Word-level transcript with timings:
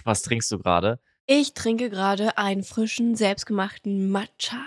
Was 0.04 0.22
trinkst 0.22 0.50
du 0.52 0.58
gerade? 0.58 1.00
Ich 1.26 1.54
trinke 1.54 1.90
gerade 1.90 2.38
einen 2.38 2.62
frischen, 2.62 3.14
selbstgemachten 3.14 4.10
Matcha. 4.10 4.64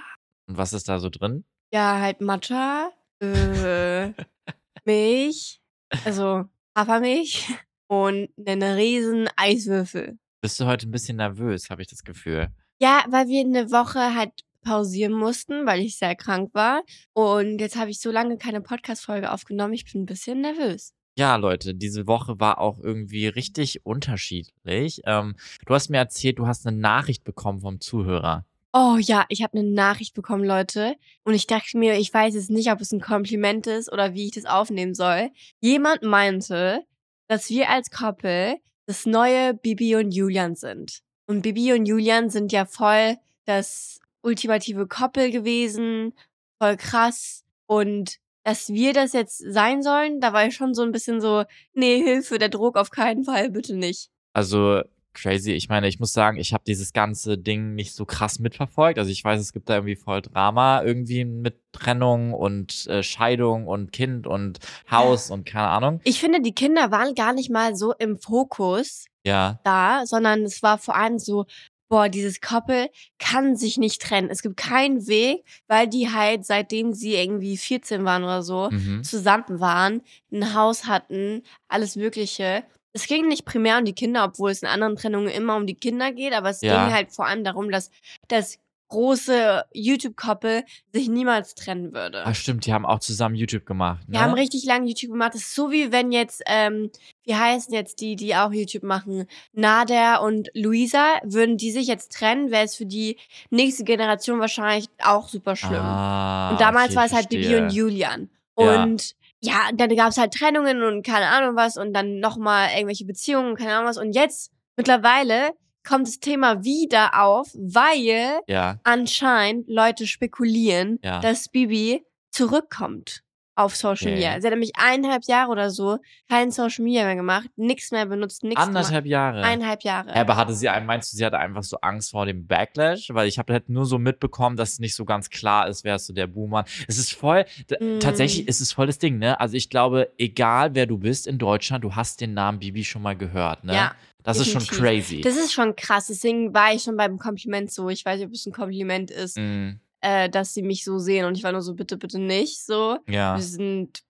Und 0.47 0.57
was 0.57 0.71
ist 0.73 0.87
da 0.87 0.99
so 0.99 1.09
drin? 1.09 1.43
Ja, 1.73 1.99
halt 1.99 2.21
Matcha, 2.21 2.91
äh, 3.19 4.11
Milch, 4.85 5.61
also 6.05 6.45
Hafermilch 6.75 7.49
und 7.87 8.29
einen 8.45 8.75
riesen 8.75 9.29
Eiswürfel. 9.35 10.17
Bist 10.41 10.59
du 10.59 10.65
heute 10.65 10.87
ein 10.87 10.91
bisschen 10.91 11.17
nervös, 11.17 11.69
habe 11.69 11.81
ich 11.81 11.87
das 11.87 12.03
Gefühl. 12.03 12.49
Ja, 12.79 13.03
weil 13.09 13.27
wir 13.27 13.41
eine 13.41 13.71
Woche 13.71 14.15
halt 14.15 14.31
pausieren 14.61 15.13
mussten, 15.13 15.65
weil 15.65 15.81
ich 15.81 15.97
sehr 15.97 16.15
krank 16.15 16.53
war. 16.53 16.83
Und 17.13 17.59
jetzt 17.59 17.75
habe 17.75 17.91
ich 17.91 17.99
so 17.99 18.11
lange 18.11 18.37
keine 18.37 18.61
Podcast-Folge 18.61 19.31
aufgenommen. 19.31 19.73
Ich 19.73 19.91
bin 19.91 20.03
ein 20.03 20.05
bisschen 20.05 20.41
nervös. 20.41 20.93
Ja, 21.15 21.35
Leute, 21.35 21.75
diese 21.75 22.07
Woche 22.07 22.39
war 22.39 22.59
auch 22.59 22.79
irgendwie 22.79 23.27
richtig 23.27 23.85
unterschiedlich. 23.85 25.01
Ähm, 25.05 25.35
du 25.65 25.73
hast 25.75 25.89
mir 25.89 25.97
erzählt, 25.97 26.39
du 26.39 26.47
hast 26.47 26.65
eine 26.65 26.75
Nachricht 26.75 27.23
bekommen 27.23 27.61
vom 27.61 27.79
Zuhörer. 27.79 28.45
Oh 28.75 28.97
ja, 28.99 29.25
ich 29.29 29.43
habe 29.43 29.59
eine 29.59 29.69
Nachricht 29.69 30.15
bekommen, 30.15 30.43
Leute. 30.43 30.95
Und 31.23 31.35
ich 31.35 31.45
dachte 31.45 31.77
mir, 31.77 31.99
ich 31.99 32.11
weiß 32.11 32.33
jetzt 32.33 32.49
nicht, 32.49 32.71
ob 32.71 32.81
es 32.81 32.91
ein 32.91 32.99
Kompliment 33.01 33.67
ist 33.67 33.91
oder 33.91 34.15
wie 34.15 34.25
ich 34.25 34.31
das 34.31 34.45
aufnehmen 34.45 34.95
soll. 34.95 35.29
Jemand 35.59 36.01
meinte, 36.01 36.81
dass 37.27 37.51
wir 37.51 37.69
als 37.69 37.91
Couple 37.91 38.57
das 38.87 39.05
neue 39.05 39.53
Bibi 39.53 39.95
und 39.95 40.11
Julian 40.11 40.55
sind. 40.55 41.03
Und 41.27 41.43
Bibi 41.43 41.73
und 41.73 41.85
Julian 41.85 42.31
sind 42.31 42.51
ja 42.51 42.65
voll 42.65 43.17
das 43.45 43.99
ultimative 44.23 44.87
Couple 44.87 45.29
gewesen, 45.29 46.13
voll 46.59 46.75
krass. 46.77 47.43
Und 47.67 48.17
dass 48.43 48.69
wir 48.69 48.93
das 48.93 49.13
jetzt 49.13 49.37
sein 49.37 49.81
sollen, 49.83 50.19
da 50.19 50.33
war 50.33 50.45
ich 50.45 50.55
schon 50.55 50.73
so 50.73 50.81
ein 50.83 50.91
bisschen 50.91 51.21
so, 51.21 51.43
nee, 51.73 52.01
Hilfe, 52.03 52.37
der 52.39 52.49
Druck 52.49 52.77
auf 52.77 52.89
keinen 52.91 53.23
Fall, 53.23 53.49
bitte 53.49 53.75
nicht. 53.75 54.09
Also 54.33 54.81
crazy. 55.13 55.51
Ich 55.51 55.69
meine, 55.69 55.87
ich 55.87 55.99
muss 55.99 56.11
sagen, 56.11 56.37
ich 56.37 56.53
habe 56.53 56.63
dieses 56.65 56.91
ganze 56.91 57.37
Ding 57.37 57.75
nicht 57.75 57.93
so 57.93 58.03
krass 58.03 58.39
mitverfolgt. 58.39 58.97
Also 58.97 59.11
ich 59.11 59.23
weiß, 59.23 59.39
es 59.39 59.53
gibt 59.53 59.69
da 59.69 59.75
irgendwie 59.75 59.95
voll 59.95 60.23
Drama 60.23 60.81
irgendwie 60.83 61.23
mit 61.23 61.59
Trennung 61.71 62.33
und 62.33 62.87
äh, 62.87 63.03
Scheidung 63.03 63.67
und 63.67 63.91
Kind 63.91 64.25
und 64.25 64.57
Haus 64.89 65.29
und 65.29 65.45
keine 65.45 65.67
Ahnung. 65.67 66.01
Ich 66.03 66.19
finde, 66.19 66.41
die 66.41 66.53
Kinder 66.55 66.89
waren 66.89 67.13
gar 67.13 67.33
nicht 67.33 67.51
mal 67.51 67.75
so 67.75 67.93
im 67.93 68.17
Fokus 68.17 69.05
Ja. 69.23 69.59
da, 69.63 70.05
sondern 70.05 70.41
es 70.43 70.63
war 70.63 70.79
vor 70.79 70.95
allem 70.95 71.19
so, 71.19 71.45
boah, 71.93 72.09
dieses 72.09 72.41
Couple 72.41 72.89
kann 73.19 73.55
sich 73.55 73.77
nicht 73.77 74.01
trennen. 74.01 74.31
Es 74.31 74.41
gibt 74.41 74.57
keinen 74.57 75.05
Weg, 75.05 75.43
weil 75.67 75.87
die 75.87 76.09
halt, 76.11 76.43
seitdem 76.43 76.91
sie 76.93 77.13
irgendwie 77.13 77.55
14 77.55 78.03
waren 78.03 78.23
oder 78.23 78.41
so, 78.41 78.69
Mhm. 78.71 79.03
zusammen 79.03 79.59
waren, 79.59 80.01
ein 80.31 80.55
Haus 80.55 80.85
hatten, 80.85 81.43
alles 81.67 81.95
Mögliche. 81.95 82.63
Es 82.93 83.05
ging 83.05 83.27
nicht 83.27 83.45
primär 83.45 83.77
um 83.77 83.85
die 83.85 83.93
Kinder, 83.93 84.23
obwohl 84.23 84.49
es 84.49 84.63
in 84.63 84.67
anderen 84.69 84.95
Trennungen 84.95 85.27
immer 85.29 85.55
um 85.55 85.67
die 85.67 85.75
Kinder 85.75 86.11
geht, 86.11 86.33
aber 86.33 86.49
es 86.49 86.61
Ja. 86.61 86.83
ging 86.85 86.93
halt 86.95 87.11
vor 87.11 87.27
allem 87.27 87.43
darum, 87.43 87.69
dass 87.69 87.91
das 88.27 88.57
große 88.93 89.65
YouTube-Couple 89.73 90.63
sich 90.93 91.09
niemals 91.09 91.55
trennen 91.55 91.93
würde. 91.93 92.23
Ah, 92.25 92.33
stimmt, 92.33 92.65
die 92.67 92.73
haben 92.73 92.85
auch 92.85 92.99
zusammen 92.99 93.35
YouTube 93.35 93.65
gemacht. 93.65 94.07
Ne? 94.07 94.13
Wir 94.13 94.21
haben 94.21 94.33
richtig 94.33 94.65
lange 94.65 94.87
YouTube 94.87 95.11
gemacht. 95.11 95.33
Das 95.33 95.41
ist 95.41 95.55
so 95.55 95.71
wie 95.71 95.91
wenn 95.91 96.11
jetzt, 96.11 96.43
ähm, 96.45 96.91
wie 97.23 97.35
heißen 97.35 97.73
jetzt 97.73 98.01
die, 98.01 98.15
die 98.15 98.35
auch 98.35 98.51
YouTube 98.51 98.83
machen? 98.83 99.25
Nader 99.53 100.21
und 100.21 100.49
Luisa, 100.53 101.15
würden 101.23 101.57
die 101.57 101.71
sich 101.71 101.87
jetzt 101.87 102.13
trennen, 102.13 102.51
wäre 102.51 102.65
es 102.65 102.75
für 102.75 102.85
die 102.85 103.17
nächste 103.49 103.83
Generation 103.83 104.39
wahrscheinlich 104.39 104.89
auch 105.03 105.27
super 105.27 105.55
schlimm. 105.55 105.81
Ah, 105.81 106.51
und 106.51 106.61
damals 106.61 106.89
okay, 106.89 106.95
war 106.97 107.05
es 107.05 107.13
halt 107.13 107.29
Bibi 107.29 107.55
und 107.55 107.71
Julian. 107.71 108.29
Ja. 108.57 108.83
Und 108.83 109.15
ja, 109.41 109.69
dann 109.73 109.95
gab 109.95 110.09
es 110.09 110.17
halt 110.17 110.33
Trennungen 110.33 110.83
und 110.83 111.03
keine 111.03 111.27
Ahnung 111.27 111.55
was 111.55 111.77
und 111.77 111.93
dann 111.93 112.19
nochmal 112.19 112.69
irgendwelche 112.75 113.05
Beziehungen 113.05 113.55
keine 113.55 113.73
Ahnung 113.73 113.89
was. 113.89 113.97
Und 113.97 114.13
jetzt, 114.13 114.51
mittlerweile, 114.77 115.51
kommt 115.87 116.07
das 116.07 116.19
Thema 116.19 116.63
wieder 116.63 117.21
auf, 117.21 117.49
weil 117.55 118.39
Ja, 118.47 118.79
anscheinend 118.83 119.67
Leute 119.69 120.07
spekulieren, 120.07 120.99
Ja. 121.03 121.19
dass 121.19 121.49
Bibi 121.49 122.03
zurückkommt 122.31 123.21
auf 123.55 123.75
Social. 123.75 124.13
Media. 124.13 124.41
Sie 124.41 124.47
hat 124.47 124.51
nämlich 124.53 124.71
eineinhalb 124.79 125.25
Jahre 125.25 125.51
oder 125.51 125.69
so 125.69 125.99
kein 126.27 126.49
Social 126.49 126.83
Media 126.83 127.03
mehr 127.05 127.15
gemacht, 127.15 127.49
nichts 127.55 127.91
mehr 127.91 128.07
benutzt, 128.07 128.41
nichts 128.43 128.55
gemacht. 128.59 128.75
anderthalb 128.75 129.05
Jahre. 129.05 129.43
Eineinhalb 129.43 129.83
Jahre. 129.83 130.07
Ja, 130.09 130.15
aber 130.21 130.37
hatte 130.37 130.55
sie 130.55 130.69
einen, 130.69 130.87
meinst 130.87 131.13
du, 131.13 131.17
sie 131.17 131.23
hatte 131.23 131.37
einfach 131.37 131.61
so 131.61 131.77
Angst 131.81 132.09
vor 132.09 132.25
dem 132.25 132.47
Backlash? 132.47 133.09
Weil 133.11 133.27
ich 133.27 133.37
habe 133.37 133.53
halt 133.53 133.69
nur 133.69 133.85
so 133.85 133.99
mitbekommen, 133.99 134.57
dass 134.57 134.73
es 134.73 134.79
nicht 134.79 134.95
so 134.95 135.05
ganz 135.05 135.29
klar 135.29 135.67
ist, 135.67 135.83
wer 135.83 135.97
ist 135.97 136.07
so 136.07 136.13
der 136.13 136.25
Boomer. 136.25 136.65
Es 136.87 136.97
ist 136.97 137.13
voll, 137.13 137.45
Mm. 137.79 137.99
tatsächlich 137.99 138.47
ist 138.47 138.59
es 138.59 138.71
voll 138.73 138.87
das 138.87 138.97
Ding, 138.97 139.19
ne? 139.19 139.39
Also 139.39 139.55
ich 139.55 139.69
glaube, 139.69 140.11
egal 140.17 140.73
wer 140.73 140.87
du 140.87 140.97
bist 140.97 141.27
in 141.27 141.37
Deutschland, 141.37 141.83
du 141.83 141.95
hast 141.95 142.21
den 142.21 142.33
Namen 142.33 142.57
Bibi 142.57 142.83
schon 142.83 143.03
mal 143.03 143.15
gehört, 143.15 143.63
ne? 143.65 143.75
Ja, 143.75 143.91
Das 144.23 144.39
ist 144.39 144.51
schon 144.51 144.65
crazy. 144.65 145.21
Das 145.21 145.35
ist 145.35 145.53
schon 145.53 145.75
krass. 145.75 146.07
Deswegen 146.07 146.53
war 146.53 146.73
ich 146.73 146.83
schon 146.83 146.97
beim 146.97 147.17
Kompliment 147.19 147.71
so. 147.71 147.89
Ich 147.89 148.05
weiß 148.05 148.17
nicht, 148.19 148.27
ob 148.27 148.33
es 148.33 148.45
ein 148.45 148.53
Kompliment 148.53 149.11
ist, 149.11 149.37
Mm, 149.37 149.71
äh, 150.01 150.29
dass 150.29 150.53
sie 150.53 150.63
mich 150.63 150.83
so 150.83 150.97
sehen. 150.97 151.25
Und 151.25 151.37
ich 151.37 151.43
war 151.43 151.51
nur 151.51 151.61
so, 151.61 151.73
bitte, 151.73 151.97
bitte 151.97 152.19
nicht. 152.19 152.65
So. 152.65 152.97
ja. 153.07 153.35
Wir 153.35 153.43
sind 153.43 154.03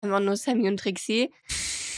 einfach 0.00 0.20
nur 0.20 0.36
Sammy 0.36 0.68
und 0.68 0.78
Trixie. 0.78 1.30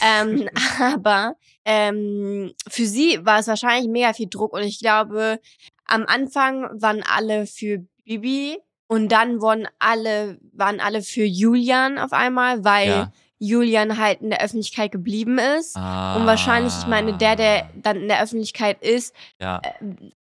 ähm, 0.01 0.49
aber 0.79 1.35
ähm, 1.65 2.53
für 2.67 2.85
sie 2.85 3.19
war 3.23 3.39
es 3.39 3.47
wahrscheinlich 3.47 3.89
mega 3.89 4.13
viel 4.13 4.27
Druck 4.29 4.53
und 4.53 4.63
ich 4.63 4.79
glaube, 4.79 5.39
am 5.85 6.05
Anfang 6.07 6.63
waren 6.81 7.03
alle 7.03 7.45
für 7.45 7.85
Bibi 8.05 8.57
und 8.87 9.09
dann 9.11 9.41
wurden 9.41 9.67
alle, 9.77 10.39
waren 10.53 10.79
alle 10.79 11.01
für 11.03 11.23
Julian 11.23 11.99
auf 11.99 12.13
einmal, 12.13 12.63
weil 12.65 12.87
Ja. 12.89 13.13
Julian 13.43 13.97
halt 13.97 14.21
in 14.21 14.29
der 14.29 14.41
Öffentlichkeit 14.43 14.91
geblieben 14.91 15.39
ist. 15.59 15.75
Ah, 15.75 16.15
Und 16.15 16.27
wahrscheinlich, 16.27 16.73
ich 16.79 16.85
meine, 16.85 17.17
der, 17.17 17.35
der 17.35 17.69
dann 17.75 17.97
in 17.97 18.07
der 18.07 18.21
Öffentlichkeit 18.21 18.81
ist, 18.83 19.15
Ja. 19.39 19.61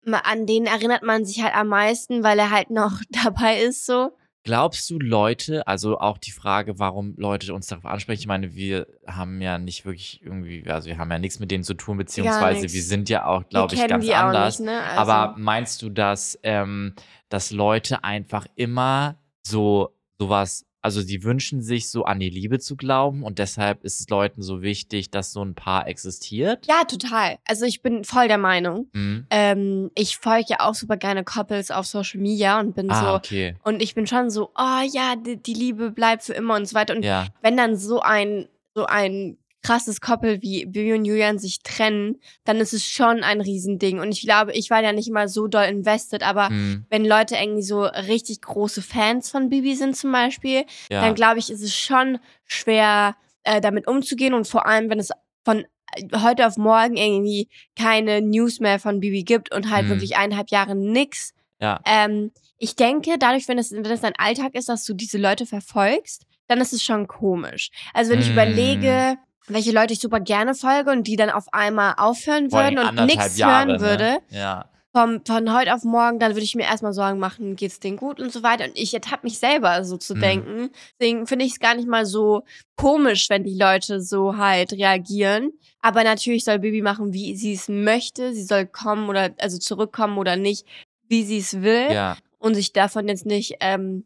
ma- 0.06 0.20
an 0.20 0.46
den 0.46 0.66
erinnert 0.68 1.04
man 1.04 1.26
sich 1.26 1.44
halt 1.44 1.54
am 1.54 1.68
meisten, 1.68 2.24
weil 2.24 2.40
er 2.40 2.50
halt 2.50 2.70
noch 2.70 3.02
dabei 3.10 3.60
ist, 3.62 3.86
so. 3.86 4.12
Glaubst 4.44 4.90
du, 4.90 5.00
Leute, 5.00 5.68
also 5.68 6.00
auch 6.00 6.18
die 6.18 6.32
Frage, 6.32 6.80
warum 6.80 7.14
Leute 7.18 7.54
uns 7.54 7.68
darauf 7.68 7.86
ansprechen, 7.86 8.22
ich 8.22 8.28
meine, 8.28 8.56
wir 8.56 8.88
haben 9.06 9.42
ja 9.42 9.58
nicht 9.58 9.84
wirklich 9.86 10.22
irgendwie, 10.24 10.66
also 10.70 10.88
wir 10.88 10.98
haben 10.98 11.12
ja 11.12 11.20
nichts 11.20 11.40
mit 11.40 11.52
denen 11.52 11.66
zu 11.66 11.74
tun, 11.74 11.98
beziehungsweise 11.98 12.62
wir 12.72 12.82
sind 12.82 13.10
ja 13.10 13.26
auch, 13.26 13.44
glaube 13.50 13.76
ich, 13.76 13.86
ganz 13.86 14.06
die 14.06 14.16
anders. 14.16 14.60
nicht, 14.60 14.70
ne? 14.72 14.82
Also, 14.82 15.12
Aber 15.12 15.36
meinst 15.38 15.82
du, 15.82 15.90
dass, 15.90 16.40
ähm, 16.44 16.96
dass 17.28 17.52
Leute 17.52 18.06
einfach 18.06 18.48
immer 18.56 19.18
so 19.46 19.94
sowas, 20.18 20.66
also 20.82 21.04
die 21.04 21.24
wünschen 21.24 21.62
sich 21.62 21.90
so 21.90 22.06
an 22.06 22.20
die 22.20 22.30
Liebe 22.30 22.60
zu 22.60 22.76
glauben 22.78 23.24
und 23.24 23.38
deshalb 23.40 23.84
ist 23.84 24.00
es 24.00 24.10
Leuten 24.10 24.42
so 24.42 24.62
wichtig, 24.62 25.12
dass 25.12 25.32
so 25.34 25.44
ein 25.44 25.56
Paar 25.56 25.88
existiert? 25.88 26.66
ja, 26.68 26.84
total. 26.86 27.38
Also 27.46 27.66
ich 27.66 27.82
bin 27.82 28.04
voll 28.04 28.28
der 28.28 28.38
Meinung. 28.38 28.88
Mhm. 28.94 29.28
Ähm, 29.30 29.92
ich 29.96 30.18
folge 30.18 30.46
ja 30.50 30.58
auch 30.62 30.74
super 30.76 30.98
gerne 30.98 31.24
Couples 31.24 31.72
auf 31.72 31.86
Social 31.86 32.20
Media 32.22 32.60
und 32.60 32.76
bin 32.76 32.90
Ah, 32.90 33.02
so, 33.12 33.16
okay. 33.16 33.56
und 33.64 33.82
ich 33.82 33.94
bin 33.96 34.08
schon 34.08 34.30
so, 34.30 34.52
oh 34.58 34.82
ja, 34.92 35.16
die, 35.16 35.36
die 35.42 35.54
Liebe 35.54 35.92
bleibt 35.92 36.24
für 36.24 36.34
immer 36.34 36.56
und 36.56 36.68
so 36.68 36.76
weiter. 36.76 36.96
Und 36.96 37.04
Ja, 37.04 37.28
wenn 37.42 37.58
dann 37.58 37.76
so 37.76 38.00
ein, 38.02 38.48
so 38.74 38.86
ein 38.86 39.38
krasses 39.62 40.00
Couple 40.02 40.42
wie 40.42 40.66
Bibi 40.66 40.94
und 40.94 41.06
Julian 41.06 41.38
sich 41.38 41.62
trennen, 41.64 42.18
dann 42.46 42.58
ist 42.58 42.74
es 42.74 42.86
schon 42.86 43.24
ein 43.24 43.42
Riesending. 43.42 44.00
Und 44.00 44.12
ich 44.12 44.22
glaube, 44.22 44.54
ich 44.54 44.70
war 44.70 44.82
ja 44.82 44.94
nicht 44.94 45.10
mal 45.12 45.28
so 45.28 45.48
doll 45.48 45.66
invested, 45.66 46.24
aber 46.24 46.50
mhm. 46.50 46.86
wenn 46.90 47.04
Leute 47.06 47.36
irgendwie 47.36 47.64
so 47.64 47.84
richtig 47.84 48.42
große 48.42 48.82
Fans 48.82 49.30
von 49.30 49.50
Bibi 49.50 49.76
sind 49.76 49.98
zum 49.98 50.12
Beispiel, 50.12 50.64
ja. 50.90 51.02
dann 51.02 51.14
glaube 51.16 51.40
ich, 51.40 51.50
ist 51.52 51.62
es 51.62 51.76
schon 51.76 52.20
schwer, 52.46 53.16
äh, 53.44 53.62
damit 53.62 53.88
umzugehen 53.88 54.34
und 54.34 54.48
vor 54.48 54.66
allem, 54.66 54.90
wenn 54.90 55.00
es 55.00 55.10
von 55.44 55.66
äh, 55.96 56.08
heute 56.22 56.48
auf 56.48 56.58
morgen 56.58 56.98
irgendwie 56.98 57.50
keine 57.78 58.22
News 58.22 58.60
mehr 58.60 58.80
von 58.80 59.00
Bibi 59.00 59.24
gibt 59.24 59.54
und 59.54 59.70
halt 59.70 59.86
Mhm. 59.86 59.90
wirklich 59.90 60.18
eineinhalb 60.18 60.50
Jahre 60.52 60.76
nix. 60.76 61.34
ja. 61.60 61.80
Ähm, 61.86 62.32
ich 62.62 62.76
denke, 62.76 63.18
dadurch, 63.18 63.48
wenn 63.48 63.58
es, 63.58 63.72
wenn 63.72 63.86
es 63.86 64.02
dein 64.02 64.16
Alltag 64.18 64.54
ist, 64.56 64.68
dass 64.70 64.84
du 64.84 64.94
diese 64.94 65.18
Leute 65.18 65.46
verfolgst, 65.46 66.24
dann 66.48 66.60
ist 66.60 66.74
es 66.74 66.84
schon 66.84 67.08
komisch. 67.08 67.70
Also 67.94 68.12
wenn 68.12 68.20
ich 68.20 68.28
Mhm. 68.28 68.34
überlege, 68.34 69.18
welche 69.50 69.72
Leute 69.72 69.94
ich 69.94 70.00
super 70.00 70.20
gerne 70.20 70.56
folge 70.56 70.92
und 70.92 71.08
die 71.08 71.16
dann 71.16 71.30
auf 71.30 71.52
einmal 71.54 71.96
aufhören 71.98 72.52
allem 72.54 72.78
würden 72.78 72.88
und 73.00 73.06
nichts 73.06 73.38
Jahre, 73.38 73.68
hören 73.72 73.82
würde, 73.82 74.04
Ne? 74.04 74.22
Ja. 74.32 74.66
vom, 74.94 75.22
von 75.26 75.54
heute 75.54 75.74
auf 75.74 75.84
morgen, 75.84 76.20
dann 76.20 76.32
würde 76.32 76.44
ich 76.44 76.56
mir 76.56 76.64
erstmal 76.64 76.94
Sorgen 76.94 77.20
machen, 77.20 77.56
geht's 77.56 77.80
denen 77.80 77.98
gut 77.98 78.20
und 78.20 78.32
so 78.32 78.42
weiter. 78.44 78.66
Und 78.66 78.72
ich 78.78 78.94
ertappe 78.94 79.26
mich 79.28 79.38
selber 79.40 79.84
so 79.84 79.98
zu 79.98 80.16
Mhm. 80.16 80.20
denken. 80.22 80.70
Deswegen 81.00 81.28
finde 81.28 81.46
ich 81.46 81.52
es 81.54 81.60
gar 81.60 81.76
nicht 81.76 81.88
mal 81.88 82.06
so 82.06 82.44
komisch, 82.76 83.30
wenn 83.30 83.44
die 83.44 83.54
Leute 83.58 84.02
so 84.02 84.38
halt 84.38 84.74
reagieren. 84.74 85.52
Aber 85.82 86.04
natürlich 86.04 86.44
soll 86.44 86.60
Bibi 86.60 86.82
machen, 86.82 87.14
wie 87.14 87.36
sie 87.36 87.54
es 87.54 87.70
möchte. 87.70 88.34
Sie 88.34 88.44
soll 88.44 88.66
kommen 88.66 89.10
oder 89.10 89.30
also 89.40 89.58
zurückkommen 89.60 90.18
oder 90.18 90.36
nicht, 90.36 90.66
wie 91.08 91.24
sie 91.24 91.38
es 91.38 91.62
will. 91.62 91.92
Ja. 91.92 92.18
Und 92.40 92.56
sich 92.56 92.74
davon 92.74 93.08
jetzt 93.08 93.26
nicht 93.26 93.56
ähm, 93.60 94.06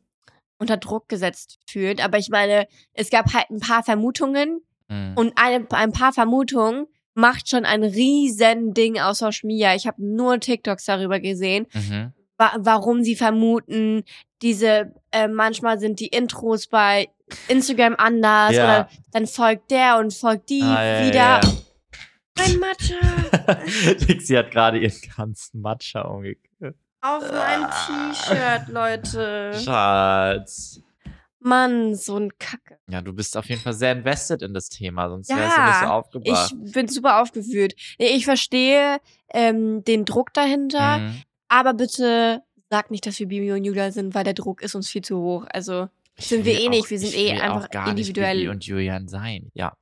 unter 0.60 0.78
Druck 0.78 1.08
gesetzt 1.10 1.60
fühlt. 1.66 2.04
Aber 2.04 2.18
ich 2.18 2.30
meine, 2.30 2.68
es 2.94 3.10
gab 3.10 3.34
halt 3.34 3.50
ein 3.50 3.60
paar 3.60 3.84
Vermutungen 3.84 4.62
Mhm. 4.90 5.14
und 5.16 5.34
eine, 5.38 5.66
ein 5.72 5.92
paar 5.92 6.14
Vermutungen 6.14 6.88
macht 7.16 7.50
schon 7.50 7.64
ein 7.66 7.84
riesen 7.84 8.74
Ding 8.74 9.00
aus 9.00 9.20
Social 9.20 9.48
Media. 9.48 9.76
Ich 9.76 9.86
habe 9.88 10.04
nur 10.04 10.40
TikToks 10.40 10.86
darüber 10.86 11.20
gesehen, 11.20 11.68
Mhm. 11.74 12.12
wa 12.38 12.52
warum 12.58 13.04
sie 13.04 13.16
vermuten, 13.16 14.04
diese, 14.42 14.94
äh, 15.12 15.28
manchmal 15.28 15.80
sind 15.80 16.00
die 16.00 16.08
Intros 16.08 16.68
bei 16.68 17.08
Instagram 17.48 17.96
anders 17.98 18.54
Ja. 18.56 18.64
oder 18.64 18.90
dann 19.12 19.28
folgt 19.28 19.72
der 19.72 19.98
und 20.00 20.14
folgt 20.14 20.50
die 20.50 20.62
Ah, 20.64 20.84
ja, 20.84 21.06
wieder. 21.08 21.14
ja. 21.16 21.42
Mein 22.38 22.60
Matcha. 22.60 22.96
Sie 24.20 24.38
hat 24.38 24.50
gerade 24.52 24.80
ihren 24.80 25.00
ganzen 25.16 25.62
Matcha 25.62 26.02
umgekehrt. 26.02 26.76
Auf 27.02 27.32
meinem 27.32 27.70
T-Shirt, 27.70 28.70
Leute. 28.70 29.54
Schatz. 29.64 30.82
Mann, 31.44 31.96
so 31.96 32.18
ein 32.18 32.32
Kacke. 32.40 32.78
Ja, 32.90 33.02
du 33.02 33.14
bist 33.14 33.36
auf 33.38 33.46
jeden 33.50 33.62
Fall 33.62 33.74
sehr 33.74 33.92
invested 33.92 34.42
in 34.42 34.54
das 34.54 34.70
Thema, 34.70 35.10
sonst 35.10 35.30
Ja, 35.30 35.38
wärst 35.38 35.58
du 35.58 35.62
nicht 35.64 35.80
so 35.80 35.86
aufgebracht. 35.86 36.56
Ich 36.66 36.72
bin 36.74 36.88
super 36.88 37.22
aufgeführt. 37.22 37.74
Ich 37.98 38.26
verstehe 38.26 38.98
ähm, 39.34 39.84
den 39.84 40.06
Druck 40.06 40.34
dahinter, 40.34 41.00
Mhm. 41.00 41.22
aber 41.48 41.74
bitte 41.74 42.42
sag 42.70 42.90
nicht, 42.92 43.06
dass 43.06 43.20
wir 43.20 43.28
Bibi 43.28 43.52
und 43.52 43.64
Julia 43.66 43.92
sind, 43.92 44.16
weil 44.16 44.24
der 44.24 44.34
Druck 44.34 44.62
ist 44.62 44.74
uns 44.76 44.90
viel 44.90 45.04
zu 45.04 45.18
hoch. 45.20 45.46
Also 45.52 45.88
Ich 46.18 46.28
sind 46.28 46.46
wir 46.46 46.60
eh 46.60 46.70
nicht, 46.70 46.86
auch- 46.86 46.90
wir 46.90 47.00
sind 47.00 47.16
eh 47.16 47.32
einfach 47.40 47.66
auch 47.66 47.70
gar 47.70 47.88
individuell. 47.90 48.36
Nicht 48.36 48.44
Bibi 48.46 48.50
und 48.56 48.66
Julian 48.66 49.08
sein, 49.08 49.50
ja. 49.54 49.74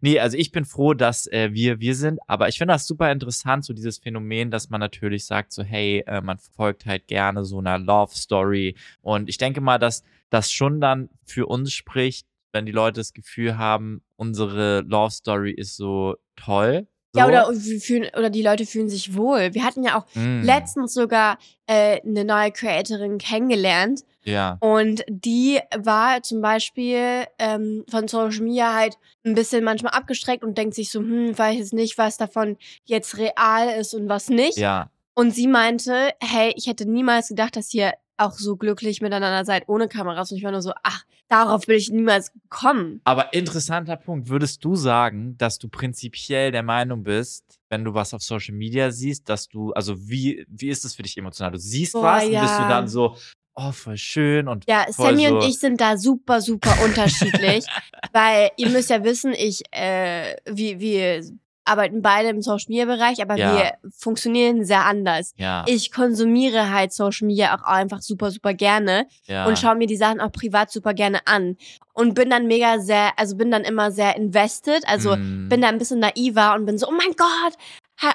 Nee, 0.00 0.20
also 0.20 0.36
ich 0.36 0.52
bin 0.52 0.64
froh, 0.64 0.94
dass 0.94 1.26
äh, 1.26 1.52
wir 1.52 1.80
wir 1.80 1.96
sind, 1.96 2.20
aber 2.28 2.46
ich 2.48 2.56
finde 2.56 2.74
das 2.74 2.86
super 2.86 3.10
interessant, 3.10 3.64
so 3.64 3.72
dieses 3.72 3.98
Phänomen, 3.98 4.52
dass 4.52 4.70
man 4.70 4.78
natürlich 4.78 5.24
sagt, 5.26 5.52
so 5.52 5.64
hey, 5.64 6.04
äh, 6.06 6.20
man 6.20 6.38
verfolgt 6.38 6.86
halt 6.86 7.08
gerne 7.08 7.44
so 7.44 7.58
eine 7.58 7.76
Love 7.78 8.14
Story 8.14 8.76
und 9.02 9.28
ich 9.28 9.38
denke 9.38 9.60
mal, 9.60 9.78
dass 9.78 10.04
das 10.30 10.50
schon 10.52 10.80
dann 10.80 11.08
für 11.24 11.46
uns 11.46 11.72
spricht, 11.72 12.26
wenn 12.52 12.66
die 12.66 12.72
Leute 12.72 13.00
das 13.00 13.12
Gefühl 13.12 13.58
haben, 13.58 14.02
unsere 14.16 14.80
Love 14.80 15.10
Story 15.12 15.52
ist 15.52 15.76
so 15.76 16.16
toll. 16.36 16.86
So. 17.12 17.20
Ja, 17.20 17.26
oder, 17.28 17.54
fühlen, 17.54 18.10
oder 18.16 18.28
die 18.30 18.42
Leute 18.42 18.66
fühlen 18.66 18.88
sich 18.90 19.14
wohl. 19.14 19.54
Wir 19.54 19.64
hatten 19.64 19.82
ja 19.82 19.98
auch 19.98 20.06
Mm, 20.14 20.42
letztens 20.42 20.92
sogar 20.92 21.38
äh, 21.66 22.00
eine 22.02 22.24
neue 22.24 22.50
Creatorin 22.52 23.16
kennengelernt 23.18 24.00
Ja, 24.22 24.58
und 24.60 25.02
die 25.08 25.58
war 25.78 26.22
zum 26.22 26.42
Beispiel 26.42 27.24
ähm, 27.38 27.84
von 27.88 28.06
Social 28.08 28.42
Media 28.42 28.74
halt 28.74 28.98
ein 29.24 29.34
bisschen 29.34 29.64
manchmal 29.64 29.92
abgestreckt 29.94 30.44
und 30.44 30.58
denkt 30.58 30.74
sich 30.74 30.90
so, 30.90 31.00
hm, 31.00 31.38
weiß 31.38 31.56
jetzt 31.56 31.72
nicht, 31.72 31.96
was 31.96 32.18
davon 32.18 32.58
jetzt 32.84 33.16
real 33.16 33.68
ist 33.80 33.94
und 33.94 34.08
was 34.10 34.28
nicht. 34.28 34.58
ja, 34.58 34.90
Und 35.14 35.30
sie 35.34 35.46
meinte, 35.46 36.10
hey, 36.22 36.52
ich 36.56 36.66
hätte 36.66 36.86
niemals 36.86 37.28
gedacht, 37.28 37.56
dass 37.56 37.72
ihr 37.72 37.94
auch 38.18 38.32
so 38.32 38.56
glücklich 38.56 39.00
miteinander 39.00 39.44
seid 39.44 39.68
ohne 39.68 39.88
Kameras. 39.88 40.30
Und 40.30 40.38
ich 40.38 40.44
war 40.44 40.52
nur 40.52 40.62
so, 40.62 40.72
ach, 40.82 41.04
darauf 41.28 41.68
will 41.68 41.76
ich 41.76 41.90
niemals 41.90 42.32
kommen. 42.48 43.00
Aber 43.04 43.32
interessanter 43.32 43.96
Punkt. 43.96 44.28
Würdest 44.28 44.64
du 44.64 44.74
sagen, 44.74 45.36
dass 45.38 45.58
du 45.58 45.68
prinzipiell 45.68 46.52
der 46.52 46.62
Meinung 46.62 47.02
bist, 47.02 47.44
wenn 47.68 47.84
du 47.84 47.94
was 47.94 48.14
auf 48.14 48.22
Social 48.22 48.54
Media 48.54 48.90
siehst, 48.90 49.28
dass 49.28 49.48
du, 49.48 49.72
also 49.72 49.96
wie, 50.08 50.46
wie 50.48 50.68
ist 50.68 50.84
es 50.84 50.94
für 50.94 51.02
dich 51.02 51.16
emotional? 51.16 51.52
Du 51.52 51.58
siehst 51.58 51.92
Boah, 51.92 52.02
was 52.02 52.24
und 52.24 52.30
bist 52.30 52.58
du 52.58 52.62
ja. 52.62 52.68
dann 52.68 52.88
so, 52.88 53.16
oh, 53.54 53.72
voll 53.72 53.96
schön 53.96 54.48
und 54.48 54.64
Ja, 54.68 54.86
Sammy 54.90 55.26
so, 55.26 55.34
und 55.36 55.44
ich 55.44 55.58
sind 55.58 55.80
da 55.80 55.96
super, 55.96 56.40
super 56.40 56.74
unterschiedlich. 56.84 57.64
Weil 58.12 58.50
ihr 58.56 58.70
müsst 58.70 58.90
ja 58.90 59.02
wissen, 59.02 59.32
ich, 59.32 59.62
äh, 59.72 60.36
wir, 60.46 60.80
wir 60.80 61.24
arbeiten 61.66 62.00
beide 62.00 62.28
im 62.28 62.40
Social 62.42 62.66
Media 62.68 62.84
Bereich, 62.86 63.20
aber 63.20 63.36
Ja. 63.36 63.54
wir 63.56 63.72
funktionieren 63.96 64.64
sehr 64.64 64.84
anders. 64.84 65.34
Ja, 65.36 65.64
Ich 65.66 65.92
konsumiere 65.92 66.70
halt 66.72 66.92
Social 66.92 67.26
Media 67.26 67.54
auch 67.54 67.62
einfach 67.62 68.00
super, 68.00 68.30
super 68.30 68.54
gerne 68.54 69.06
ja, 69.26 69.44
und 69.46 69.58
schaue 69.58 69.74
mir 69.74 69.86
die 69.86 69.96
Sachen 69.96 70.20
auch 70.20 70.32
privat 70.32 70.70
super 70.70 70.94
gerne 70.94 71.20
an. 71.26 71.56
Und 71.92 72.14
bin 72.14 72.30
dann 72.30 72.46
mega 72.46 72.78
sehr, 72.78 73.18
also 73.18 73.36
bin 73.36 73.50
dann 73.50 73.64
immer 73.64 73.90
sehr 73.90 74.16
invested, 74.16 74.86
also 74.86 75.16
mm, 75.16 75.48
bin 75.48 75.62
da 75.62 75.68
ein 75.68 75.78
bisschen 75.78 75.98
naiver 76.00 76.54
und 76.54 76.66
bin 76.66 76.76
so, 76.78 76.88
oh 76.88 76.92
mein 76.92 77.12
Gott, 77.16 77.54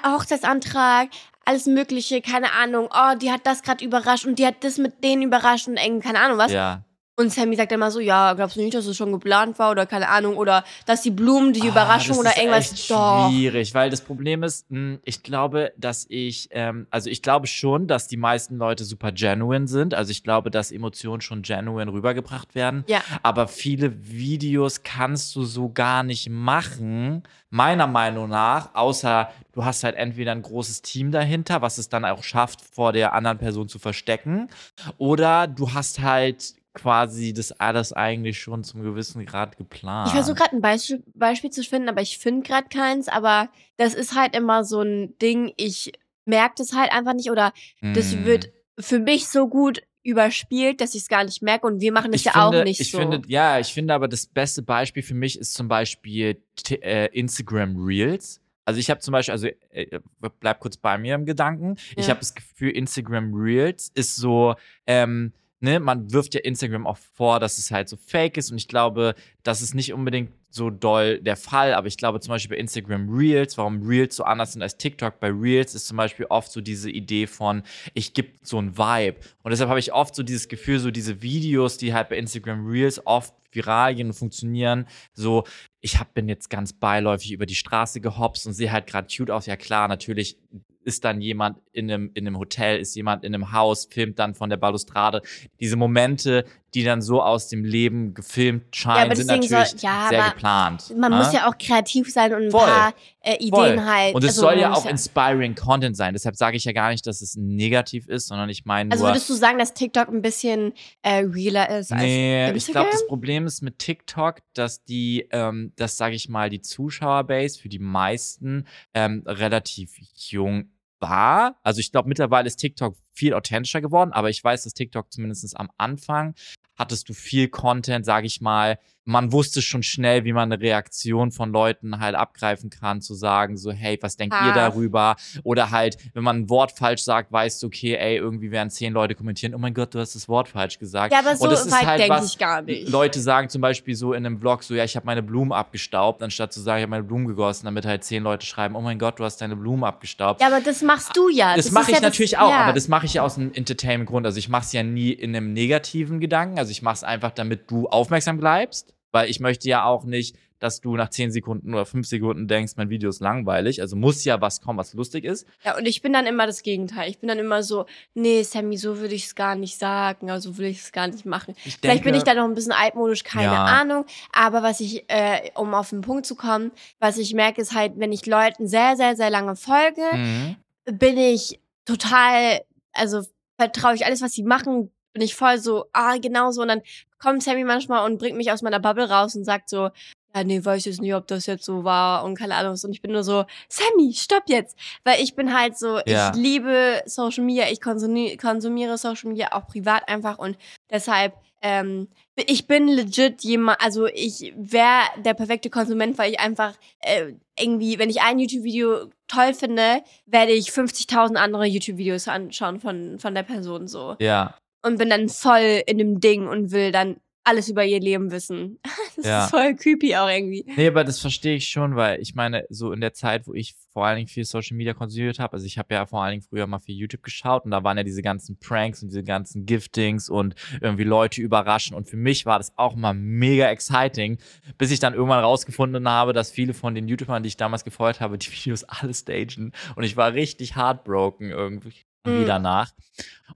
Hochzeitsantrag, 0.06 1.08
alles 1.44 1.66
Mögliche, 1.66 2.20
keine 2.20 2.52
Ahnung, 2.52 2.88
oh, 2.92 3.16
die 3.16 3.32
hat 3.32 3.46
das 3.46 3.62
gerade 3.62 3.84
überrascht 3.84 4.26
und 4.26 4.38
die 4.38 4.46
hat 4.46 4.62
das 4.62 4.78
mit 4.78 5.02
denen 5.02 5.22
überrascht 5.22 5.68
und 5.68 5.76
eng, 5.76 6.00
keine 6.00 6.20
Ahnung 6.20 6.38
was. 6.38 6.52
ja. 6.52 6.84
Und 7.22 7.32
Sammy 7.32 7.56
sagt 7.56 7.70
dann 7.72 7.78
immer 7.78 7.90
so, 7.90 8.00
ja, 8.00 8.34
glaubst 8.34 8.56
du 8.56 8.60
nicht, 8.60 8.74
dass 8.74 8.84
es 8.86 8.96
schon 8.96 9.12
geplant 9.12 9.58
war 9.58 9.70
oder 9.70 9.86
keine 9.86 10.08
Ahnung 10.08 10.36
oder 10.36 10.64
dass 10.86 11.02
die 11.02 11.10
Blumen 11.10 11.52
die 11.52 11.66
Überraschung 11.66 12.16
Ah, 12.16 12.20
oder 12.20 12.30
das 12.30 12.38
irgendwas. 12.38 12.66
Ist 12.66 12.72
echt 12.72 12.90
Doch. 12.90 13.30
schwierig, 13.30 13.74
weil 13.74 13.90
das 13.90 14.00
Problem 14.00 14.42
ist, 14.42 14.70
mh, 14.70 14.98
ich 15.04 15.22
glaube, 15.22 15.72
dass 15.76 16.06
ich, 16.08 16.48
ähm, 16.50 16.86
also 16.90 17.08
ich 17.08 17.22
glaube 17.22 17.46
schon, 17.46 17.86
dass 17.86 18.08
die 18.08 18.16
meisten 18.16 18.56
Leute 18.56 18.84
super 18.84 19.12
genuine 19.12 19.68
sind. 19.68 19.94
Also 19.94 20.10
ich 20.10 20.22
glaube, 20.24 20.50
dass 20.50 20.72
Emotionen 20.72 21.20
schon 21.20 21.42
genuine 21.42 21.92
rübergebracht 21.92 22.54
werden. 22.54 22.84
Ja. 22.88 23.00
Aber 23.22 23.48
viele 23.48 23.92
Videos 24.04 24.82
kannst 24.82 25.34
du 25.36 25.44
so 25.44 25.70
gar 25.70 26.02
nicht 26.02 26.28
machen, 26.28 27.22
meiner 27.50 27.86
Meinung 27.86 28.30
nach, 28.30 28.74
außer 28.74 29.30
du 29.52 29.64
hast 29.64 29.84
halt 29.84 29.94
entweder 29.96 30.32
ein 30.32 30.40
großes 30.40 30.80
Team 30.82 31.12
dahinter, 31.12 31.60
was 31.60 31.76
es 31.78 31.90
dann 31.90 32.04
auch 32.06 32.22
schafft, 32.24 32.62
vor 32.62 32.92
der 32.92 33.12
anderen 33.12 33.36
Person 33.38 33.68
zu 33.68 33.78
verstecken, 33.78 34.48
oder 34.96 35.46
du 35.46 35.74
hast 35.74 36.00
halt 36.00 36.54
quasi 36.74 37.32
das 37.32 37.52
alles 37.52 37.92
eigentlich 37.92 38.38
schon 38.40 38.64
zum 38.64 38.82
gewissen 38.82 39.24
Grad 39.26 39.56
geplant. 39.56 40.08
Ich 40.08 40.14
versuche 40.14 40.36
gerade 40.36 40.56
ein 40.56 40.60
Beispiel, 40.62 41.02
Beispiel 41.14 41.50
zu 41.50 41.62
finden, 41.64 41.88
aber 41.88 42.00
ich 42.00 42.18
finde 42.18 42.42
gerade 42.48 42.68
keins. 42.68 43.08
Aber 43.08 43.50
das 43.76 43.94
ist 43.94 44.14
halt 44.14 44.34
immer 44.34 44.64
so 44.64 44.80
ein 44.80 45.16
Ding, 45.18 45.52
ich 45.56 45.92
merke 46.24 46.54
das 46.58 46.72
halt 46.74 46.92
einfach 46.92 47.14
nicht 47.14 47.30
oder 47.30 47.52
das 47.80 48.14
Mm. 48.14 48.24
wird 48.24 48.52
für 48.78 48.98
mich 49.00 49.28
so 49.28 49.48
gut 49.48 49.82
überspielt, 50.04 50.80
dass 50.80 50.94
ich 50.94 51.02
es 51.02 51.08
gar 51.08 51.24
nicht 51.24 51.42
merke 51.42 51.66
und 51.66 51.80
wir 51.80 51.92
machen 51.92 52.10
das 52.10 52.20
ich 52.22 52.24
ja 52.26 52.32
finde, 52.32 52.60
auch 52.60 52.64
nicht 52.64 52.80
ich 52.80 52.90
so. 52.90 52.98
Finde, 52.98 53.22
ja, 53.28 53.58
ich 53.58 53.72
finde 53.72 53.94
aber 53.94 54.08
das 54.08 54.26
beste 54.26 54.62
Beispiel 54.62 55.02
für 55.02 55.14
mich 55.14 55.38
ist 55.38 55.54
zum 55.54 55.68
Beispiel 55.68 56.42
äh, 56.70 57.06
Instagram 57.12 57.76
Reels. 57.76 58.40
Also 58.64 58.78
ich 58.80 58.90
habe 58.90 59.00
zum 59.00 59.12
Beispiel, 59.12 59.32
also 59.32 59.48
äh, 59.70 60.00
bleib 60.40 60.60
kurz 60.60 60.76
bei 60.76 60.96
mir 60.96 61.16
im 61.16 61.24
Gedanken. 61.26 61.76
Ich 61.96 62.06
Ja. 62.06 62.10
habe 62.10 62.20
das 62.20 62.34
Gefühl, 62.34 62.70
Instagram 62.70 63.32
Reels 63.34 63.90
ist 63.94 64.16
so, 64.16 64.54
ähm, 64.86 65.32
ne, 65.62 65.80
man 65.80 66.12
wirft 66.12 66.34
ja 66.34 66.40
Instagram 66.40 66.86
auch 66.86 66.96
vor, 66.96 67.40
dass 67.40 67.58
es 67.58 67.70
halt 67.70 67.88
so 67.88 67.96
fake 67.96 68.36
ist 68.36 68.50
und 68.50 68.58
ich 68.58 68.68
glaube, 68.68 69.14
das 69.42 69.62
ist 69.62 69.74
nicht 69.74 69.92
unbedingt 69.92 70.32
so 70.50 70.68
doll 70.70 71.20
der 71.20 71.36
Fall, 71.36 71.72
aber 71.72 71.86
ich 71.86 71.96
glaube 71.96 72.20
zum 72.20 72.30
Beispiel 72.32 72.56
bei 72.56 72.60
Instagram 72.60 73.08
Reels, 73.08 73.56
warum 73.56 73.82
Reels 73.86 74.16
so 74.16 74.24
anders 74.24 74.52
sind 74.52 74.62
als 74.62 74.76
TikTok, 74.76 75.18
bei 75.20 75.30
Reels 75.30 75.74
ist 75.74 75.86
zum 75.86 75.96
Beispiel 75.96 76.26
oft 76.28 76.52
so 76.52 76.60
diese 76.60 76.90
Idee 76.90 77.26
von, 77.26 77.62
ich 77.94 78.12
gebe 78.12 78.32
so 78.42 78.58
ein 78.58 78.76
Vibe. 78.76 79.18
Und 79.42 79.50
deshalb 79.50 79.70
habe 79.70 79.80
ich 79.80 79.92
oft 79.92 80.14
so 80.14 80.22
dieses 80.22 80.48
Gefühl, 80.48 80.78
so 80.78 80.90
diese 80.90 81.22
Videos, 81.22 81.78
die 81.78 81.94
halt 81.94 82.10
bei 82.10 82.18
Instagram 82.18 82.66
Reels 82.66 83.06
oft 83.06 83.32
viral 83.52 83.94
gehen 83.94 84.08
und 84.08 84.14
funktionieren, 84.14 84.86
so, 85.14 85.44
ich 85.80 85.98
hab, 85.98 86.12
bin 86.14 86.28
jetzt 86.28 86.50
ganz 86.50 86.72
beiläufig 86.72 87.32
über 87.32 87.46
die 87.46 87.54
Straße 87.54 88.00
gehopst 88.00 88.46
und 88.46 88.52
sehe 88.52 88.72
halt 88.72 88.86
gerade 88.86 89.08
cute 89.14 89.30
aus. 89.30 89.46
Ja 89.46 89.56
klar, 89.56 89.88
natürlich 89.88 90.38
ist 90.84 91.04
dann 91.04 91.20
jemand 91.20 91.58
in 91.72 91.90
einem, 91.90 92.10
in 92.14 92.26
einem 92.26 92.38
Hotel, 92.38 92.78
ist 92.78 92.94
jemand 92.94 93.24
in 93.24 93.34
einem 93.34 93.52
Haus, 93.52 93.88
filmt 93.90 94.18
dann 94.18 94.34
von 94.34 94.50
der 94.50 94.56
Balustrade. 94.56 95.22
Diese 95.60 95.76
Momente, 95.76 96.44
die 96.74 96.84
dann 96.84 97.02
so 97.02 97.22
aus 97.22 97.48
dem 97.48 97.64
Leben 97.64 98.14
gefilmt 98.14 98.74
scheinen, 98.74 99.06
aber 99.06 99.16
sind 99.16 99.26
natürlich 99.26 99.50
soll- 99.50 99.80
ja, 99.80 100.06
sehr 100.08 100.30
geplant. 100.30 100.92
Man 100.96 101.10
ne? 101.10 101.18
muss 101.18 101.32
ja 101.32 101.48
auch 101.48 101.58
kreativ 101.58 102.10
sein 102.12 102.32
und 102.34 102.44
ein 102.44 102.50
Voll. 102.50 102.66
paar 102.66 102.94
äh, 103.20 103.34
Ideen 103.36 103.50
Voll. 103.50 103.84
halt. 103.84 104.14
Und 104.14 104.24
es 104.24 104.30
also 104.30 104.40
soll 104.42 104.58
ja 104.58 104.72
auch 104.72 104.86
inspiring 104.86 105.54
Content 105.54 105.96
sein. 105.96 106.14
Deshalb 106.14 106.36
sage 106.36 106.56
ich 106.56 106.64
ja 106.64 106.72
gar 106.72 106.90
nicht, 106.90 107.06
dass 107.06 107.20
es 107.20 107.36
negativ 107.36 108.08
ist, 108.08 108.28
sondern 108.28 108.48
ich 108.48 108.64
meine 108.64 108.90
Also 108.90 109.04
würdest 109.04 109.28
du 109.28 109.34
sagen, 109.34 109.58
dass 109.58 109.74
TikTok 109.74 110.08
ein 110.08 110.22
bisschen 110.22 110.72
äh, 111.02 111.18
realer 111.18 111.78
ist 111.78 111.90
Nee, 111.90 112.46
als 112.46 112.56
ich 112.56 112.72
glaube, 112.72 112.86
Instagram? 112.86 112.90
das 112.90 113.06
Problem 113.06 113.46
ist 113.46 113.62
mit 113.62 113.78
TikTok, 113.78 114.36
dass 114.54 114.82
die, 114.84 115.28
ähm, 115.30 115.72
das 115.76 115.96
sage 115.96 116.14
ich 116.14 116.28
mal, 116.28 116.48
die 116.48 116.62
Zuschauerbase 116.62 117.60
für 117.60 117.68
die 117.68 117.78
meisten 117.78 118.66
ähm, 118.94 119.22
relativ 119.26 119.94
jung 120.16 120.70
war. 121.00 121.56
Also 121.62 121.80
ich 121.80 121.92
glaube, 121.92 122.08
mittlerweile 122.08 122.46
ist 122.46 122.56
TikTok 122.56 122.96
viel 123.14 123.34
authentischer 123.34 123.80
geworden, 123.80 124.12
aber 124.12 124.30
ich 124.30 124.42
weiß, 124.42 124.64
dass 124.64 124.74
TikTok 124.74 125.12
zumindest 125.12 125.58
am 125.58 125.70
Anfang 125.78 126.34
hattest 126.78 127.08
du 127.08 127.14
viel 127.14 127.48
Content, 127.48 128.04
sage 128.04 128.26
ich 128.26 128.40
mal. 128.40 128.78
Man 129.04 129.32
wusste 129.32 129.62
schon 129.62 129.82
schnell, 129.82 130.24
wie 130.24 130.32
man 130.32 130.52
eine 130.52 130.62
Reaktion 130.62 131.32
von 131.32 131.50
Leuten 131.52 131.98
halt 131.98 132.14
abgreifen 132.14 132.70
kann, 132.70 133.00
zu 133.02 133.14
sagen, 133.14 133.56
so, 133.56 133.72
hey, 133.72 133.98
was 134.00 134.16
denkt 134.16 134.32
ihr 134.34 134.52
Ah. 134.52 134.54
darüber? 134.54 135.16
Oder 135.42 135.72
halt, 135.72 135.96
wenn 136.14 136.22
man 136.22 136.36
ein 136.42 136.48
Wort 136.50 136.70
falsch 136.78 137.02
sagt, 137.02 137.32
weißt 137.32 137.62
du, 137.62 137.66
okay, 137.66 137.96
ey, 137.96 138.16
irgendwie 138.16 138.52
werden 138.52 138.70
zehn 138.70 138.92
Leute 138.92 139.16
kommentieren, 139.16 139.56
oh 139.56 139.58
mein 139.58 139.74
Gott, 139.74 139.92
du 139.92 139.98
hast 139.98 140.14
das 140.14 140.28
Wort 140.28 140.48
falsch 140.48 140.78
gesagt. 140.78 141.12
Ja, 141.12 141.18
aber 141.18 141.34
so 141.34 141.44
Und 141.44 141.50
das 141.50 141.68
weit 141.72 141.84
halt 141.84 142.00
denke 142.00 142.24
ich 142.24 142.38
gar 142.38 142.62
nicht. 142.62 142.88
Leute 142.88 143.20
sagen 143.20 143.48
zum 143.48 143.60
Beispiel 143.60 143.96
so 143.96 144.12
in 144.12 144.24
einem 144.24 144.38
Vlog 144.38 144.62
so, 144.62 144.72
ja, 144.72 144.84
ich 144.84 144.94
habe 144.94 145.04
meine 145.04 145.22
Blumen 145.24 145.50
abgestaubt, 145.52 146.22
anstatt 146.22 146.52
zu 146.52 146.60
sagen, 146.60 146.78
ich 146.78 146.82
habe 146.82 146.90
meine 146.90 147.02
Blumen 147.04 147.26
gegossen, 147.26 147.64
damit 147.66 147.84
halt 147.84 148.04
zehn 148.04 148.22
Leute 148.22 148.46
schreiben, 148.46 148.76
oh 148.76 148.80
mein 148.80 149.00
Gott, 149.00 149.18
du 149.18 149.24
hast 149.24 149.40
deine 149.40 149.56
Blumen 149.56 149.82
abgestaubt. 149.82 150.40
Ja, 150.40 150.46
aber 150.46 150.60
das 150.60 150.80
machst 150.80 151.16
du 151.16 151.28
ja. 151.28 151.56
das 151.56 151.66
ist 151.66 151.72
mache 151.72 151.90
ich 151.90 151.96
ja 151.96 152.02
natürlich 152.02 152.32
das, 152.32 152.40
auch, 152.40 152.50
ja. 152.50 152.60
aber 152.60 152.72
das 152.72 152.86
mache 152.86 153.01
ich 153.06 153.14
ja 153.14 153.22
aus 153.22 153.36
einem 153.38 153.52
Entertainment-Grund. 153.52 154.26
Also 154.26 154.38
ich 154.38 154.48
mache 154.48 154.62
es 154.64 154.72
ja 154.72 154.82
nie 154.82 155.10
in 155.12 155.34
einem 155.36 155.52
negativen 155.52 156.20
Gedanken. 156.20 156.58
Also 156.58 156.70
ich 156.70 156.82
mache 156.82 156.94
es 156.96 157.04
einfach, 157.04 157.30
damit 157.30 157.70
du 157.70 157.88
aufmerksam 157.88 158.38
bleibst, 158.38 158.94
weil 159.10 159.28
ich 159.30 159.40
möchte 159.40 159.68
ja 159.68 159.84
auch 159.84 160.04
nicht, 160.04 160.36
dass 160.58 160.80
du 160.80 160.94
nach 160.96 161.08
zehn 161.10 161.32
Sekunden 161.32 161.74
oder 161.74 161.84
fünf 161.84 162.06
Sekunden 162.06 162.46
denkst, 162.46 162.74
mein 162.76 162.88
Video 162.88 163.10
ist 163.10 163.18
langweilig. 163.20 163.80
Also 163.80 163.96
muss 163.96 164.24
ja 164.24 164.40
was 164.40 164.60
kommen, 164.60 164.78
was 164.78 164.94
lustig 164.94 165.24
ist. 165.24 165.44
Ja, 165.64 165.76
und 165.76 165.86
ich 165.86 166.02
bin 166.02 166.12
dann 166.12 166.24
immer 166.24 166.46
das 166.46 166.62
Gegenteil. 166.62 167.10
Ich 167.10 167.18
bin 167.18 167.26
dann 167.28 167.40
immer 167.40 167.64
so, 167.64 167.86
nee, 168.14 168.44
Sammy, 168.44 168.76
so 168.76 168.98
würde 169.00 169.16
ich 169.16 169.24
es 169.24 169.34
gar 169.34 169.56
nicht 169.56 169.76
sagen, 169.76 170.30
also 170.30 170.58
will 170.58 170.66
ich 170.66 170.78
es 170.78 170.92
gar 170.92 171.08
nicht 171.08 171.26
machen. 171.26 171.56
Ich 171.64 171.78
Vielleicht 171.78 172.04
bin 172.04 172.12
denke- 172.12 172.18
ich 172.18 172.22
da 172.22 172.34
noch 172.40 172.48
ein 172.48 172.54
bisschen 172.54 172.70
altmodisch, 172.70 173.24
keine 173.24 173.52
Ja. 173.54 173.64
Ahnung. 173.64 174.04
Aber 174.32 174.62
was 174.62 174.78
ich, 174.78 175.04
äh, 175.08 175.50
um 175.56 175.74
auf 175.74 175.90
den 175.90 176.00
Punkt 176.02 176.26
zu 176.26 176.36
kommen, 176.36 176.70
was 177.00 177.18
ich 177.18 177.34
merke, 177.34 177.60
ist 177.60 177.74
halt, 177.74 177.94
wenn 177.96 178.12
ich 178.12 178.24
Leuten 178.26 178.68
sehr, 178.68 178.94
sehr, 178.96 179.16
sehr 179.16 179.30
lange 179.30 179.56
folge, 179.56 180.02
Mhm. 180.14 180.56
bin 180.96 181.18
ich 181.18 181.58
total, 181.84 182.60
also 182.92 183.22
vertraue 183.58 183.94
ich 183.94 184.04
alles, 184.06 184.22
was 184.22 184.32
sie 184.32 184.42
machen, 184.42 184.90
bin 185.12 185.22
ich 185.22 185.34
voll 185.34 185.58
so, 185.58 185.86
ah, 185.92 186.16
genau 186.18 186.50
so. 186.50 186.62
Und 186.62 186.68
dann 186.68 186.82
kommt 187.18 187.42
Sammy 187.42 187.64
manchmal 187.64 188.04
und 188.06 188.18
bringt 188.18 188.36
mich 188.36 188.50
aus 188.50 188.62
meiner 188.62 188.80
Bubble 188.80 189.08
raus 189.08 189.34
und 189.36 189.44
sagt 189.44 189.68
so, 189.68 189.90
ja, 190.34 190.44
nee, 190.44 190.64
weiß 190.64 190.86
jetzt 190.86 191.02
nicht, 191.02 191.14
ob 191.14 191.26
das 191.26 191.44
jetzt 191.44 191.64
so 191.66 191.84
war 191.84 192.24
und 192.24 192.38
keine 192.38 192.54
Ahnung. 192.54 192.76
Und 192.82 192.90
ich 192.90 193.02
bin 193.02 193.12
nur 193.12 193.22
so, 193.22 193.44
Sammy, 193.68 194.14
stopp 194.14 194.44
jetzt. 194.46 194.78
Weil 195.04 195.20
ich 195.20 195.34
bin 195.34 195.52
halt 195.56 195.76
so, 195.76 196.00
Ja. 196.06 196.30
ich 196.30 196.36
liebe 196.36 197.02
Social 197.04 197.44
Media, 197.44 197.66
ich 197.70 197.82
konsumiere, 197.82 198.38
konsumiere 198.38 198.96
Social 198.96 199.28
Media 199.28 199.52
auch 199.52 199.66
privat 199.66 200.08
einfach 200.08 200.38
und 200.38 200.56
deshalb, 200.90 201.34
ähm, 201.62 202.08
ich 202.34 202.66
bin 202.66 202.88
legit 202.88 203.42
jemand, 203.42 203.80
also 203.80 204.06
ich 204.06 204.52
wäre 204.56 205.02
der 205.18 205.34
perfekte 205.34 205.70
Konsument, 205.70 206.18
weil 206.18 206.32
ich 206.32 206.40
einfach 206.40 206.74
äh, 207.00 207.32
irgendwie, 207.58 207.98
wenn 207.98 208.10
ich 208.10 208.20
ein 208.20 208.38
YouTube-Video 208.38 209.10
toll 209.28 209.54
finde, 209.54 210.02
werde 210.26 210.52
ich 210.52 210.68
50.000 210.68 211.36
andere 211.36 211.66
YouTube-Videos 211.66 212.28
anschauen 212.28 212.80
von, 212.80 213.18
von 213.18 213.34
der 213.34 213.44
Person 213.44 213.86
so. 213.86 214.16
Ja. 214.18 214.56
Und 214.84 214.98
bin 214.98 215.10
dann 215.10 215.28
voll 215.28 215.82
in 215.86 215.98
dem 215.98 216.20
Ding 216.20 216.48
und 216.48 216.72
will 216.72 216.90
dann 216.90 217.16
alles 217.44 217.68
über 217.68 217.84
ihr 217.84 218.00
Leben 218.00 218.30
wissen. 218.30 218.78
Das 219.14 219.26
Ja. 219.26 219.44
ist 219.44 219.50
voll 219.50 219.74
creepy 219.76 220.16
auch 220.16 220.28
irgendwie. 220.28 220.64
Nee, 220.74 220.86
aber 220.88 221.04
das 221.04 221.20
verstehe 221.20 221.56
ich 221.56 221.68
schon, 221.68 221.96
weil 221.96 222.18
ich 222.22 222.34
meine, 222.34 222.64
so 222.70 222.92
in 222.92 223.02
der 223.02 223.12
Zeit, 223.12 223.46
wo 223.46 223.52
ich 223.52 223.74
vor 223.92 224.06
allen 224.06 224.16
Dingen 224.16 224.28
viel 224.28 224.46
Social 224.46 224.74
Media 224.74 224.94
konsumiert 224.94 225.38
habe, 225.38 225.52
also 225.52 225.66
ich 225.66 225.76
habe 225.76 225.92
ja 225.92 226.06
vor 226.06 226.22
allen 226.22 226.32
Dingen 226.32 226.42
früher 226.48 226.66
mal 226.66 226.78
viel 226.78 226.96
YouTube 226.96 227.22
geschaut 227.22 227.66
und 227.66 227.72
da 227.72 227.84
waren 227.84 227.98
ja 227.98 228.04
diese 228.04 228.22
ganzen 228.22 228.58
Pranks 228.58 229.02
und 229.02 229.10
diese 229.10 229.22
ganzen 229.22 229.66
Giftings 229.66 230.30
und 230.30 230.54
irgendwie 230.80 231.04
Leute 231.04 231.42
überraschen 231.42 231.94
und 231.94 232.08
für 232.08 232.16
mich 232.16 232.46
war 232.46 232.56
das 232.58 232.72
auch 232.78 232.96
mal 232.96 233.12
mega 233.12 233.68
exciting, 233.68 234.38
bis 234.78 234.90
ich 234.90 234.98
dann 234.98 235.12
irgendwann 235.12 235.44
rausgefunden 235.44 236.08
habe, 236.08 236.32
dass 236.32 236.50
viele 236.50 236.72
von 236.72 236.94
den 236.94 237.06
YouTubern, 237.06 237.42
die 237.42 237.48
ich 237.48 237.58
damals 237.58 237.84
gefeuert 237.84 238.20
habe, 238.22 238.38
die 238.38 238.50
Videos 238.50 238.84
alle 238.84 239.12
stagen 239.12 239.72
und 239.94 240.04
ich 240.04 240.16
war 240.16 240.32
richtig 240.32 240.74
heartbroken 240.76 241.50
irgendwie 241.50 241.92
Mhm. 242.24 242.46
danach 242.46 242.92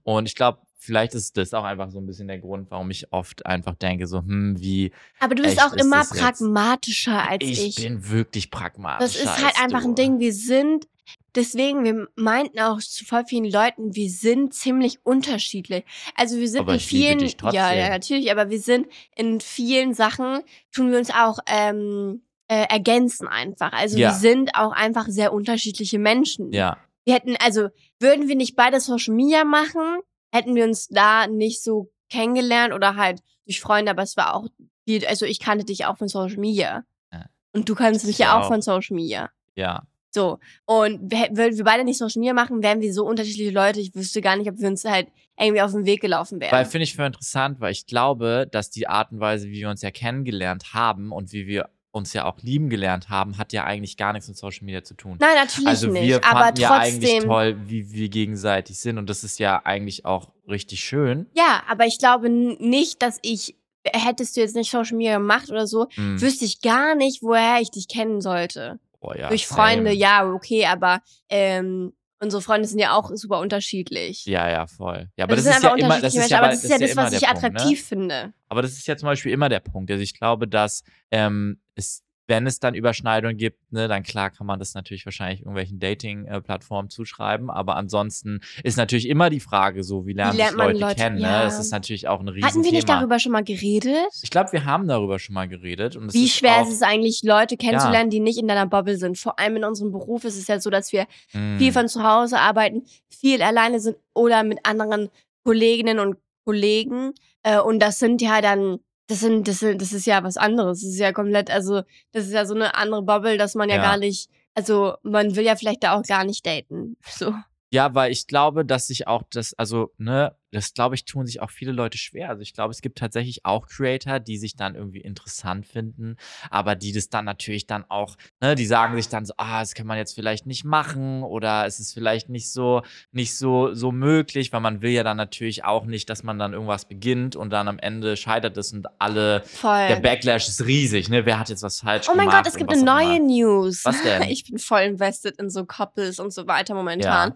und 0.03 0.27
ich 0.27 0.35
glaube, 0.35 0.59
vielleicht 0.77 1.13
ist 1.15 1.35
das 1.37 1.53
auch 1.53 1.63
einfach 1.63 1.89
so 1.89 1.99
ein 1.99 2.05
bisschen 2.05 2.27
der 2.27 2.39
Grund, 2.39 2.69
warum 2.71 2.89
ich 2.91 3.11
oft 3.11 3.45
einfach 3.45 3.75
denke, 3.75 4.07
so, 4.07 4.19
hm, 4.19 4.55
wie 4.59 4.91
Aber 5.19 5.35
du 5.35 5.43
bist 5.43 5.61
auch 5.61 5.73
immer 5.73 6.03
pragmatischer 6.05 7.27
als 7.29 7.43
ich, 7.43 7.67
ich. 7.67 7.75
bin 7.75 8.09
wirklich 8.09 8.51
pragmatisch. 8.51 9.13
das 9.13 9.23
ist 9.23 9.43
halt 9.45 9.61
einfach 9.61 9.83
ein 9.83 9.95
Ding. 9.95 10.19
Wir 10.19 10.33
sind, 10.33 10.87
deswegen, 11.35 11.83
wir 11.83 12.07
meinten 12.15 12.59
auch 12.59 12.79
zu 12.79 13.05
voll 13.05 13.25
vielen 13.25 13.51
Leuten, 13.51 13.95
wir 13.95 14.09
sind 14.09 14.53
ziemlich 14.53 14.99
unterschiedlich. 15.03 15.83
Also 16.15 16.37
wir 16.37 16.47
sind 16.47 16.61
Aber 16.61 16.73
in 16.75 16.79
vielen, 16.79 17.19
ja, 17.51 17.73
ja, 17.73 17.89
natürlich, 17.89 18.31
aber 18.31 18.49
wir 18.49 18.59
sind 18.59 18.87
in 19.15 19.39
vielen 19.41 19.93
Sachen, 19.93 20.41
tun 20.71 20.91
wir 20.91 20.97
uns 20.99 21.09
auch 21.11 21.39
ähm, 21.47 22.21
äh, 22.47 22.65
ergänzen 22.69 23.27
einfach. 23.27 23.73
Also 23.73 23.97
Ja. 23.97 24.09
wir 24.09 24.15
sind 24.15 24.55
auch 24.55 24.71
einfach 24.71 25.07
sehr 25.09 25.33
unterschiedliche 25.33 25.99
Menschen. 25.99 26.51
Ja, 26.53 26.77
Wir 27.03 27.15
hätten, 27.15 27.35
also, 27.43 27.69
würden 27.99 28.27
wir 28.27 28.35
nicht 28.35 28.55
beide 28.55 28.79
Social 28.79 29.13
Media 29.15 29.43
machen, 29.43 29.99
hätten 30.31 30.55
wir 30.55 30.63
uns 30.65 30.87
da 30.87 31.27
nicht 31.27 31.63
so 31.63 31.91
kennengelernt 32.09 32.73
oder 32.73 32.95
halt 32.95 33.21
durch 33.45 33.59
Freunde, 33.61 33.91
aber 33.91 34.03
es 34.03 34.17
war 34.17 34.35
auch 34.35 34.47
viel, 34.85 35.05
also 35.05 35.25
ich 35.25 35.39
kannte 35.39 35.65
dich 35.65 35.85
auch 35.85 35.97
von 35.97 36.07
Social 36.07 36.37
Media. 36.37 36.83
Ja. 37.11 37.25
Und 37.53 37.67
du 37.69 37.75
kannst 37.75 38.05
mich 38.05 38.15
Ich 38.15 38.19
ja 38.19 38.37
auch 38.37 38.43
auch. 38.43 38.47
von 38.47 38.61
Social 38.61 38.95
Media. 38.95 39.29
ja. 39.55 39.83
So. 40.09 40.39
Und 40.65 41.11
würden 41.11 41.57
wir 41.57 41.63
beide 41.63 41.83
nicht 41.83 41.97
Social 41.99 42.21
Media 42.21 42.33
machen, 42.33 42.63
wären 42.63 42.81
wir 42.81 42.91
so 42.91 43.05
unterschiedliche 43.05 43.51
Leute. 43.51 43.81
Ich 43.81 43.93
wüsste 43.93 44.21
gar 44.21 44.35
nicht, 44.35 44.49
ob 44.49 44.57
wir 44.57 44.67
uns 44.67 44.83
halt 44.83 45.09
irgendwie 45.37 45.61
auf 45.61 45.71
den 45.73 45.85
Weg 45.85 46.01
gelaufen 46.01 46.39
wären. 46.39 46.53
Weil 46.53 46.65
finde 46.65 46.85
ich 46.85 46.95
für 46.95 47.05
interessant, 47.05 47.59
weil 47.59 47.71
ich 47.71 47.85
glaube, 47.85 48.47
dass 48.51 48.71
die 48.71 48.87
Art 48.87 49.11
und 49.11 49.19
Weise, 49.19 49.47
wie 49.49 49.59
wir 49.59 49.69
uns 49.69 49.83
ja 49.83 49.91
kennengelernt 49.91 50.73
haben 50.73 51.11
und 51.11 51.33
wie 51.33 51.45
wir 51.45 51.69
uns 51.91 52.13
ja 52.13 52.25
auch 52.25 52.37
lieben 52.41 52.69
gelernt 52.69 53.09
haben, 53.09 53.37
hat 53.37 53.53
ja 53.53 53.63
eigentlich 53.63 53.97
gar 53.97 54.13
nichts 54.13 54.27
mit 54.27 54.37
Social 54.37 54.65
Media 54.65 54.83
zu 54.83 54.93
tun. 54.93 55.17
Nein, 55.19 55.35
natürlich 55.35 55.67
also 55.67 55.87
nicht. 55.89 56.23
aber 56.23 56.39
fanden 56.45 56.61
ja 56.61 56.71
eigentlich 56.77 57.11
trotzdem. 57.11 57.29
toll, 57.29 57.57
wie 57.65 57.91
wir 57.91 58.09
gegenseitig 58.09 58.77
sind 58.79 58.97
und 58.97 59.09
das 59.09 59.23
ist 59.23 59.39
ja 59.39 59.61
eigentlich 59.63 60.05
auch 60.05 60.29
richtig 60.47 60.81
schön. 60.81 61.27
Ja, 61.35 61.63
aber 61.67 61.85
ich 61.85 61.97
glaube 61.97 62.29
nicht, 62.29 63.01
dass 63.01 63.17
ich, 63.23 63.55
hättest 63.85 64.35
du 64.37 64.41
jetzt 64.41 64.55
nicht 64.55 64.69
Social 64.69 64.97
Media 64.97 65.17
gemacht 65.17 65.49
oder 65.49 65.65
so, 65.65 65.87
Hm. 65.95 66.21
wüsste 66.21 66.45
ich 66.45 66.61
gar 66.61 66.93
nicht, 66.95 67.23
woher 67.23 67.61
ich 67.61 67.71
dich 67.71 67.87
kennen 67.87 68.21
sollte. 68.21 68.79
Oh, 68.99 69.13
ja, 69.13 69.29
Durch 69.29 69.47
same. 69.47 69.61
Freunde, 69.61 69.91
ja, 69.91 70.29
okay, 70.31 70.65
aber 70.65 71.01
ähm, 71.29 71.93
unsere 72.19 72.41
Freunde 72.41 72.67
sind 72.67 72.79
ja 72.79 72.93
auch 72.93 73.11
super 73.13 73.39
unterschiedlich. 73.39 74.25
Ja, 74.25 74.49
ja, 74.49 74.67
voll. 74.67 75.09
Ja, 75.15 75.25
aber 75.25 75.35
das, 75.35 75.45
das, 75.45 75.61
sind 75.61 75.63
ist 75.63 75.79
ja 75.79 75.85
immer, 75.85 76.01
das 76.01 76.15
ist 76.15 76.29
ja, 76.29 76.37
aber 76.39 76.47
das 76.49 76.63
ist 76.63 76.69
ja 76.69 76.77
das, 76.77 76.95
was 76.95 77.13
ich 77.13 77.21
Punkt, 77.21 77.41
ne? 77.41 77.47
attraktiv 77.49 77.83
finde. 77.83 78.33
Aber 78.49 78.61
das 78.61 78.71
ist 78.71 78.87
ja 78.87 78.97
zum 78.97 79.07
Beispiel 79.07 79.31
immer 79.31 79.49
der 79.49 79.59
Punkt. 79.59 79.91
Also 79.91 80.01
ich 80.01 80.13
glaube, 80.13 80.47
dass 80.47 80.83
ähm, 81.11 81.59
es, 81.75 82.03
wenn 82.27 82.45
es 82.45 82.59
dann 82.59 82.75
Überschneidungen 82.75 83.37
gibt, 83.37 83.71
ne, 83.71 83.87
dann 83.87 84.03
klar 84.03 84.29
kann 84.29 84.45
man 84.45 84.59
das 84.59 84.73
natürlich 84.73 85.05
wahrscheinlich 85.05 85.39
irgendwelchen 85.39 85.79
Dating-Plattformen 85.79 86.89
zuschreiben. 86.89 87.49
Aber 87.49 87.75
ansonsten 87.77 88.41
ist 88.63 88.77
natürlich 88.77 89.07
immer 89.07 89.29
die 89.29 89.39
Frage 89.39 89.83
so, 89.83 90.05
wie 90.05 90.13
lernen 90.13 90.37
lernt 90.37 90.49
sich 90.51 90.57
man 90.57 90.67
Leute, 90.67 90.79
Leute- 90.79 90.95
kennen? 90.95 91.17
ja. 91.19 91.39
Ne? 91.39 91.43
Das 91.45 91.59
ist 91.59 91.71
natürlich 91.71 92.07
auch 92.07 92.19
ein 92.19 92.27
Riesenthema. 92.27 92.47
Hatten 92.49 92.63
wir 92.65 92.71
nicht 92.71 92.89
darüber 92.89 93.19
schon 93.19 93.31
mal 93.31 93.43
geredet? 93.43 94.09
Ich 94.21 94.29
glaube, 94.29 94.51
wir 94.51 94.65
haben 94.65 94.87
darüber 94.87 95.19
schon 95.19 95.33
mal 95.35 95.47
geredet. 95.47 95.95
Und 95.95 96.13
Wie 96.13 96.25
ist 96.25 96.35
schwer 96.35 96.57
auch, 96.57 96.67
ist 96.67 96.73
es 96.73 96.81
eigentlich, 96.81 97.21
Leute 97.23 97.55
kennenzulernen, 97.57 98.09
die 98.09 98.19
nicht 98.19 98.37
in 98.37 98.47
deiner 98.47 98.67
Bubble 98.67 98.97
sind? 98.97 99.17
Vor 99.17 99.39
allem 99.39 99.55
in 99.57 99.63
unserem 99.63 99.91
Beruf 99.91 100.23
ist 100.25 100.37
es 100.37 100.47
ja 100.47 100.59
so, 100.59 100.69
dass 100.69 100.91
wir 100.91 101.07
Mm, 101.33 101.57
viel 101.57 101.71
von 101.71 101.87
zu 101.87 102.03
Hause 102.03 102.39
arbeiten, 102.39 102.83
viel 103.09 103.41
alleine 103.41 103.79
sind 103.79 103.97
oder 104.13 104.43
mit 104.43 104.59
anderen 104.63 105.09
Kolleginnen 105.43 105.99
und 105.99 106.17
Kollegen. 106.45 107.13
Äh, 107.43 107.59
und 107.59 107.79
das 107.79 107.99
sind 107.99 108.21
ja 108.21 108.41
dann, 108.41 108.79
das 109.07 109.21
sind, 109.21 109.47
das 109.47 109.59
sind, 109.59 109.81
das 109.81 109.93
ist 109.93 110.05
ja 110.05 110.23
was 110.23 110.37
anderes. 110.37 110.81
Das 110.81 110.89
ist 110.89 110.99
ja 110.99 111.11
komplett, 111.13 111.49
also, 111.49 111.81
das 112.11 112.25
ist 112.27 112.33
ja 112.33 112.45
so 112.45 112.53
eine 112.53 112.75
andere 112.75 113.01
Bubble, 113.03 113.37
dass 113.37 113.55
man 113.55 113.69
ja, 113.69 113.75
Ja. 113.77 113.81
gar 113.81 113.97
nicht, 113.97 114.29
also, 114.53 114.95
man 115.03 115.35
will 115.35 115.45
ja 115.45 115.55
vielleicht 115.55 115.83
da 115.83 115.97
auch 115.97 116.03
gar 116.03 116.23
nicht 116.25 116.45
daten. 116.45 116.97
So. 117.09 117.33
Ja, 117.69 117.93
weil 117.93 118.11
ich 118.13 118.27
glaube, 118.27 118.63
dass 118.65 118.87
sich 118.87 119.07
auch 119.07 119.23
das, 119.29 119.53
also, 119.53 119.91
ne, 119.97 120.33
das 120.51 120.73
glaube 120.73 120.95
ich, 120.95 121.05
tun 121.05 121.25
sich 121.25 121.41
auch 121.41 121.51
viele 121.51 121.71
Leute 121.71 121.97
schwer. 121.97 122.29
Also 122.29 122.41
ich 122.41 122.53
glaube, 122.53 122.71
es 122.71 122.81
gibt 122.81 122.97
tatsächlich 122.97 123.45
auch 123.45 123.67
Creator, 123.67 124.19
die 124.19 124.37
sich 124.37 124.55
dann 124.55 124.75
irgendwie 124.75 125.01
interessant 125.01 125.65
finden, 125.65 126.15
aber 126.49 126.75
die 126.75 126.93
das 126.93 127.09
dann 127.09 127.25
natürlich 127.25 127.67
dann 127.67 127.85
auch, 127.89 128.15
ne, 128.39 128.55
die 128.55 128.65
sagen 128.65 128.95
sich 128.95 129.09
dann 129.09 129.25
so, 129.25 129.33
ah, 129.37 129.59
das 129.59 129.73
kann 129.73 129.87
man 129.87 129.97
jetzt 129.97 130.13
vielleicht 130.13 130.45
nicht 130.45 130.63
machen 130.63 131.23
oder 131.23 131.65
es 131.65 131.79
ist 131.79 131.93
vielleicht 131.93 132.29
nicht 132.29 132.51
so, 132.51 132.81
nicht 133.11 133.37
so, 133.37 133.73
so 133.73 133.91
möglich, 133.91 134.53
weil 134.53 134.61
man 134.61 134.81
will 134.81 134.91
ja 134.91 135.03
dann 135.03 135.17
natürlich 135.17 135.65
auch 135.65 135.85
nicht, 135.85 136.09
dass 136.09 136.23
man 136.23 136.39
dann 136.39 136.53
irgendwas 136.53 136.87
beginnt 136.87 137.35
und 137.35 137.49
dann 137.49 137.67
am 137.67 137.79
Ende 137.79 138.17
scheitert 138.17 138.57
es 138.57 138.71
und 138.71 138.87
alle, 138.99 139.43
Voll. 139.43 139.87
der 139.87 139.99
Backlash 139.99 140.47
ist 140.47 140.65
riesig, 140.65 141.09
ne, 141.09 141.25
wer 141.25 141.39
hat 141.39 141.49
jetzt 141.49 141.63
was 141.63 141.81
falsch 141.81 142.07
Oh 142.09 142.15
mein 142.15 142.27
gemacht? 142.27 142.45
Gott, 142.45 142.53
es 142.53 142.57
gibt 142.57 142.71
eine 142.71 142.83
neue. 142.83 143.17
News. 143.27 143.83
Was 143.85 144.01
denn? 144.03 144.23
Ich 144.29 144.43
bin 144.45 144.57
voll 144.57 144.81
invested 144.81 145.39
in 145.39 145.49
so 145.49 145.65
Couples 145.65 146.19
und 146.19 146.31
so 146.31 146.47
weiter 146.47 146.73
momentan. 146.73 147.29
Ja. 147.29 147.35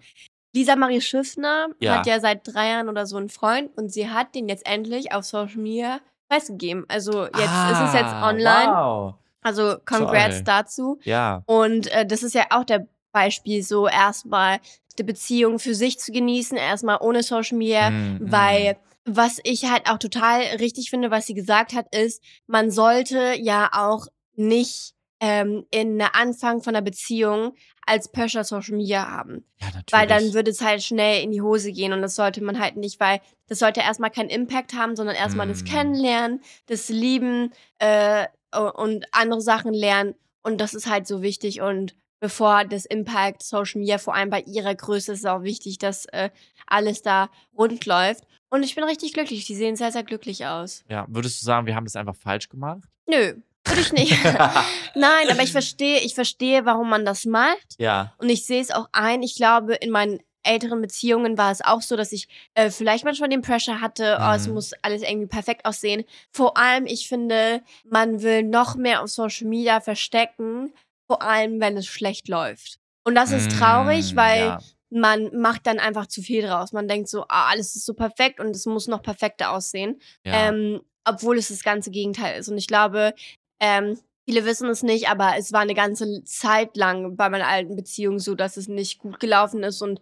Lisa 0.53 0.75
Marie 0.75 1.01
Schiffner 1.01 1.67
Ja. 1.79 1.97
hat 1.99 2.07
ja 2.07 2.19
seit 2.19 2.41
drei 2.45 2.69
Jahren 2.69 2.89
oder 2.89 3.05
so 3.05 3.17
einen 3.17 3.29
Freund 3.29 3.75
und 3.77 3.91
sie 3.91 4.09
hat 4.09 4.35
den 4.35 4.49
jetzt 4.49 4.65
endlich 4.65 5.13
auf 5.13 5.23
Social 5.25 5.57
Media 5.57 5.99
preisgegeben. 6.29 6.85
Also 6.87 7.23
jetzt 7.25 7.35
ist 7.35 7.81
es 7.87 7.93
jetzt 7.93 8.13
Ah, 8.13 8.29
online. 8.29 8.71
Wow. 8.73 9.13
Also 9.41 9.77
congrats 9.85 10.35
Toll. 10.37 10.43
dazu. 10.45 10.99
Ja. 11.03 11.43
Und 11.45 11.87
äh, 11.91 12.05
das 12.05 12.23
ist 12.23 12.35
ja 12.35 12.45
auch 12.51 12.63
der 12.63 12.87
Beispiel, 13.11 13.63
so 13.63 13.87
erstmal 13.87 14.59
die 14.97 15.03
Beziehung 15.03 15.57
für 15.59 15.73
sich 15.73 15.99
zu 15.99 16.11
genießen, 16.11 16.57
erstmal 16.57 16.97
ohne 17.01 17.23
Social 17.23 17.57
Media, 17.57 17.89
Mm, 17.89 18.17
mm. 18.25 18.31
weil 18.31 18.77
was 19.05 19.39
ich 19.43 19.69
halt 19.71 19.89
auch 19.89 19.97
total 19.97 20.41
richtig 20.59 20.89
finde, 20.91 21.09
was 21.11 21.25
sie 21.25 21.33
gesagt 21.33 21.73
hat, 21.73 21.93
ist, 21.95 22.21
man 22.45 22.69
sollte 22.71 23.33
ja 23.39 23.69
auch 23.73 24.07
nicht 24.35 24.93
ähm, 25.21 25.65
in 25.69 25.99
der 25.99 26.15
Anfang 26.15 26.61
von 26.61 26.75
einer 26.75 26.83
Beziehung 26.83 27.53
als 27.85 28.11
Pressure 28.11 28.43
Social 28.43 28.75
Media 28.75 29.07
haben. 29.07 29.45
Ja, 29.59 29.67
natürlich. 29.67 29.91
Weil 29.91 30.07
dann 30.07 30.33
würde 30.33 30.49
es 30.49 30.61
halt 30.61 30.83
schnell 30.83 31.23
in 31.23 31.31
die 31.31 31.41
Hose 31.41 31.71
gehen 31.71 31.93
und 31.93 32.01
das 32.01 32.15
sollte 32.15 32.43
man 32.43 32.59
halt 32.59 32.75
nicht, 32.75 32.99
weil 32.99 33.21
das 33.47 33.59
sollte 33.59 33.81
erstmal 33.81 34.09
keinen 34.09 34.29
Impact 34.29 34.73
haben, 34.73 34.95
sondern 34.95 35.15
erstmal 35.15 35.47
das 35.47 35.63
Mm. 35.63 35.67
Kennenlernen, 35.67 36.41
das 36.65 36.89
Lieben 36.89 37.53
äh, 37.77 38.25
und 38.51 39.05
andere 39.11 39.41
Sachen 39.41 39.73
lernen 39.73 40.15
und 40.41 40.59
das 40.59 40.73
ist 40.73 40.89
halt 40.89 41.05
so 41.05 41.21
wichtig 41.21 41.61
und 41.61 41.95
bevor 42.19 42.65
das 42.65 42.85
Impact 42.85 43.43
Social 43.43 43.79
Media, 43.79 43.99
vor 43.99 44.15
allem 44.15 44.31
bei 44.31 44.41
ihrer 44.41 44.73
Größe, 44.73 45.13
ist 45.13 45.19
es 45.19 45.25
auch 45.25 45.43
wichtig, 45.43 45.77
dass 45.77 46.05
äh, 46.05 46.31
alles 46.65 47.03
da 47.03 47.29
rund 47.55 47.85
läuft. 47.85 48.25
Und 48.49 48.63
ich 48.63 48.75
bin 48.75 48.83
richtig 48.83 49.13
glücklich. 49.13 49.45
Die 49.45 49.55
sehen 49.55 49.75
sehr, 49.75 49.91
sehr 49.91 50.03
glücklich 50.03 50.45
aus. 50.45 50.83
Ja, 50.89 51.05
würdest 51.09 51.41
du 51.41 51.45
sagen, 51.45 51.65
wir 51.65 51.75
haben 51.75 51.85
das 51.85 51.95
einfach 51.95 52.15
falsch 52.15 52.49
gemacht? 52.49 52.83
Nö, 53.07 53.35
würde 53.67 53.81
ich 53.81 53.93
nicht. 53.93 54.11
Nein, 54.95 55.29
aber 55.29 55.43
ich 55.43 55.51
verstehe, 55.51 55.99
ich 55.99 56.15
verstehe, 56.15 56.65
warum 56.65 56.89
man 56.89 57.05
das 57.05 57.25
macht. 57.25 57.75
ja. 57.77 58.13
Und 58.17 58.29
ich 58.29 58.45
sehe 58.45 58.61
es 58.61 58.71
auch 58.71 58.87
ein. 58.91 59.23
Ich 59.23 59.35
glaube, 59.35 59.75
in 59.75 59.89
meinen 59.91 60.19
älteren 60.43 60.81
Beziehungen 60.81 61.37
war 61.37 61.51
es 61.51 61.61
auch 61.63 61.81
so, 61.81 61.95
dass 61.95 62.11
ich 62.11 62.27
äh, 62.55 62.71
vielleicht 62.71 63.05
manchmal 63.05 63.29
den 63.29 63.43
Pressure 63.43 63.79
hatte, 63.79 64.17
oh, 64.21 64.31
es 64.33 64.47
Mhm. 64.47 64.53
muss 64.55 64.73
alles 64.81 65.03
irgendwie 65.03 65.27
perfekt 65.27 65.65
aussehen. 65.65 66.03
Vor 66.31 66.57
allem, 66.57 66.87
ich 66.87 67.07
finde, 67.07 67.61
man 67.85 68.23
will 68.23 68.41
noch 68.43 68.75
mehr 68.75 69.03
auf 69.03 69.09
Social 69.09 69.47
Media 69.47 69.79
verstecken, 69.81 70.73
vor 71.07 71.21
allem, 71.21 71.59
wenn 71.59 71.77
es 71.77 71.85
schlecht 71.85 72.27
läuft. 72.27 72.79
Und 73.03 73.13
das 73.15 73.31
ist 73.31 73.51
traurig, 73.51 74.13
Mm, 74.13 74.17
weil 74.17 74.39
Ja. 74.39 74.59
man 74.89 75.29
macht 75.39 75.67
dann 75.67 75.77
einfach 75.79 76.07
zu 76.07 76.21
viel 76.23 76.41
draus. 76.41 76.71
Man 76.71 76.87
denkt 76.87 77.07
so, 77.09 77.23
ah, 77.29 77.49
alles 77.49 77.75
ist 77.75 77.85
so 77.85 77.93
perfekt 77.93 78.39
und 78.39 78.55
es 78.55 78.65
muss 78.65 78.87
noch 78.87 79.01
perfekter 79.03 79.51
aussehen. 79.51 80.01
ja. 80.23 80.49
Ähm, 80.49 80.81
obwohl 81.03 81.39
es 81.39 81.47
das 81.47 81.63
ganze 81.63 81.89
Gegenteil 81.89 82.39
ist. 82.39 82.47
Und 82.47 82.59
ich 82.59 82.67
glaube, 82.67 83.15
ähm, 83.61 83.97
viele 84.25 84.45
wissen 84.45 84.69
es 84.69 84.83
nicht, 84.83 85.09
aber 85.09 85.35
es 85.37 85.53
war 85.53 85.61
eine 85.61 85.75
ganze 85.75 86.23
Zeit 86.25 86.75
lang 86.75 87.15
bei 87.15 87.29
meiner 87.29 87.47
alten 87.47 87.75
Beziehung 87.75 88.19
so, 88.19 88.35
dass 88.35 88.57
es 88.57 88.67
nicht 88.67 88.99
gut 88.99 89.19
gelaufen 89.19 89.63
ist 89.63 89.81
und 89.81 90.01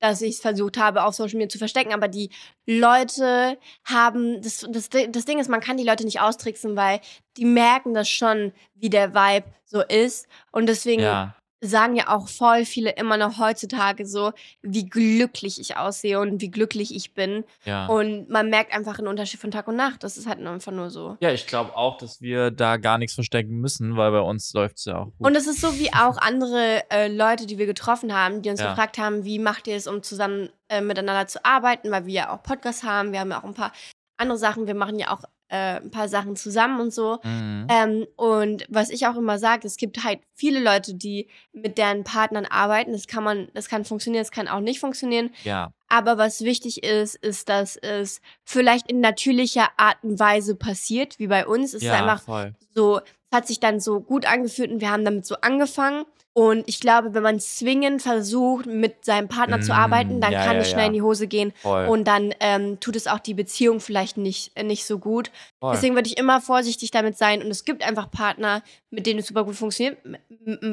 dass 0.00 0.20
ich 0.20 0.34
es 0.34 0.40
versucht 0.40 0.76
habe, 0.76 1.04
auf 1.04 1.14
Social 1.14 1.38
Media 1.38 1.48
zu 1.48 1.58
verstecken. 1.58 1.94
Aber 1.94 2.08
die 2.08 2.30
Leute 2.66 3.58
haben, 3.84 4.42
das, 4.42 4.66
das, 4.68 4.90
das 4.90 5.24
Ding 5.24 5.38
ist, 5.38 5.48
man 5.48 5.60
kann 5.60 5.78
die 5.78 5.84
Leute 5.84 6.04
nicht 6.04 6.20
austricksen, 6.20 6.76
weil 6.76 7.00
die 7.36 7.46
merken 7.46 7.94
das 7.94 8.08
schon, 8.08 8.52
wie 8.74 8.90
der 8.90 9.14
Vibe 9.14 9.46
so 9.64 9.82
ist. 9.82 10.26
Und 10.52 10.66
deswegen 10.66 11.02
Ja. 11.02 11.35
Sagen 11.62 11.96
ja 11.96 12.14
auch 12.14 12.28
voll 12.28 12.64
viele 12.64 12.90
immer 12.90 13.16
noch 13.16 13.38
heutzutage 13.38 14.06
so, 14.06 14.32
wie 14.62 14.86
glücklich 14.86 15.58
ich 15.60 15.76
aussehe 15.76 16.20
und 16.20 16.40
wie 16.40 16.50
glücklich 16.50 16.94
ich 16.94 17.14
bin. 17.14 17.44
Ja. 17.64 17.86
Und 17.86 18.28
man 18.28 18.50
merkt 18.50 18.74
einfach 18.74 18.98
einen 18.98 19.08
Unterschied 19.08 19.40
von 19.40 19.50
Tag 19.50 19.66
und 19.66 19.76
Nacht. 19.76 20.02
Das 20.04 20.16
ist 20.18 20.26
halt 20.26 20.38
einfach 20.46 20.72
nur 20.72 20.90
so. 20.90 21.16
ja, 21.20 21.30
ich 21.32 21.46
glaube 21.46 21.74
auch, 21.76 21.96
dass 21.96 22.20
wir 22.20 22.50
da 22.50 22.76
gar 22.76 22.98
nichts 22.98 23.14
verstecken 23.14 23.56
müssen, 23.56 23.96
weil 23.96 24.12
bei 24.12 24.20
uns 24.20 24.52
läuft 24.52 24.76
es 24.78 24.84
ja 24.84 24.98
auch 24.98 25.06
gut. 25.06 25.26
Und 25.26 25.34
es 25.34 25.46
ist 25.46 25.60
so 25.60 25.78
wie 25.78 25.92
auch 25.92 26.18
andere 26.18 26.82
äh, 26.90 27.08
Leute, 27.08 27.46
die 27.46 27.58
wir 27.58 27.66
getroffen 27.66 28.14
haben, 28.14 28.42
die 28.42 28.50
uns 28.50 28.60
Ja. 28.60 28.70
gefragt 28.70 28.98
haben, 28.98 29.24
wie 29.24 29.38
macht 29.38 29.66
ihr 29.66 29.76
es, 29.76 29.86
um 29.86 30.02
zusammen 30.02 30.50
äh, 30.68 30.80
miteinander 30.80 31.26
zu 31.26 31.44
arbeiten, 31.44 31.90
weil 31.90 32.06
wir 32.06 32.12
ja 32.14 32.34
auch 32.34 32.42
Podcasts 32.42 32.82
haben, 32.82 33.12
wir 33.12 33.20
haben 33.20 33.30
ja 33.30 33.38
auch 33.40 33.44
ein 33.44 33.54
paar 33.54 33.72
andere 34.18 34.38
Sachen, 34.38 34.66
wir 34.66 34.74
machen 34.74 34.98
ja 34.98 35.10
auch 35.10 35.22
äh, 35.48 35.80
ein 35.80 35.90
paar 35.90 36.08
Sachen 36.08 36.36
zusammen 36.36 36.80
und 36.80 36.92
so. 36.92 37.18
mhm. 37.22 37.66
Ähm, 37.68 38.06
und 38.16 38.64
was 38.68 38.90
ich 38.90 39.06
auch 39.06 39.16
immer 39.16 39.38
sage, 39.38 39.66
es 39.66 39.76
gibt 39.76 40.04
halt 40.04 40.20
viele 40.34 40.60
Leute, 40.60 40.94
die 40.94 41.28
mit 41.52 41.78
deren 41.78 42.04
Partnern 42.04 42.46
arbeiten. 42.46 42.92
Das 42.92 43.06
kann 43.06 43.24
man, 43.24 43.48
das 43.54 43.68
kann 43.68 43.84
funktionieren, 43.84 44.22
das 44.22 44.30
kann 44.30 44.48
auch 44.48 44.60
nicht 44.60 44.80
funktionieren. 44.80 45.30
ja, 45.44 45.70
Aber 45.88 46.18
was 46.18 46.42
wichtig 46.42 46.82
ist, 46.82 47.16
ist, 47.16 47.48
dass 47.48 47.76
es 47.76 48.20
vielleicht 48.44 48.90
in 48.90 49.00
natürlicher 49.00 49.68
Art 49.76 49.98
und 50.02 50.18
Weise 50.18 50.54
passiert, 50.56 51.18
wie 51.18 51.28
bei 51.28 51.46
uns. 51.46 51.68
Es 51.68 51.82
ist 51.82 51.84
ja, 51.84 51.94
einfach 51.94 52.22
voll. 52.22 52.54
so, 52.74 52.98
es 52.98 53.36
hat 53.36 53.46
sich 53.46 53.60
dann 53.60 53.80
so 53.80 54.00
gut 54.00 54.26
angefühlt 54.26 54.70
und 54.70 54.80
wir 54.80 54.90
haben 54.90 55.04
damit 55.04 55.26
so 55.26 55.36
angefangen. 55.40 56.04
Und 56.36 56.64
ich 56.66 56.80
glaube, 56.80 57.14
wenn 57.14 57.22
man 57.22 57.40
zwingend 57.40 58.02
versucht, 58.02 58.66
mit 58.66 59.06
seinem 59.06 59.26
Partner 59.26 59.58
zu 59.62 59.72
Mm, 59.72 59.76
arbeiten, 59.76 60.20
dann 60.20 60.32
ja, 60.32 60.44
kann 60.44 60.56
ja, 60.56 60.60
es 60.60 60.68
schnell 60.68 60.82
ja. 60.82 60.86
in 60.88 60.92
die 60.92 61.00
Hose 61.00 61.28
gehen. 61.28 61.54
voll, 61.62 61.86
Und 61.86 62.04
dann 62.04 62.34
ähm, 62.40 62.78
tut 62.78 62.94
es 62.94 63.06
auch 63.06 63.20
die 63.20 63.32
Beziehung 63.32 63.80
vielleicht 63.80 64.18
nicht, 64.18 64.50
äh, 64.54 64.62
nicht 64.62 64.84
so 64.84 64.98
gut. 64.98 65.30
voll. 65.60 65.72
Deswegen 65.72 65.94
würde 65.94 66.08
ich 66.08 66.18
immer 66.18 66.42
vorsichtig 66.42 66.90
damit 66.90 67.16
sein. 67.16 67.42
Und 67.42 67.50
es 67.50 67.64
gibt 67.64 67.82
einfach 67.82 68.10
Partner, 68.10 68.62
mit 68.90 69.06
denen 69.06 69.20
es 69.20 69.28
super 69.28 69.44
gut 69.44 69.56
funktioniert. 69.56 69.96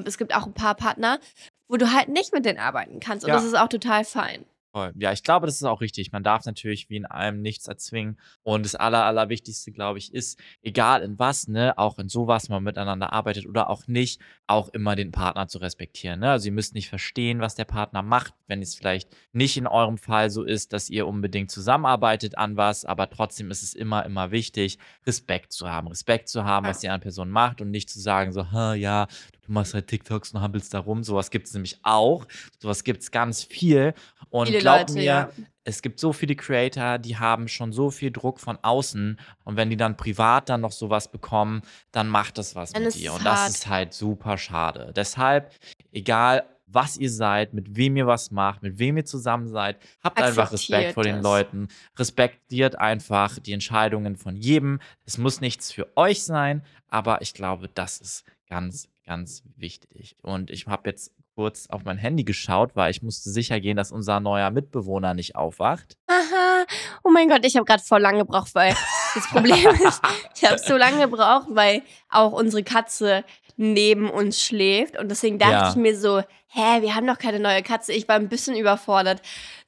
Es 0.06 0.18
gibt 0.18 0.36
auch 0.36 0.46
ein 0.46 0.54
paar 0.54 0.76
Partner, 0.76 1.18
wo 1.70 1.78
du 1.78 1.94
halt 1.94 2.10
nicht 2.10 2.34
mit 2.34 2.44
denen 2.44 2.60
arbeiten 2.60 3.00
kannst. 3.00 3.24
Und 3.24 3.32
das 3.32 3.46
ist 3.46 3.58
auch 3.58 3.70
total 3.70 4.04
fein. 4.04 4.44
Voll. 4.76 4.92
Ja, 4.98 5.12
ich 5.12 5.22
glaube, 5.22 5.46
das 5.46 5.58
ist 5.58 5.64
auch 5.66 5.82
richtig. 5.82 6.12
Man 6.12 6.24
darf 6.24 6.46
natürlich 6.46 6.90
wie 6.90 6.96
in 6.96 7.06
allem 7.06 7.44
nichts 7.44 7.68
erzwingen. 7.68 8.18
Und 8.42 8.66
das 8.66 8.74
Aller, 8.74 9.06
Allerwichtigste, 9.06 9.72
glaube 9.72 10.00
ich, 10.00 10.12
ist, 10.12 10.40
egal 10.64 11.04
in 11.04 11.20
was, 11.20 11.48
ne, 11.48 11.78
auch 11.78 12.00
in 12.00 12.10
sowas 12.10 12.50
man 12.50 12.64
miteinander 12.64 13.14
arbeitet 13.14 13.46
oder 13.46 13.70
auch 13.70 13.86
nicht, 13.86 14.20
auch 14.48 14.70
immer 14.70 14.96
den 14.96 15.12
Partner 15.12 15.48
zu 15.48 15.60
respektieren. 15.60 16.22
Ne? 16.22 16.32
Also 16.32 16.48
ihr 16.48 16.54
müsst 16.54 16.74
nicht 16.74 16.90
verstehen, 16.90 17.40
was 17.40 17.54
der 17.54 17.66
Partner 17.66 18.02
macht, 18.02 18.34
wenn 18.48 18.64
es 18.64 18.74
vielleicht 18.74 19.16
nicht 19.32 19.58
in 19.58 19.68
eurem 19.68 20.00
Fall 20.00 20.32
so 20.32 20.44
ist, 20.44 20.74
dass 20.74 20.90
ihr 20.90 21.06
unbedingt 21.06 21.52
zusammenarbeitet 21.52 22.40
an 22.40 22.58
was, 22.58 22.84
aber 22.84 23.12
trotzdem 23.12 23.52
ist 23.52 23.62
es 23.62 23.76
immer, 23.76 24.04
immer 24.08 24.32
wichtig, 24.32 24.80
Respekt 25.06 25.54
zu 25.54 25.70
haben. 25.70 25.88
Respekt 25.88 26.30
zu 26.30 26.46
haben, 26.46 26.66
was 26.66 26.80
die 26.80 26.90
andere 26.90 27.02
Person 27.04 27.30
macht 27.30 27.62
und 27.62 27.70
nicht 27.70 27.92
zu 27.92 28.00
sagen, 28.00 28.32
so, 28.34 28.52
"Ha, 28.52 28.74
ja, 28.74 29.06
du 29.46 29.52
machst 29.52 29.74
halt 29.74 29.88
TikToks 29.88 30.32
und 30.34 30.42
hampelst 30.42 30.74
da 30.74 30.80
rum. 30.80 31.04
Sowas 31.04 31.30
gibt 31.30 31.48
es 31.48 31.54
nämlich 31.54 31.80
auch. 31.84 32.26
Sowas 32.60 32.84
gibt 32.84 33.04
es 33.04 33.12
ganz 33.12 33.44
viel. 33.44 33.94
Und 34.30 34.48
Viele 34.48 34.60
glaub 34.60 34.80
Leute, 34.80 34.94
mir, 34.94 35.04
ja. 35.04 35.30
es 35.64 35.82
gibt 35.82 36.00
so 36.00 36.14
viele 36.14 36.36
Creator, 36.36 36.98
die 36.98 37.18
haben 37.18 37.48
schon 37.48 37.72
so 37.72 37.92
viel 37.92 38.12
Druck 38.12 38.40
von 38.40 38.58
außen. 38.62 39.20
Und 39.44 39.56
wenn 39.56 39.70
die 39.70 39.78
dann 39.78 39.98
privat 39.98 40.50
dann 40.50 40.62
noch 40.62 40.72
sowas 40.72 41.12
bekommen, 41.12 41.62
dann 41.92 42.08
macht 42.08 42.38
das 42.38 42.56
was 42.56 42.72
Dann 42.72 42.84
mit 42.84 42.96
dir. 42.96 43.14
Und 43.14 43.26
das 43.26 43.50
ist 43.50 43.68
halt 43.68 43.94
super 43.94 44.38
schade. 44.38 44.94
Deshalb, 44.96 45.52
egal 45.92 46.44
was 46.74 46.98
ihr 46.98 47.12
seid, 47.12 47.54
mit 47.54 47.76
wem 47.76 47.96
ihr 47.98 48.08
was 48.08 48.32
macht, 48.32 48.64
mit 48.64 48.80
wem 48.80 48.98
ihr 48.98 49.06
zusammen 49.06 49.48
seid, 49.48 49.78
habt 50.04 50.18
einfach 50.18 50.52
Respekt 50.52 50.74
Akzeptiert 50.74 50.94
vor 50.94 51.04
den 51.04 51.16
das. 51.18 51.24
Leuten. 51.24 51.68
Respektiert 51.98 52.80
einfach 52.80 53.38
die 53.38 53.54
Entscheidungen 53.54 54.16
von 54.16 54.36
jedem. 54.36 54.80
Es 55.06 55.20
muss 55.20 55.40
nichts 55.40 55.72
für 55.72 55.96
euch 55.96 56.24
sein, 56.24 56.64
aber 56.88 57.22
ich 57.22 57.34
glaube, 57.36 57.70
das 57.70 58.00
ist 58.00 58.24
ganz, 58.50 58.90
ganz 59.06 59.44
wichtig. 59.58 60.16
Und 60.22 60.50
ich 60.50 60.68
habe 60.68 60.90
jetzt 60.90 61.12
kurz 61.36 61.68
auf 61.70 61.84
mein 61.84 61.98
Handy 61.98 62.24
geschaut, 62.24 62.76
weil 62.76 62.92
ich 62.92 63.02
musste 63.02 63.30
sicher 63.32 63.60
gehen, 63.60 63.76
dass 63.76 63.92
unser 63.92 64.20
neuer 64.20 64.52
Mitbewohner 64.52 65.14
nicht 65.14 65.36
aufwacht. 65.36 65.98
Aha. 66.08 66.66
Oh 67.04 67.10
mein 67.10 67.28
Gott, 67.28 67.46
ich 67.46 67.56
habe 67.56 67.66
gerade 67.66 67.82
voll 67.84 68.00
lange 68.02 68.20
gebraucht, 68.20 68.54
weil 68.54 68.76
das 69.16 69.28
Problem 69.30 69.56
ist, 69.88 70.02
ich 70.36 70.46
habe 70.46 70.60
so 70.60 70.78
lange 70.78 71.00
gebraucht, 71.10 71.48
weil 71.50 71.82
auch 72.10 72.32
unsere 72.34 72.64
Katze 72.64 73.24
neben 73.58 74.10
uns 74.10 74.42
schläft. 74.42 74.98
Und 74.98 75.10
deswegen 75.10 75.40
dachte 75.40 75.54
Ja. 75.54 75.70
ich 75.70 75.76
mir 75.76 75.98
so, 75.98 76.20
hä, 76.48 76.82
wir 76.82 76.96
haben 76.96 77.08
doch 77.08 77.18
keine 77.18 77.40
neue 77.40 77.64
Katze. 77.64 77.94
Ich 77.94 78.08
war 78.08 78.16
ein 78.16 78.30
bisschen 78.30 78.56
überfordert. 78.56 79.22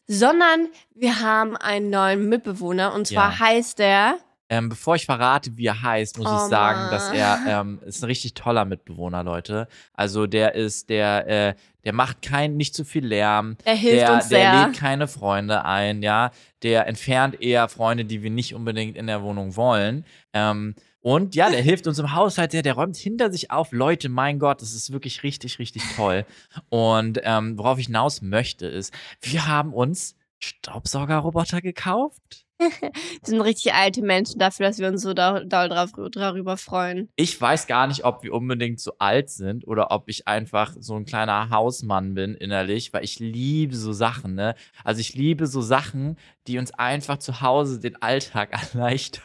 Sondern 0.08 0.70
wir 0.94 1.20
haben 1.20 1.58
einen 1.58 1.90
neuen 1.90 2.30
Mitbewohner. 2.30 2.94
Und 2.94 3.08
zwar 3.08 3.32
Ja. 3.32 3.40
heißt 3.40 3.80
der. 3.80 4.18
Ähm, 4.48 4.70
bevor 4.70 4.96
ich 4.96 5.06
verrate, 5.06 5.58
wie 5.58 5.66
er 5.66 5.82
heißt, 5.82 6.20
muss 6.20 6.28
Oh 6.30 6.36
ich 6.36 6.50
sagen, 6.50 6.92
dass 6.92 7.08
Mann. 7.10 7.18
er 7.18 7.40
ähm, 7.62 7.80
ist 7.86 8.04
ein 8.04 8.06
richtig 8.06 8.36
toller 8.36 8.66
Mitbewohner, 8.66 9.24
Leute. 9.24 9.68
Also 9.94 10.28
der 10.28 10.54
ist, 10.54 10.90
der, 10.90 11.28
äh, 11.28 11.56
der 11.84 11.94
macht 11.94 12.22
kein, 12.22 12.56
nicht 12.56 12.76
zu 12.76 12.86
viel 12.86 13.06
Lärm. 13.06 13.58
Er 13.66 13.76
hilft 13.76 14.02
der, 14.02 14.14
uns 14.14 14.30
der 14.30 14.40
sehr. 14.40 14.68
lädt 14.68 14.78
keine 14.78 15.08
Freunde 15.08 15.66
ein, 15.66 16.04
ja. 16.04 16.32
Der 16.62 16.88
entfernt 16.88 17.42
eher 17.42 17.68
Freunde, 17.70 18.06
die 18.06 18.22
wir 18.22 18.30
nicht 18.30 18.54
unbedingt 18.54 18.98
in 18.98 19.08
der 19.08 19.24
Wohnung 19.24 19.56
wollen. 19.56 20.06
Ähm, 20.34 20.76
und 21.02 21.36
ja, 21.36 21.52
der 21.52 21.62
hilft 21.62 21.86
uns 21.86 22.00
im 22.00 22.14
Haushalt 22.14 22.52
sehr, 22.52 22.64
der 22.64 22.74
räumt 22.74 22.98
hinter 22.98 23.32
sich 23.32 23.52
auf. 23.52 23.72
Leute, 23.72 24.10
mein 24.10 24.40
Gott, 24.40 24.62
das 24.62 24.74
ist 24.74 24.92
wirklich 24.92 25.22
richtig, 25.22 25.60
richtig 25.60 25.84
toll. 25.96 26.26
Und 26.70 27.20
ähm, 27.24 27.58
worauf 27.60 27.78
ich 27.78 27.86
hinaus 27.86 28.24
möchte, 28.24 28.66
ist, 28.66 28.92
wir 29.22 29.48
haben 29.48 29.72
uns 29.74 30.16
Staubsaugerroboter 30.40 31.62
gekauft. 31.62 32.45
Wir 32.60 32.92
sind 33.24 33.42
richtig 33.42 33.74
alte 33.74 34.02
Menschen 34.02 34.40
dafür, 34.40 34.68
dass 34.68 34.80
wir 34.80 34.88
uns 34.88 35.02
so 35.02 35.14
da, 35.14 35.42
doll 35.42 35.70
drauf, 35.70 35.92
darüber 36.12 36.58
freuen. 36.58 37.10
Ich 37.16 37.40
weiß 37.40 37.68
gar 37.68 37.88
nicht, 37.88 38.06
ob 38.06 38.24
wir 38.24 38.34
unbedingt 38.34 38.80
so 38.80 38.94
alt 38.98 39.30
sind 39.30 39.68
oder 39.68 39.92
ob 39.92 40.08
ich 40.08 40.28
einfach 40.28 40.74
so 40.80 40.96
ein 40.96 41.06
kleiner 41.06 41.50
Hausmann 41.50 42.14
bin 42.14 42.34
innerlich, 42.34 42.94
weil 42.94 43.04
ich 43.04 43.20
liebe 43.20 43.76
so 43.76 43.92
Sachen, 43.92 44.36
ne? 44.36 44.56
Also 44.84 45.02
ich 45.02 45.14
liebe 45.14 45.48
so 45.48 45.62
Sachen, 45.62 46.18
die 46.48 46.58
uns 46.58 46.74
einfach 46.74 47.18
zu 47.18 47.42
Hause 47.42 47.80
den 47.80 48.02
Alltag 48.02 48.52
erleichtern. 48.74 49.24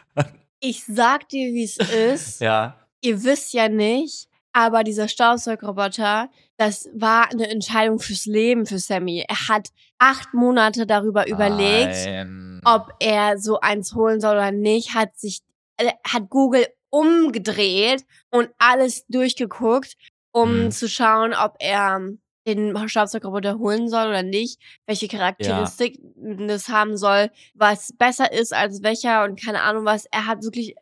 Ich 0.60 0.84
sag 0.84 1.28
dir, 1.28 1.52
wie 1.54 1.64
es 1.64 1.76
ist. 1.76 2.40
Ja. 2.50 2.76
Ihr 3.02 3.22
wisst 3.24 3.52
ja 3.54 3.68
nicht, 3.68 4.28
aber 4.52 4.84
dieser 4.84 5.08
Staubsaugerroboter, 5.08 6.28
das 6.56 6.88
war 6.94 7.30
eine 7.30 7.48
Entscheidung 7.48 7.98
fürs 7.98 8.26
Leben 8.26 8.66
für 8.66 8.78
Sammy. 8.78 9.24
Er 9.26 9.48
hat 9.48 9.68
acht 9.98 10.34
Monate 10.34 10.86
darüber 10.86 11.26
überlegt, 11.28 12.04
Nein. 12.04 12.49
Ob 12.64 12.92
er 13.00 13.38
so 13.38 13.60
eins 13.60 13.94
holen 13.94 14.20
soll 14.20 14.36
oder 14.36 14.52
nicht, 14.52 14.94
hat 14.94 15.16
sich, 15.18 15.40
äh, 15.76 15.92
hat 16.06 16.28
Google 16.30 16.66
umgedreht 16.90 18.04
und 18.30 18.50
alles 18.58 19.06
durchgeguckt, 19.08 19.94
um 20.32 20.64
Mhm. 20.64 20.70
zu 20.70 20.88
schauen, 20.88 21.34
ob 21.34 21.56
er 21.60 22.00
den 22.46 22.88
Staubsaugerroboter 22.88 23.58
holen 23.58 23.88
soll 23.88 24.08
oder 24.08 24.22
nicht, 24.22 24.60
welche 24.86 25.06
Charakteristiken 25.08 26.48
das 26.48 26.68
haben 26.68 26.96
soll, 26.96 27.30
was 27.54 27.92
besser 27.96 28.32
ist 28.32 28.52
als 28.54 28.82
welcher 28.82 29.24
und 29.24 29.40
keine 29.40 29.62
Ahnung 29.62 29.84
was. 29.84 30.06
Er 30.06 30.26
hat 30.26 30.42
wirklich, 30.42 30.74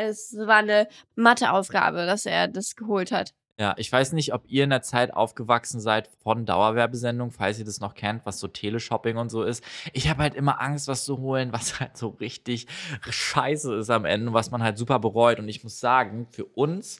es 0.00 0.34
war 0.36 0.56
eine 0.56 0.88
Matheaufgabe, 1.14 2.04
dass 2.06 2.26
er 2.26 2.48
das 2.48 2.74
geholt 2.76 3.12
hat. 3.12 3.32
Ja, 3.58 3.74
ich 3.76 3.90
weiß 3.90 4.12
nicht, 4.14 4.34
ob 4.34 4.42
ihr 4.48 4.64
in 4.64 4.70
der 4.70 4.82
Zeit 4.82 5.14
aufgewachsen 5.14 5.80
seid 5.80 6.10
von 6.24 6.44
Dauerwerbesendungen, 6.44 7.32
falls 7.32 7.58
ihr 7.60 7.64
das 7.64 7.78
noch 7.78 7.94
kennt, 7.94 8.26
was 8.26 8.40
so 8.40 8.48
Teleshopping 8.48 9.16
und 9.16 9.30
so 9.30 9.44
ist. 9.44 9.62
Ich 9.92 10.08
habe 10.08 10.22
halt 10.22 10.34
immer 10.34 10.60
Angst, 10.60 10.88
was 10.88 11.04
zu 11.04 11.18
holen, 11.18 11.52
was 11.52 11.78
halt 11.80 11.96
so 11.96 12.08
richtig 12.08 12.66
scheiße 13.08 13.74
ist 13.76 13.90
am 13.90 14.04
Ende, 14.04 14.32
was 14.32 14.50
man 14.50 14.62
halt 14.62 14.76
super 14.76 14.98
bereut. 14.98 15.38
Und 15.38 15.48
ich 15.48 15.62
muss 15.62 15.78
sagen, 15.78 16.26
für 16.30 16.44
uns 16.46 16.98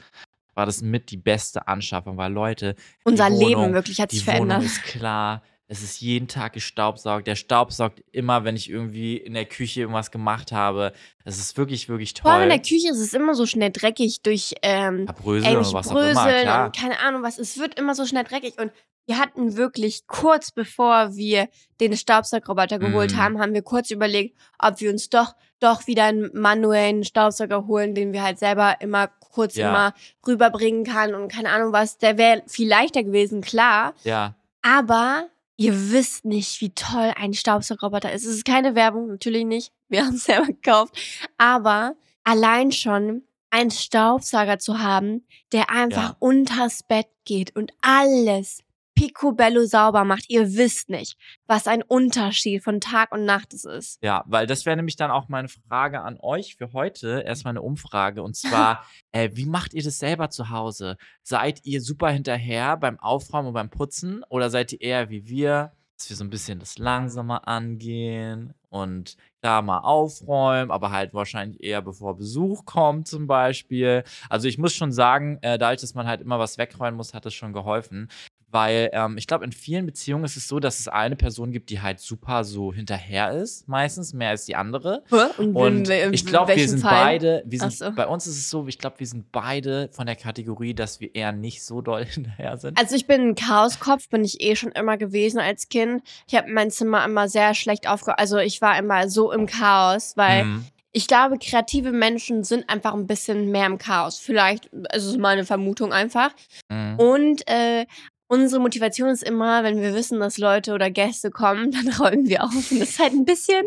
war 0.54 0.64
das 0.64 0.80
mit 0.80 1.10
die 1.10 1.16
beste 1.16 1.66
Anschaffung, 1.66 2.16
weil 2.16 2.32
Leute, 2.32 2.76
Unser 3.02 3.30
die 3.30 3.36
Leben 3.36 3.60
Wohnung, 3.60 3.74
wirklich 3.74 4.00
hat 4.00 4.12
die 4.12 4.18
sich 4.18 4.26
Wohnung 4.28 4.46
verändert. 4.46 4.62
ist 4.64 4.82
klar. 4.84 5.42
Es 5.66 5.82
ist 5.82 6.00
jeden 6.00 6.28
Tag 6.28 6.52
gestaubsaugt. 6.52 7.26
Der 7.26 7.36
staubsaugt 7.36 8.02
immer, 8.12 8.44
wenn 8.44 8.54
ich 8.54 8.68
irgendwie 8.68 9.16
in 9.16 9.32
der 9.34 9.46
Küche 9.46 9.80
irgendwas 9.80 10.10
gemacht 10.10 10.52
habe. 10.52 10.92
Es 11.24 11.38
ist 11.38 11.56
wirklich, 11.56 11.88
wirklich 11.88 12.12
Vor 12.20 12.30
allem 12.30 12.42
in 12.44 12.48
toll. 12.50 12.58
der 12.58 12.68
Küche 12.68 12.90
ist 12.92 13.00
es 13.00 13.14
immer 13.14 13.34
so 13.34 13.46
schnell 13.46 13.70
dreckig 13.70 14.20
durch 14.22 14.54
ähm, 14.62 15.06
Ja, 15.06 15.12
Brösel 15.12 15.46
ey, 15.46 15.52
oder 15.54 15.62
durch 15.62 15.74
was 15.74 15.88
auch 15.88 15.92
immer, 15.92 16.02
Bröseln 16.24 16.42
klar. 16.42 16.66
und 16.66 16.76
keine 16.76 16.98
Ahnung 17.00 17.22
was. 17.22 17.38
Es 17.38 17.58
wird 17.58 17.78
immer 17.78 17.94
so 17.94 18.04
schnell 18.04 18.24
dreckig. 18.24 18.58
Und 18.60 18.72
wir 19.06 19.18
hatten 19.18 19.56
wirklich 19.56 20.06
kurz 20.06 20.50
bevor 20.50 21.14
wir 21.16 21.48
den 21.80 21.96
Staubsaugerroboter 21.96 22.78
geholt 22.78 23.12
Mhm. 23.12 23.16
haben, 23.18 23.38
haben 23.40 23.54
wir 23.54 23.62
kurz 23.62 23.90
überlegt, 23.90 24.36
ob 24.58 24.80
wir 24.80 24.90
uns 24.90 25.08
doch 25.08 25.34
doch 25.60 25.86
wieder 25.86 26.04
einen 26.04 26.30
manuellen 26.34 27.04
Staubsauger 27.04 27.66
holen, 27.66 27.94
den 27.94 28.12
wir 28.12 28.22
halt 28.22 28.38
selber 28.38 28.76
immer 28.80 29.06
kurz 29.08 29.56
Ja. 29.56 29.70
immer 29.70 29.94
rüberbringen 30.26 30.84
kann 30.84 31.14
und 31.14 31.32
keine 31.32 31.48
Ahnung 31.50 31.72
was. 31.72 31.96
Der 31.96 32.18
wäre 32.18 32.42
viel 32.46 32.68
leichter 32.68 33.02
gewesen, 33.02 33.40
klar. 33.40 33.94
Ja, 34.04 34.34
Aber 34.60 35.28
ihr 35.56 35.92
wisst 35.92 36.24
nicht, 36.24 36.60
wie 36.60 36.70
toll 36.74 37.12
ein 37.16 37.32
Staubsaugerroboter 37.34 38.12
ist. 38.12 38.24
Es 38.24 38.34
ist 38.34 38.44
keine 38.44 38.74
Werbung, 38.74 39.06
natürlich 39.08 39.44
nicht. 39.44 39.72
Wir 39.88 40.04
haben 40.04 40.14
es 40.16 40.24
selber 40.24 40.46
gekauft. 40.46 40.96
Aber 41.38 41.94
allein 42.24 42.72
schon 42.72 43.22
einen 43.50 43.70
Staubsauger 43.70 44.58
zu 44.58 44.80
haben, 44.80 45.24
der 45.52 45.70
einfach 45.70 46.10
Ja. 46.10 46.16
unters 46.18 46.82
Bett 46.82 47.06
geht 47.24 47.54
und 47.54 47.72
alles, 47.82 48.63
picobello 48.94 49.64
sauber 49.64 50.04
macht, 50.04 50.28
ihr 50.28 50.54
wisst 50.54 50.88
nicht, 50.88 51.16
was 51.46 51.66
ein 51.66 51.82
Unterschied 51.82 52.62
von 52.62 52.80
Tag 52.80 53.12
und 53.12 53.24
Nacht 53.24 53.52
es 53.52 53.64
ist. 53.64 54.02
Ja, 54.02 54.24
weil 54.26 54.46
das 54.46 54.66
wäre 54.66 54.76
nämlich 54.76 54.96
dann 54.96 55.10
auch 55.10 55.28
meine 55.28 55.48
Frage 55.48 56.00
an 56.00 56.18
euch 56.20 56.56
für 56.56 56.72
heute. 56.72 57.22
Erstmal 57.26 57.52
eine 57.52 57.62
Umfrage. 57.62 58.22
Und 58.22 58.36
zwar, 58.36 58.84
äh, 59.12 59.30
wie 59.34 59.46
macht 59.46 59.74
ihr 59.74 59.82
das 59.82 59.98
selber 59.98 60.30
zu 60.30 60.50
Hause? 60.50 60.96
Seid 61.22 61.60
ihr 61.64 61.80
super 61.80 62.10
hinterher 62.10 62.76
beim 62.76 62.98
Aufräumen 62.98 63.48
und 63.48 63.54
beim 63.54 63.70
Putzen? 63.70 64.24
Oder 64.28 64.50
seid 64.50 64.72
ihr 64.72 64.80
eher 64.80 65.10
wie 65.10 65.26
wir, 65.26 65.72
dass 65.96 66.10
wir 66.10 66.16
so 66.16 66.24
ein 66.24 66.30
bisschen 66.30 66.58
das 66.58 66.78
langsamer 66.78 67.46
angehen 67.46 68.54
und 68.68 69.16
da 69.40 69.62
mal 69.62 69.78
aufräumen, 69.78 70.70
aber 70.70 70.90
halt 70.90 71.14
wahrscheinlich 71.14 71.62
eher 71.62 71.82
bevor 71.82 72.16
Besuch 72.16 72.64
kommt 72.64 73.06
zum 73.06 73.26
Beispiel. 73.26 74.02
Also 74.28 74.48
ich 74.48 74.58
muss 74.58 74.74
schon 74.74 74.90
sagen, 74.90 75.38
äh, 75.42 75.58
dadurch, 75.58 75.82
dass 75.82 75.94
man 75.94 76.06
halt 76.06 76.20
immer 76.22 76.38
was 76.38 76.58
wegräumen 76.58 76.96
muss, 76.96 77.14
hat 77.14 77.26
das 77.26 77.34
schon 77.34 77.52
geholfen. 77.52 78.08
Weil 78.54 78.88
ähm, 78.92 79.18
ich 79.18 79.26
glaube, 79.26 79.44
in 79.44 79.50
vielen 79.50 79.84
Beziehungen 79.84 80.22
ist 80.22 80.36
es 80.36 80.46
so, 80.46 80.60
dass 80.60 80.78
es 80.78 80.86
eine 80.86 81.16
Person 81.16 81.50
gibt, 81.50 81.70
die 81.70 81.82
halt 81.82 81.98
super 81.98 82.44
so 82.44 82.72
hinterher 82.72 83.32
ist, 83.32 83.66
meistens 83.66 84.14
mehr 84.14 84.28
als 84.28 84.44
die 84.44 84.54
andere. 84.54 85.02
Und, 85.38 85.56
Und 85.56 85.88
in 85.88 86.14
ich 86.14 86.24
glaube, 86.24 86.54
wir 86.54 86.68
sind 86.68 86.78
Fall? 86.78 86.92
beide, 87.04 87.42
wir 87.46 87.58
sind, 87.58 87.72
so. 87.72 87.90
bei 87.90 88.06
uns 88.06 88.28
ist 88.28 88.36
es 88.38 88.50
so, 88.50 88.64
ich 88.68 88.78
glaube, 88.78 89.00
wir 89.00 89.08
sind 89.08 89.32
beide 89.32 89.88
von 89.90 90.06
der 90.06 90.14
Kategorie, 90.14 90.72
dass 90.72 91.00
wir 91.00 91.12
eher 91.16 91.32
nicht 91.32 91.64
so 91.64 91.80
doll 91.80 92.04
hinterher 92.06 92.56
sind. 92.56 92.78
Also 92.78 92.94
ich 92.94 93.08
bin 93.08 93.30
ein 93.30 93.34
Chaoskopf, 93.34 94.08
bin 94.08 94.24
ich 94.24 94.40
eh 94.40 94.54
schon 94.54 94.70
immer 94.70 94.98
gewesen 94.98 95.40
als 95.40 95.68
Kind. 95.68 96.04
Ich 96.28 96.36
habe 96.36 96.48
mein 96.48 96.70
Zimmer 96.70 97.04
immer 97.04 97.28
sehr 97.28 97.54
schlecht 97.54 97.88
aufge... 97.88 98.16
Also 98.18 98.38
ich 98.38 98.60
war 98.60 98.78
immer 98.78 99.08
so 99.08 99.32
im 99.32 99.46
Chaos, 99.46 100.12
weil 100.16 100.44
Mhm. 100.44 100.64
ich 100.92 101.08
glaube, 101.08 101.38
kreative 101.38 101.90
Menschen 101.90 102.44
sind 102.44 102.70
einfach 102.70 102.94
ein 102.94 103.08
bisschen 103.08 103.50
mehr 103.50 103.66
im 103.66 103.78
Chaos. 103.78 104.20
Vielleicht, 104.20 104.70
also 104.90 105.10
ist 105.10 105.18
meine 105.18 105.44
Vermutung 105.44 105.92
einfach. 105.92 106.30
Mhm. 106.70 106.98
Und 107.00 107.48
äh, 107.48 107.86
unsere 108.34 108.60
Motivation 108.60 109.08
ist 109.08 109.22
immer, 109.22 109.62
wenn 109.64 109.80
wir 109.80 109.94
wissen, 109.94 110.18
dass 110.20 110.38
Leute 110.38 110.72
oder 110.74 110.90
Gäste 110.90 111.30
kommen, 111.30 111.70
dann 111.72 111.88
räumen 111.94 112.28
wir 112.28 112.42
auf. 112.44 112.52
Und 112.70 112.80
das 112.80 112.90
ist 112.90 112.98
halt 112.98 113.12
ein 113.12 113.24
bisschen, 113.24 113.64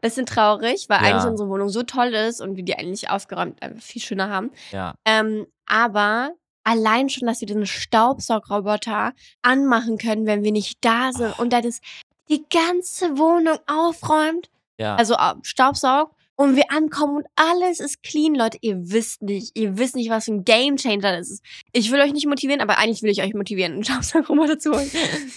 bisschen 0.00 0.26
traurig, 0.26 0.86
weil 0.88 1.02
Ja. 1.02 1.08
eigentlich 1.10 1.30
unsere 1.30 1.48
Wohnung 1.48 1.68
so 1.68 1.82
toll 1.82 2.14
ist 2.14 2.40
und 2.40 2.56
wir 2.56 2.64
die 2.64 2.76
eigentlich 2.76 3.10
aufgeräumt 3.10 3.62
einfach 3.62 3.82
viel 3.82 4.02
schöner 4.02 4.30
haben. 4.30 4.50
Ja. 4.72 4.94
Ähm, 5.04 5.46
aber 5.66 6.30
allein 6.64 7.08
schon, 7.08 7.26
dass 7.28 7.40
wir 7.40 7.46
diesen 7.46 7.66
Staubsaugroboter 7.66 9.12
anmachen 9.42 9.98
können, 9.98 10.26
wenn 10.26 10.42
wir 10.44 10.52
nicht 10.52 10.78
da 10.84 11.12
sind 11.12 11.34
Oh. 11.38 11.42
und 11.42 11.52
der 11.52 11.62
das 11.62 11.80
die 12.28 12.44
ganze 12.50 13.16
Wohnung 13.18 13.58
aufräumt, 13.66 14.50
Ja. 14.78 14.96
also 14.96 15.14
äh, 15.14 15.34
Staubsaugt 15.42 16.14
und 16.38 16.54
wir 16.54 16.70
ankommen 16.70 17.16
und 17.16 17.26
alles 17.34 17.80
ist 17.80 18.02
clean, 18.04 18.34
Leute. 18.34 18.58
Ihr 18.60 18.90
wisst 18.90 19.22
nicht, 19.22 19.58
ihr 19.58 19.76
wisst 19.76 19.96
nicht, 19.96 20.08
was 20.08 20.26
für 20.26 20.32
ein 20.32 20.44
Gamechanger 20.44 21.18
das 21.18 21.30
ist. 21.30 21.44
Ich 21.72 21.90
will 21.90 22.00
euch 22.00 22.12
nicht 22.12 22.26
motivieren, 22.26 22.60
aber 22.60 22.78
eigentlich 22.78 23.02
will 23.02 23.10
ich 23.10 23.22
euch 23.22 23.34
motivieren, 23.34 23.72
einen 23.72 23.84
Staubsaugroboter 23.84 24.58
zu 24.58 24.70
holen. 24.72 24.88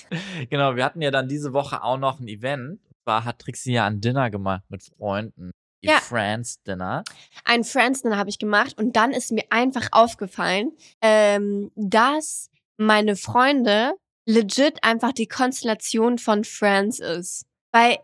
genau, 0.49 0.75
wir 0.75 0.85
hatten 0.85 1.01
ja 1.01 1.09
dann 1.09 1.27
diese 1.27 1.53
Woche 1.53 1.83
auch 1.83 1.97
noch 1.97 2.19
ein 2.19 2.27
Event. 2.27 2.79
Und 2.87 2.95
zwar 3.03 3.25
hat 3.25 3.39
Trixie 3.39 3.73
ja 3.73 3.87
ein 3.87 3.99
Dinner 3.99 4.29
gemacht 4.29 4.63
mit 4.69 4.83
Freunden. 4.83 5.51
Ihr 5.81 5.93
Ja. 5.93 5.99
Friends 5.99 6.61
Dinner. 6.61 7.03
Ein 7.45 7.63
Friends 7.63 8.03
Dinner 8.03 8.17
habe 8.17 8.29
ich 8.29 8.37
gemacht 8.37 8.77
und 8.77 8.95
dann 8.95 9.09
ist 9.11 9.31
mir 9.31 9.45
einfach 9.49 9.87
aufgefallen, 9.91 10.71
ähm, 11.01 11.71
dass 11.75 12.51
meine 12.77 13.15
Freunde 13.15 13.93
legit 14.27 14.83
einfach 14.83 15.13
die 15.13 15.27
Konstellation 15.27 16.19
von 16.19 16.43
Friends 16.43 16.99
ist. 16.99 17.47
Weil 17.71 17.97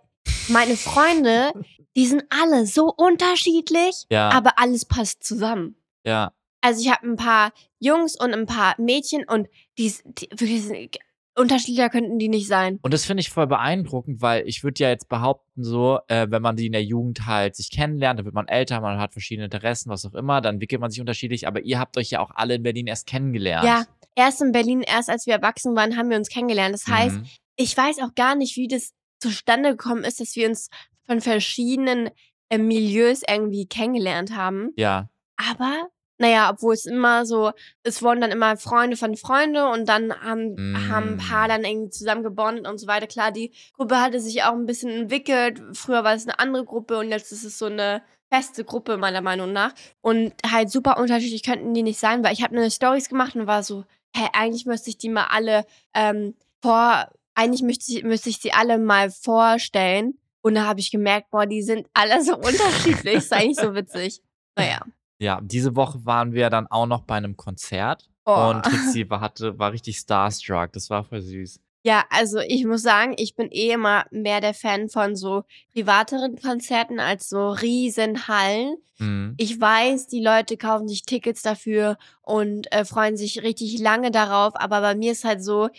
meine 0.50 0.76
Freunde, 0.76 1.52
die 1.98 2.06
sind 2.06 2.24
alle 2.30 2.66
so 2.68 2.94
unterschiedlich, 2.94 4.06
Ja. 4.10 4.30
aber 4.30 4.58
alles 4.60 4.86
passt 4.86 5.24
zusammen. 5.24 5.76
ja. 6.06 6.32
Also 6.62 6.82
ich 6.82 6.90
habe 6.92 7.08
ein 7.08 7.16
paar 7.18 7.54
Jungs 7.80 8.20
und 8.20 8.34
ein 8.34 8.48
paar 8.48 8.74
Mädchen 8.80 9.24
und 9.30 9.48
die, 9.78 9.94
die 10.06 10.28
wirklich 10.32 10.64
sind, 10.64 10.98
unterschiedlicher 11.36 11.90
könnten 11.90 12.18
die 12.18 12.30
nicht 12.30 12.48
sein. 12.48 12.80
Und 12.82 12.94
das 12.96 13.06
finde 13.06 13.22
ich 13.22 13.30
voll 13.30 13.46
beeindruckend, 13.46 14.22
weil 14.24 14.46
ich 14.48 14.64
würde 14.64 14.84
ja 14.84 14.90
jetzt 14.90 15.08
behaupten, 15.08 15.64
so, 15.64 16.00
äh, 16.08 16.26
wenn 16.32 16.42
man 16.42 16.56
die 16.56 16.66
in 16.66 16.72
der 16.72 16.84
Jugend 16.84 17.28
halt 17.28 17.56
sich 17.56 17.70
kennenlernt, 17.70 18.18
dann 18.20 18.26
wird 18.26 18.34
man 18.34 18.48
älter, 18.48 18.82
man 18.82 19.00
hat 19.00 19.14
verschiedene 19.14 19.46
Interessen, 19.46 19.92
was 19.92 20.04
auch 20.06 20.16
immer, 20.16 20.42
dann 20.42 20.56
entwickelt 20.56 20.82
man 20.82 20.90
sich 20.90 21.00
unterschiedlich, 21.00 21.48
aber 21.48 21.62
ihr 21.62 21.78
habt 21.80 21.96
euch 21.96 22.10
ja 22.10 22.20
auch 22.22 22.32
alle 22.34 22.56
in 22.56 22.64
Berlin 22.64 22.88
erst 22.88 23.06
kennengelernt. 23.06 23.66
Ja, 23.66 23.86
erst 24.16 24.42
in 24.42 24.52
Berlin, 24.52 24.82
erst 24.82 25.12
als 25.12 25.28
wir 25.28 25.36
erwachsen 25.36 25.76
waren, 25.76 25.96
haben 25.96 26.10
wir 26.10 26.18
uns 26.18 26.28
kennengelernt. 26.30 26.74
Das 26.74 26.88
heißt, 26.88 27.18
Mhm. 27.18 27.28
ich 27.56 27.78
weiß 27.78 28.00
auch 28.00 28.16
gar 28.16 28.34
nicht, 28.36 28.56
wie 28.58 28.68
das 28.68 28.94
zustande 29.20 29.70
gekommen 29.72 30.04
ist, 30.04 30.20
dass 30.20 30.36
wir 30.36 30.50
uns 30.50 30.70
von 31.08 31.22
verschiedenen 31.22 32.10
äh, 32.50 32.58
Milieus 32.58 33.22
irgendwie 33.28 33.66
kennengelernt 33.68 34.36
haben. 34.36 34.72
Ja, 34.76 35.10
Aber, 35.38 35.88
naja, 36.20 36.50
obwohl 36.52 36.74
es 36.74 36.86
immer 36.86 37.26
so, 37.26 37.52
es 37.84 38.02
wurden 38.02 38.22
dann 38.22 38.32
immer 38.32 38.58
Freunde 38.58 38.98
von 38.98 39.16
Freunde 39.16 39.68
und 39.70 39.88
dann 39.88 40.14
haben, 40.22 40.56
Mm. 40.56 40.90
haben 40.90 41.10
ein 41.14 41.18
paar 41.18 41.48
dann 41.48 41.64
irgendwie 41.64 41.90
zusammen 41.92 42.24
gebondet 42.24 42.68
und 42.68 42.80
so 42.80 42.88
weiter. 42.88 43.06
Klar, 43.08 43.32
die 43.32 43.52
Gruppe 43.74 44.02
hatte 44.02 44.20
sich 44.20 44.44
auch 44.44 44.54
ein 44.54 44.66
bisschen 44.66 44.90
entwickelt. 44.90 45.62
Früher 45.74 46.04
war 46.04 46.14
es 46.16 46.26
eine 46.28 46.40
andere 46.40 46.66
Gruppe 46.66 46.98
und 46.98 47.10
jetzt 47.10 47.32
ist 47.32 47.44
es 47.44 47.58
so 47.60 47.66
eine 47.68 48.02
feste 48.32 48.64
Gruppe, 48.66 48.98
meiner 48.98 49.22
Meinung 49.22 49.54
nach. 49.54 49.74
Und 50.02 50.34
halt 50.50 50.70
super 50.72 50.98
unterschiedlich 50.98 51.44
könnten 51.44 51.74
die 51.74 51.84
nicht 51.84 52.00
sein, 52.00 52.24
weil 52.24 52.34
ich 52.34 52.42
habe 52.44 52.58
eine 52.58 52.72
Stories 52.72 53.10
gemacht 53.10 53.36
und 53.36 53.46
war 53.48 53.62
so, 53.64 53.86
hä, 54.16 54.28
eigentlich 54.34 54.66
müsste 54.66 54.90
ich 54.90 54.98
die 54.98 55.10
mal 55.10 55.28
alle 55.30 55.66
ähm, 55.94 56.34
vor, 56.62 57.10
eigentlich 57.36 57.62
müsste 57.62 57.94
ich, 57.94 58.04
müsste 58.04 58.30
ich 58.30 58.40
sie 58.40 58.54
alle 58.54 58.80
mal 58.80 59.12
vorstellen. 59.12 60.18
Und 60.42 60.56
da 60.56 60.66
habe 60.66 60.80
ich 60.80 60.92
gemerkt, 60.92 61.30
boah, 61.32 61.46
die 61.46 61.62
sind 61.62 61.88
alle 61.94 62.24
so 62.24 62.36
unterschiedlich. 62.38 63.16
ist 63.16 63.34
eigentlich 63.34 63.58
so 63.60 63.74
witzig. 63.76 64.22
Naja. 64.56 64.80
ja, 65.20 65.40
diese 65.44 65.76
Woche 65.76 66.04
waren 66.06 66.34
wir 66.34 66.50
dann 66.50 66.68
auch 66.68 66.88
noch 66.88 67.02
bei 67.04 67.16
einem 67.16 67.38
Konzert 67.38 68.10
Oh. 68.30 68.50
und 68.50 68.64
Trixie 68.64 69.10
war, 69.10 69.22
hatte, 69.22 69.58
war 69.58 69.72
richtig 69.72 69.98
starstruck, 70.00 70.74
das 70.74 70.90
war 70.90 71.06
voll 71.06 71.22
süß. 71.22 71.62
Ja, 71.86 72.04
also 72.10 72.40
ich 72.40 72.66
muss 72.66 72.82
sagen, 72.82 73.14
ich 73.18 73.36
bin 73.36 73.50
eh 73.52 73.72
immer 73.72 74.04
mehr 74.12 74.42
der 74.42 74.54
Fan 74.54 74.90
von 74.90 75.16
so 75.16 75.44
privateren 75.74 76.36
Konzerten 76.38 77.00
als 77.00 77.30
so 77.30 77.52
riesen 77.52 78.28
Hallen. 78.28 78.76
Mhm. 78.98 79.36
Ich 79.38 79.62
weiß, 79.62 80.08
die 80.08 80.22
Leute 80.22 80.58
kaufen 80.58 80.90
sich 80.90 81.04
Tickets 81.04 81.42
dafür 81.42 81.98
und 82.22 82.70
äh, 82.74 82.84
freuen 82.84 83.16
sich 83.16 83.42
richtig 83.44 83.80
lange 83.80 84.12
darauf, 84.12 84.54
aber 84.58 84.82
bei 84.82 84.96
mir 84.96 85.14
ist 85.14 85.24
halt 85.24 85.42
so, 85.42 85.70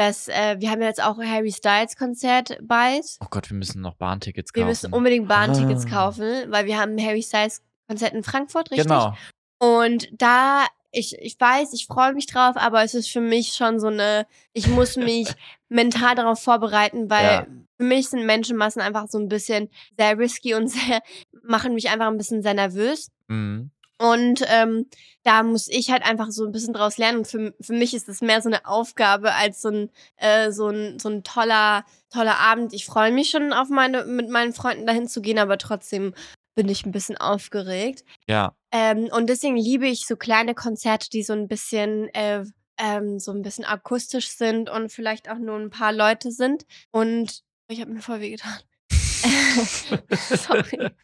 dass 0.00 0.28
äh, 0.28 0.56
wir 0.58 0.70
haben 0.70 0.80
jetzt 0.80 1.02
auch 1.02 1.18
Harry 1.18 1.52
Styles 1.52 1.94
Konzert 1.94 2.56
bald. 2.62 3.04
Oh 3.20 3.26
Gott, 3.28 3.50
wir 3.50 3.56
müssen 3.58 3.82
noch 3.82 3.96
Bahntickets 3.96 4.54
Wir 4.54 4.62
kaufen. 4.62 4.68
müssen 4.70 4.92
unbedingt 4.94 5.28
Bahntickets 5.28 5.84
Ah. 5.86 5.90
kaufen, 5.90 6.26
weil 6.50 6.64
wir 6.64 6.78
haben 6.78 6.92
ein 6.96 7.04
Harry 7.04 7.22
Styles 7.22 7.62
Konzert 7.86 8.14
in 8.14 8.22
Frankfurt, 8.24 8.70
richtig? 8.70 8.86
Genau. 8.88 9.14
Und 9.58 10.08
da, 10.12 10.64
ich, 10.90 11.18
ich 11.18 11.38
weiß, 11.38 11.74
ich 11.74 11.86
freue 11.86 12.14
mich 12.14 12.26
drauf, 12.26 12.56
aber 12.56 12.82
es 12.82 12.94
ist 12.94 13.10
für 13.10 13.20
mich 13.20 13.48
schon 13.52 13.78
so 13.78 13.88
eine, 13.88 14.26
ich 14.54 14.68
muss 14.68 14.96
mich 14.96 15.28
mental 15.68 16.14
darauf 16.14 16.42
vorbereiten, 16.42 17.10
weil 17.10 17.24
Ja. 17.24 17.46
für 17.76 17.84
mich 17.84 18.08
sind 18.08 18.24
Menschenmassen 18.24 18.80
einfach 18.80 19.06
so 19.08 19.18
ein 19.18 19.28
bisschen 19.28 19.68
sehr 19.98 20.16
risky 20.18 20.54
und 20.54 20.68
sehr, 20.70 21.00
machen 21.42 21.74
mich 21.74 21.90
einfach 21.90 22.06
ein 22.06 22.16
bisschen 22.16 22.42
sehr 22.42 22.54
nervös. 22.54 23.10
Mhm. 23.28 23.70
Und 24.00 24.42
ähm, 24.46 24.86
da 25.24 25.42
muss 25.42 25.68
ich 25.68 25.90
halt 25.90 26.02
einfach 26.06 26.30
so 26.30 26.46
ein 26.46 26.52
bisschen 26.52 26.72
draus 26.72 26.96
lernen. 26.96 27.18
Und 27.18 27.26
für, 27.26 27.54
für 27.60 27.74
mich 27.74 27.92
ist 27.92 28.08
es 28.08 28.22
mehr 28.22 28.40
so 28.40 28.48
eine 28.48 28.64
Aufgabe 28.64 29.34
als 29.34 29.60
so 29.60 29.68
ein, 29.68 29.90
äh, 30.16 30.50
so 30.52 30.68
ein, 30.68 30.98
so 30.98 31.10
ein 31.10 31.22
toller, 31.22 31.84
toller 32.08 32.38
Abend. 32.38 32.72
Ich 32.72 32.86
freue 32.86 33.12
mich 33.12 33.28
schon 33.28 33.52
auf 33.52 33.68
meine, 33.68 34.06
mit 34.06 34.30
meinen 34.30 34.54
Freunden 34.54 34.86
dahin 34.86 35.06
zu 35.06 35.20
gehen, 35.20 35.38
aber 35.38 35.58
trotzdem 35.58 36.14
bin 36.54 36.70
ich 36.70 36.86
ein 36.86 36.92
bisschen 36.92 37.18
aufgeregt. 37.18 38.04
Ja. 38.26 38.54
Ähm, 38.72 39.10
und 39.12 39.28
deswegen 39.28 39.58
liebe 39.58 39.86
ich 39.86 40.06
so 40.06 40.16
kleine 40.16 40.54
Konzerte, 40.54 41.10
die 41.10 41.22
so 41.22 41.34
ein 41.34 41.46
bisschen, 41.46 42.08
äh, 42.14 42.44
ähm, 42.78 43.18
so 43.18 43.32
ein 43.32 43.42
bisschen 43.42 43.66
akustisch 43.66 44.28
sind 44.28 44.70
und 44.70 44.90
vielleicht 44.90 45.28
auch 45.30 45.38
nur 45.38 45.58
ein 45.58 45.68
paar 45.68 45.92
Leute 45.92 46.32
sind. 46.32 46.64
Und 46.90 47.42
ich 47.68 47.82
habe 47.82 47.92
mir 47.92 48.00
voll 48.00 48.20
wehgetan. 48.20 48.60
Sorry. 48.90 50.88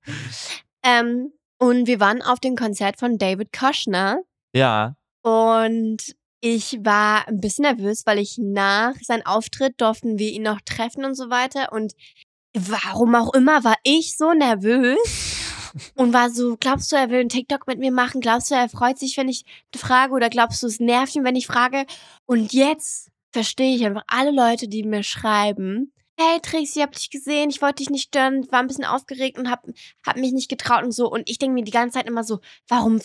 Ähm, 0.88 1.32
und 1.58 1.86
wir 1.86 2.00
waren 2.00 2.22
auf 2.22 2.40
dem 2.40 2.56
Konzert 2.56 2.98
von 2.98 3.18
David 3.18 3.52
Koschner 3.52 4.18
Ja. 4.54 4.94
und 5.22 5.98
ich 6.40 6.78
war 6.84 7.26
ein 7.26 7.40
bisschen 7.40 7.62
nervös, 7.62 8.02
weil 8.06 8.18
ich 8.18 8.36
nach 8.38 8.94
seinem 9.02 9.24
Auftritt 9.26 9.80
durften 9.80 10.18
wir 10.18 10.30
ihn 10.30 10.42
noch 10.42 10.60
treffen 10.64 11.04
und 11.04 11.14
so 11.14 11.30
weiter. 11.30 11.72
Und 11.72 11.94
warum 12.54 13.14
auch 13.14 13.34
immer 13.34 13.64
war 13.64 13.76
ich 13.82 14.16
so 14.16 14.32
nervös 14.32 14.98
und 15.96 16.12
war 16.12 16.30
so, 16.30 16.56
glaubst 16.60 16.92
du, 16.92 16.96
er 16.96 17.10
will 17.10 17.20
einen 17.20 17.30
TikTok 17.30 17.66
mit 17.66 17.78
mir 17.78 17.90
machen? 17.90 18.20
Glaubst 18.20 18.50
du, 18.50 18.54
er 18.54 18.68
freut 18.68 18.98
sich, 18.98 19.16
wenn 19.16 19.28
ich 19.28 19.44
frage? 19.74 20.12
Oder 20.12 20.28
glaubst 20.28 20.62
du, 20.62 20.66
es 20.66 20.78
nervt 20.78 21.16
ihn, 21.16 21.24
wenn 21.24 21.36
ich 21.36 21.46
frage? 21.46 21.84
Und 22.26 22.52
jetzt 22.52 23.10
verstehe 23.32 23.74
ich 23.74 23.84
einfach 23.84 24.04
alle 24.06 24.30
Leute, 24.30 24.68
die 24.68 24.82
mir 24.84 25.02
schreiben, 25.02 25.92
hey 26.18 26.40
Trixie, 26.40 26.78
ich 26.78 26.82
hab 26.82 26.92
dich 26.92 27.10
gesehen, 27.10 27.50
ich 27.50 27.60
wollte 27.60 27.76
dich 27.76 27.90
nicht 27.90 28.08
stören, 28.08 28.50
war 28.50 28.60
ein 28.60 28.66
bisschen 28.66 28.84
aufgeregt 28.84 29.38
und 29.38 29.50
hab, 29.50 29.64
hab 30.06 30.16
mich 30.16 30.32
nicht 30.32 30.48
getraut 30.48 30.82
und 30.84 30.92
so. 30.92 31.10
Und 31.10 31.28
ich 31.28 31.38
denke 31.38 31.54
mir 31.54 31.64
die 31.64 31.70
ganze 31.72 31.98
Zeit 31.98 32.06
immer 32.06 32.24
so, 32.24 32.40
warum 32.68 33.00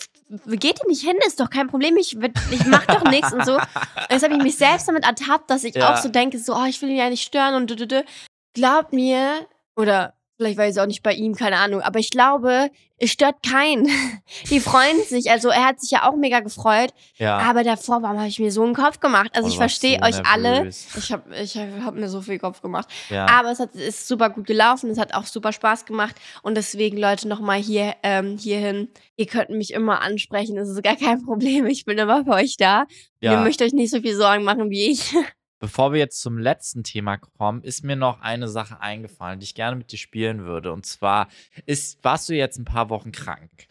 geht 0.46 0.80
ihr 0.82 0.88
nicht 0.88 1.02
hin? 1.02 1.16
Ist 1.26 1.38
doch 1.40 1.50
kein 1.50 1.68
Problem, 1.68 1.96
ich, 1.96 2.16
ich 2.16 2.66
mach 2.66 2.86
doch 2.86 3.04
nichts 3.04 3.32
und 3.32 3.44
so. 3.44 3.54
Und 3.56 3.62
jetzt 4.10 4.22
habe 4.24 4.34
ich 4.34 4.42
mich 4.42 4.56
selbst 4.56 4.88
damit 4.88 5.04
ertappt, 5.04 5.50
dass 5.50 5.64
ich 5.64 5.74
Ja. 5.74 5.92
auch 5.92 5.96
so 5.98 6.08
denke, 6.08 6.38
so, 6.38 6.54
oh, 6.54 6.64
ich 6.64 6.80
will 6.82 6.90
ihn 6.90 6.96
ja 6.96 7.08
nicht 7.10 7.22
stören 7.22 7.54
und 7.54 7.70
du, 7.70 7.76
du, 7.76 7.86
du. 7.86 8.04
Glaubt 8.54 8.92
mir, 8.92 9.46
oder 9.76 10.14
Vielleicht 10.42 10.58
war 10.58 10.66
ich 10.68 10.80
auch 10.80 10.86
nicht 10.86 11.02
bei 11.02 11.14
ihm, 11.14 11.34
keine 11.34 11.56
Ahnung. 11.58 11.80
Aber 11.82 11.98
ich 12.00 12.10
glaube, 12.10 12.70
es 12.98 13.10
stört 13.10 13.36
keinen. 13.48 13.88
Die 14.50 14.58
freuen 14.60 15.02
sich. 15.04 15.30
Also 15.30 15.48
er 15.50 15.64
hat 15.66 15.80
sich 15.80 15.90
ja 15.92 16.08
auch 16.08 16.16
mega 16.16 16.40
gefreut. 16.40 16.92
Ja. 17.16 17.38
Aber 17.38 17.62
davor 17.64 18.02
warum 18.02 18.18
habe 18.18 18.28
ich 18.28 18.38
mir 18.38 18.50
so 18.52 18.62
einen 18.62 18.74
Kopf 18.74 19.00
gemacht. 19.00 19.30
Also 19.34 19.48
Oh, 19.48 19.50
ich 19.50 19.56
verstehe 19.56 19.98
so 20.00 20.06
euch 20.08 20.26
alle. 20.26 20.52
nervös. 20.54 20.86
Ich 20.96 21.12
habe 21.12 21.36
ich 21.36 21.56
hab 21.56 21.94
mir 21.94 22.08
so 22.08 22.20
viel 22.20 22.38
Kopf 22.38 22.60
gemacht. 22.62 22.88
ja. 23.10 23.26
Aber 23.26 23.50
es 23.50 23.58
hat, 23.60 23.74
ist 23.74 24.06
super 24.08 24.30
gut 24.30 24.46
gelaufen. 24.46 24.90
Es 24.90 24.98
hat 24.98 25.14
auch 25.14 25.24
super 25.26 25.52
Spaß 25.52 25.84
gemacht. 25.84 26.16
Und 26.42 26.56
deswegen, 26.56 26.96
Leute, 26.96 27.28
nochmal 27.28 27.58
hier, 27.60 27.94
ähm, 28.02 28.36
hierhin. 28.38 28.88
Ihr 29.16 29.26
könnt 29.26 29.50
mich 29.50 29.72
immer 29.72 30.02
ansprechen. 30.02 30.56
Das 30.56 30.68
ist 30.68 30.82
gar 30.82 30.96
kein 30.96 31.22
Problem. 31.24 31.66
Ich 31.66 31.84
bin 31.84 31.98
immer 31.98 32.24
für 32.24 32.32
euch 32.32 32.56
da. 32.56 32.84
ja. 33.20 33.32
Ihr 33.32 33.38
möchtet 33.38 33.68
euch 33.68 33.72
nicht 33.74 33.90
so 33.90 34.00
viel 34.00 34.16
Sorgen 34.16 34.44
machen 34.44 34.70
wie 34.70 34.90
ich. 34.90 35.14
Bevor 35.62 35.92
wir 35.92 36.00
jetzt 36.00 36.20
zum 36.20 36.38
letzten 36.38 36.82
Thema 36.82 37.18
kommen, 37.18 37.62
ist 37.62 37.84
mir 37.84 37.94
noch 37.94 38.20
eine 38.20 38.48
Sache 38.48 38.80
eingefallen, 38.80 39.38
die 39.38 39.44
ich 39.44 39.54
gerne 39.54 39.76
mit 39.76 39.92
dir 39.92 39.96
spielen 39.96 40.44
würde. 40.44 40.72
Und 40.72 40.86
zwar 40.86 41.28
ist, 41.66 42.02
warst 42.02 42.28
du 42.28 42.34
jetzt 42.34 42.58
ein 42.58 42.64
paar 42.64 42.90
Wochen 42.90 43.12
krank. 43.12 43.68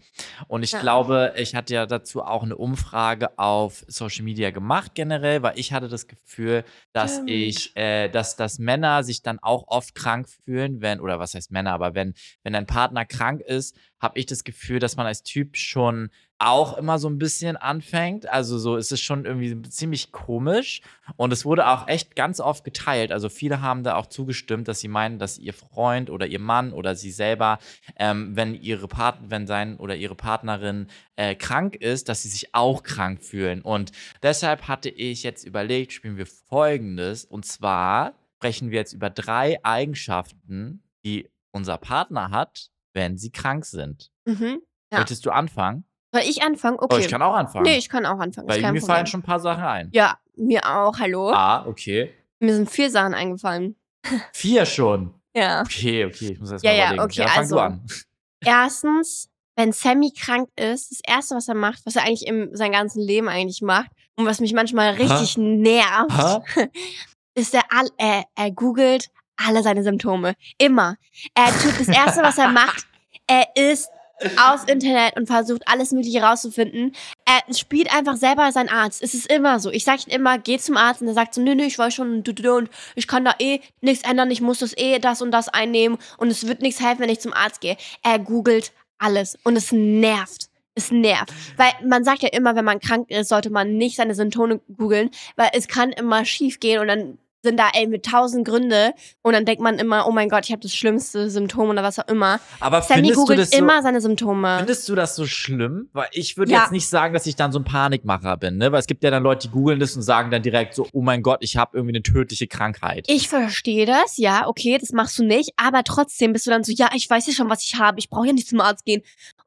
Und 0.47 0.63
ich 0.63 0.71
Ja. 0.71 0.80
glaube, 0.80 1.34
ich 1.36 1.54
hatte 1.54 1.73
ja 1.73 1.86
dazu 1.86 2.23
auch 2.23 2.43
eine 2.43 2.56
Umfrage 2.56 3.38
auf 3.38 3.84
Social 3.89 4.23
Media 4.23 4.51
gemacht 4.51 4.95
generell, 4.95 5.43
weil 5.43 5.60
ich 5.60 5.73
hatte 5.73 5.89
das 5.89 6.08
Gefühl, 6.08 6.63
dass 6.93 7.15
Stimmt. 7.15 7.30
ich, 7.30 7.75
äh, 7.75 8.08
dass, 8.08 8.38
dass 8.38 8.58
Männer 8.58 9.04
sich 9.04 9.21
dann 9.21 9.39
auch 9.39 9.65
oft 9.67 9.93
krank 9.93 10.30
fühlen, 10.30 10.80
wenn, 10.80 11.01
oder 11.01 11.19
was 11.19 11.34
heißt 11.34 11.51
Männer, 11.51 11.73
aber 11.73 11.93
wenn, 11.93 12.13
wenn 12.43 12.56
ein 12.56 12.67
Partner 12.67 13.04
krank 13.04 13.41
ist, 13.41 13.75
habe 14.02 14.20
ich 14.20 14.26
das 14.26 14.44
Gefühl, 14.44 14.80
dass 14.80 14.98
man 14.98 15.06
als 15.06 15.22
Typ 15.24 15.56
schon 15.56 16.10
auch 16.40 16.76
immer 16.76 16.98
so 16.98 17.08
ein 17.08 17.20
bisschen 17.20 17.56
anfängt. 17.56 18.28
Also 18.28 18.58
so 18.58 18.76
ist 18.76 18.92
es 18.92 19.00
schon 19.00 19.26
irgendwie 19.26 19.62
ziemlich 19.70 20.12
komisch. 20.12 20.82
Und 21.16 21.32
es 21.32 21.46
wurde 21.46 21.68
auch 21.68 21.88
echt 21.88 22.16
ganz 22.16 22.40
oft 22.40 22.64
geteilt. 22.64 23.12
Also 23.12 23.30
viele 23.30 23.62
haben 23.62 23.84
da 23.84 23.96
auch 23.96 24.08
zugestimmt, 24.08 24.68
dass 24.68 24.80
sie 24.80 24.88
meinen, 24.88 25.20
dass 25.20 25.38
ihr 25.38 25.54
Freund 25.54 26.10
oder 26.10 26.26
ihr 26.26 26.40
Mann 26.40 26.74
oder 26.74 26.96
sie 26.96 27.12
selber, 27.12 27.60
ähm, 27.96 28.36
wenn 28.36 28.56
ihre 28.56 28.88
Part 28.88 29.20
wenn 29.30 29.46
sein 29.46 29.78
oder 29.78 29.96
ihre 29.96 30.16
Partnerin 30.16 30.88
äh, 31.16 31.36
krank 31.36 31.76
ist, 31.76 32.10
dass 32.10 32.24
sie 32.24 32.30
sich 32.30 32.56
auch 32.56 32.82
krank 32.82 33.24
fühlen. 33.24 33.62
Und 33.62 33.92
deshalb 34.24 34.68
hatte 34.68 34.90
ich 34.90 35.22
jetzt 35.22 35.44
überlegt, 35.44 35.94
spielen 35.94 36.18
wir 36.18 36.26
folgendes. 36.26 37.24
Und 37.24 37.46
zwar 37.46 38.16
sprechen 38.38 38.72
wir 38.72 38.80
jetzt 38.80 38.94
über 38.94 39.12
drei 39.12 39.64
Eigenschaften, 39.64 40.82
die 41.06 41.30
unser 41.52 41.78
Partner 41.78 42.32
hat, 42.32 42.72
wenn 42.93 43.17
sie 43.17 43.32
krank 43.32 43.65
sind. 43.65 44.12
Mhm. 44.25 44.62
Ja. 44.91 44.99
Möchtest 44.99 45.25
du 45.25 45.32
anfangen? 45.32 45.86
Soll 46.13 46.23
ich 46.25 46.43
anfangen? 46.43 46.77
Oh, 46.80 46.86
Okay. 46.86 46.99
ich 46.99 47.08
kann 47.10 47.21
auch 47.21 47.34
anfangen. 47.36 47.63
nee, 47.63 47.77
ich 47.77 47.88
kann 47.88 48.06
auch 48.06 48.19
anfangen. 48.19 48.47
Weil 48.49 48.58
mir 48.60 48.67
Problem. 48.67 48.82
fallen 48.84 49.08
schon 49.08 49.21
ein 49.21 49.23
paar 49.23 49.39
Sachen 49.39 49.63
ein. 49.63 49.89
Ja, 49.93 50.17
mir 50.36 50.62
auch. 50.69 50.99
Hallo. 50.99 51.32
Ah, 51.32 51.65
okay. 51.65 52.13
Mir 52.39 52.54
sind 52.56 52.69
vier 52.69 52.89
Sachen 52.89 53.13
eingefallen. 53.13 53.75
Vier 54.34 54.65
schon. 54.65 55.13
Ja. 55.36 55.62
Okay, 55.62 56.04
okay, 56.06 56.34
ich 56.34 56.39
muss 56.39 56.51
erst 56.51 56.63
Ja, 56.65 56.71
mal 56.71 56.77
ja, 56.77 56.86
überlegen. 56.93 57.04
okay, 57.04 57.27
fang 57.30 57.38
also- 57.38 57.56
du 57.56 57.62
an. 57.62 57.86
Erstens, 58.43 59.30
wenn 59.56 59.71
Sammy 59.71 60.12
krank 60.12 60.49
ist, 60.56 60.91
das 60.91 60.99
erste, 61.08 61.36
was 61.36 61.47
er 61.47 61.56
macht, 61.56 61.86
was 61.86 61.95
er 61.95 62.04
eigentlich 62.04 62.25
im 62.27 62.49
sein 62.56 62.71
ganzen 62.71 63.01
Leben 63.01 63.30
eigentlich 63.30 63.62
macht 63.62 63.91
und 64.17 64.25
was 64.25 64.39
mich 64.41 64.54
manchmal 64.54 64.93
richtig 64.95 65.38
nervt, 65.38 66.45
Hä? 66.56 66.67
ist 67.36 67.54
er, 67.54 67.62
all, 67.69 67.88
er, 67.97 68.25
er 68.36 68.51
googelt 68.51 69.10
alle 69.47 69.63
seine 69.63 69.84
Symptome. 69.84 70.34
Immer. 70.58 70.97
Er 71.36 71.47
tut 71.47 71.80
das 71.80 71.88
erste, 71.88 72.21
was 72.21 72.38
er 72.38 72.49
macht, 72.49 72.86
er 73.27 73.47
ist 73.56 73.89
aufs 74.38 74.65
Internet 74.65 75.15
und 75.17 75.27
versucht 75.27 75.63
alles 75.67 75.91
Mögliche 75.91 76.21
rauszufinden. 76.21 76.93
Er 77.25 77.54
spielt 77.54 77.93
einfach 77.93 78.17
selber 78.17 78.51
sein 78.51 78.69
Arzt. 78.69 79.01
Es 79.01 79.13
ist 79.13 79.32
immer 79.32 79.60
so. 79.60 79.71
Ich 79.71 79.84
sage 79.84 80.04
ihm 80.08 80.13
immer, 80.13 80.38
geh 80.38 80.58
zum 80.58 80.77
Arzt 80.77 81.01
und 81.01 81.08
er 81.08 81.13
sagt 81.13 81.34
so, 81.34 81.41
nö, 81.41 81.56
nö, 81.56 81.63
ich 81.63 81.77
weiß 81.77 81.93
schon, 81.93 82.23
du, 82.23 82.56
und 82.56 82.69
ich 82.95 83.08
kann 83.08 83.25
da 83.25 83.34
eh 83.39 83.62
nichts 83.82 84.08
ändern, 84.08 84.32
ich 84.32 84.41
muss 84.41 84.60
das 84.60 84.77
eh 84.77 84.99
das 84.99 85.21
und 85.21 85.32
das 85.32 85.49
einnehmen 85.49 85.97
und 86.17 86.30
es 86.30 86.47
wird 86.47 86.62
nichts 86.62 86.82
helfen, 86.82 87.01
wenn 87.01 87.10
ich 87.10 87.19
zum 87.19 87.34
Arzt 87.34 87.62
gehe. 87.62 87.77
Er 88.04 88.19
googelt 88.19 88.71
alles 88.99 89.38
und 89.43 89.56
es 89.56 89.71
nervt. 89.71 90.49
Es 90.73 90.89
nervt. 90.91 91.34
Weil 91.58 91.71
man 91.86 92.06
sagt 92.06 92.23
ja 92.23 92.30
immer, 92.30 92.56
wenn 92.56 92.63
man 92.63 92.80
krank 92.80 93.10
ist, 93.10 93.30
sollte 93.30 93.49
man 93.49 93.75
nicht 93.75 93.97
seine 93.97 94.15
Symptome 94.15 94.62
googeln, 94.77 95.10
weil 95.36 95.49
es 95.54 95.67
kann 95.67 95.91
immer 95.91 96.23
schief 96.23 96.60
gehen 96.60 96.80
und 96.80 96.88
dann 96.88 97.17
sind 97.43 97.60
da 97.60 97.69
ey 97.73 97.88
mit 97.88 98.06
tausend 98.06 98.47
Gründe 98.47 98.93
und 99.21 99.34
dann 99.34 99.45
denkt 99.45 99.62
man 99.62 99.80
immer, 99.80 100.08
oh 100.08 100.12
mein 100.12 100.30
Gott, 100.30 100.45
ich 100.45 100.51
habe 100.51 100.62
das 100.62 100.73
schlimmste 100.75 101.30
Symptom 101.30 101.69
oder 101.69 101.84
was 101.84 101.97
auch 101.99 102.08
immer. 102.08 102.39
Aber 102.60 102.82
Sammy 102.82 102.99
findest 103.01 103.15
du, 103.15 103.21
googelt 103.21 103.39
das 103.39 103.49
so, 103.51 103.58
immer 103.58 103.82
seine 103.82 104.01
Symptome. 104.01 104.58
findest 104.60 104.88
du 104.89 104.95
das 104.95 105.15
so 105.15 105.25
schlimm? 105.25 105.89
Weil 105.93 106.08
ich 106.12 106.38
würde 106.38 106.51
Ja. 106.51 106.62
jetzt 106.62 106.71
nicht 106.71 106.88
sagen, 106.88 107.13
dass 107.13 107.25
ich 107.25 107.36
dann 107.36 107.51
so 107.51 107.60
ein 107.60 107.63
Panikmacher 107.65 108.38
bin, 108.38 108.58
ne? 108.58 108.71
Weil 108.71 108.80
es 108.80 108.88
gibt 108.88 109.04
ja 109.04 109.12
dann 109.12 109.23
Leute, 109.23 109.47
die 109.47 109.54
googeln 109.54 109.80
das 109.80 109.95
und 109.95 110.01
sagen 110.04 110.32
dann 110.32 110.43
direkt 110.43 110.75
so, 110.75 110.88
oh 110.93 111.01
mein 111.01 111.21
Gott, 111.23 111.39
ich 111.41 111.58
habe 111.58 111.77
irgendwie 111.77 111.95
eine 111.95 112.04
tödliche 112.04 112.47
Krankheit. 112.47 113.06
Ich 113.08 113.27
verstehe 113.30 113.86
das, 113.86 114.17
ja, 114.17 114.47
okay, 114.47 114.77
das 114.80 114.91
machst 114.91 115.17
du 115.17 115.23
nicht, 115.23 115.51
aber 115.58 115.84
trotzdem 115.84 116.34
bist 116.34 116.45
du 116.45 116.51
dann 116.51 116.63
so, 116.63 116.71
ja, 116.71 116.89
ich 116.95 117.10
weiß 117.10 117.27
ja 117.27 117.34
schon, 117.34 117.49
was 117.49 117.63
ich 117.63 117.80
habe, 117.80 117.99
ich 117.99 118.10
brauche 118.10 118.27
ja 118.27 118.34
nicht 118.34 118.47
zum 118.47 118.62
Arzt 118.62 118.86
gehen. 118.86 119.01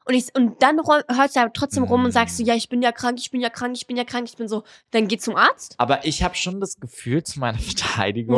Und, 0.06 0.12
ich, 0.14 0.26
und 0.36 0.62
dann 0.62 0.78
hörst 0.84 1.34
du 1.34 1.40
ja 1.40 1.48
trotzdem 1.48 1.84
rum 1.84 2.04
und 2.04 2.10
sagst 2.12 2.36
so, 2.36 2.42
ja, 2.44 2.54
ich 2.54 2.68
bin 2.68 2.82
ja 2.82 2.92
krank, 2.92 3.18
ich 3.18 3.30
bin 3.30 3.40
ja 3.40 3.48
krank, 3.48 3.74
ich 3.74 3.86
bin 3.86 3.96
ja 3.96 4.04
krank, 4.04 4.28
ich 4.28 4.36
bin 4.36 4.48
so, 4.48 4.62
dann 4.90 5.08
geh 5.08 5.16
zum 5.16 5.34
Arzt? 5.34 5.76
Aber 5.78 6.04
ich 6.04 6.22
habe 6.22 6.34
schon 6.34 6.60
das 6.60 6.76
Gefühl 6.78 7.22
zu 7.24 7.38
meiner 7.40 7.58
Verteidigung. 7.58 7.83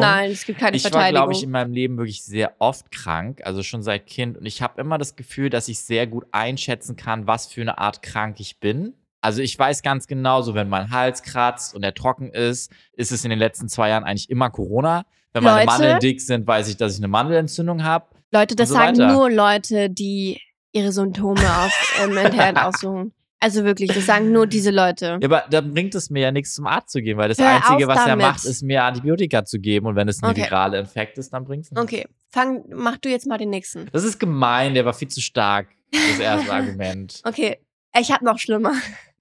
Nein, 0.01 0.31
es 0.31 0.45
gibt 0.45 0.59
keine 0.59 0.77
ich 0.77 0.85
war, 0.85 0.91
Verteidigung. 0.91 1.25
glaube 1.25 1.33
ich, 1.33 1.43
in 1.43 1.51
meinem 1.51 1.73
Leben 1.73 1.97
wirklich 1.97 2.23
sehr 2.25 2.55
oft 2.59 2.91
krank, 2.91 3.41
also 3.45 3.63
schon 3.63 3.83
seit 3.83 4.07
Kind. 4.07 4.37
Und 4.37 4.47
ich 4.47 4.63
habe 4.63 4.81
immer 4.81 4.99
das 4.99 5.17
Gefühl, 5.17 5.51
dass 5.51 5.69
ich 5.69 5.81
sehr 5.81 6.07
gut 6.07 6.27
einschätzen 6.33 6.97
kann, 6.97 7.27
was 7.27 7.47
für 7.47 7.63
eine 7.63 7.79
Art 7.79 8.03
krank 8.03 8.37
ich 8.41 8.61
bin. 8.61 8.95
Also 9.21 9.43
ich 9.43 9.59
weiß 9.59 9.83
ganz 9.83 10.07
genau, 10.07 10.43
so 10.43 10.55
wenn 10.55 10.69
mein 10.69 10.91
Hals 10.91 11.23
kratzt 11.23 11.75
und 11.75 11.83
er 11.83 11.95
trocken 11.95 12.31
ist, 12.31 12.71
ist 12.93 13.11
es 13.13 13.25
in 13.25 13.31
den 13.31 13.39
letzten 13.39 13.69
zwei 13.69 13.89
Jahren 13.89 14.05
eigentlich 14.05 14.31
immer 14.31 14.51
Corona. 14.51 15.05
Wenn 15.33 15.43
meine 15.43 15.61
Leute? 15.61 15.67
Mandeln 15.67 15.99
dick 16.01 16.21
sind, 16.21 16.47
weiß 16.47 16.69
ich, 16.69 16.77
dass 16.77 16.93
ich 16.95 16.99
eine 16.99 17.09
Mandelentzündung 17.09 17.83
habe. 17.83 18.07
Leute, 18.33 18.55
das 18.57 18.69
so 18.69 18.75
sagen 18.75 18.99
weiter. 18.99 19.13
nur 19.13 19.31
Leute, 19.31 19.91
die 19.91 20.41
ihre 20.73 20.93
Symptome 20.93 21.41
auf, 21.41 22.03
im 22.05 22.17
Internet 22.17 22.57
aussuchen. 22.63 23.13
Also 23.38 23.64
wirklich, 23.64 23.92
das 23.92 24.07
sagen 24.07 24.33
nur 24.33 24.46
diese 24.46 24.70
Leute. 24.70 25.18
Ja, 25.20 25.29
aber 25.29 25.44
dann 25.51 25.72
bringt 25.75 25.94
es 25.94 26.09
mir 26.11 26.20
ja 26.22 26.33
nichts 26.33 26.55
zum 26.55 26.66
Arzt 26.66 26.90
zu 26.90 27.03
gehen, 27.03 27.18
weil 27.18 27.29
das 27.29 27.38
Hör 27.38 27.49
Einzige, 27.49 27.87
was 27.87 28.07
er 28.07 28.16
macht, 28.16 28.44
ist 28.44 28.62
mir 28.62 28.83
Antibiotika 28.83 29.44
zu 29.44 29.59
geben. 29.59 29.87
Und 29.87 29.94
wenn 29.96 30.09
es 30.09 30.22
ein 30.22 30.31
Okay. 30.31 30.44
virale 30.44 30.79
Infekt 30.79 31.18
ist, 31.18 31.33
dann 31.33 31.44
bringt 31.44 31.64
es 31.64 31.70
nichts. 31.70 31.83
Okay, 31.83 32.07
fang, 32.31 32.64
mach 32.70 32.96
du 32.96 33.11
jetzt 33.11 33.27
mal 33.27 33.37
den 33.38 33.51
nächsten. 33.51 33.88
Das 33.92 34.05
ist 34.05 34.18
gemein, 34.18 34.72
der 34.75 34.85
war 34.87 34.94
viel 34.94 35.09
zu 35.09 35.20
stark, 35.20 35.68
das 35.92 36.18
erste 36.20 36.51
Argument. 36.53 37.20
Okay, 37.25 37.59
ich 37.99 38.11
habe 38.11 38.25
noch 38.25 38.38
schlimmer. 38.38 38.72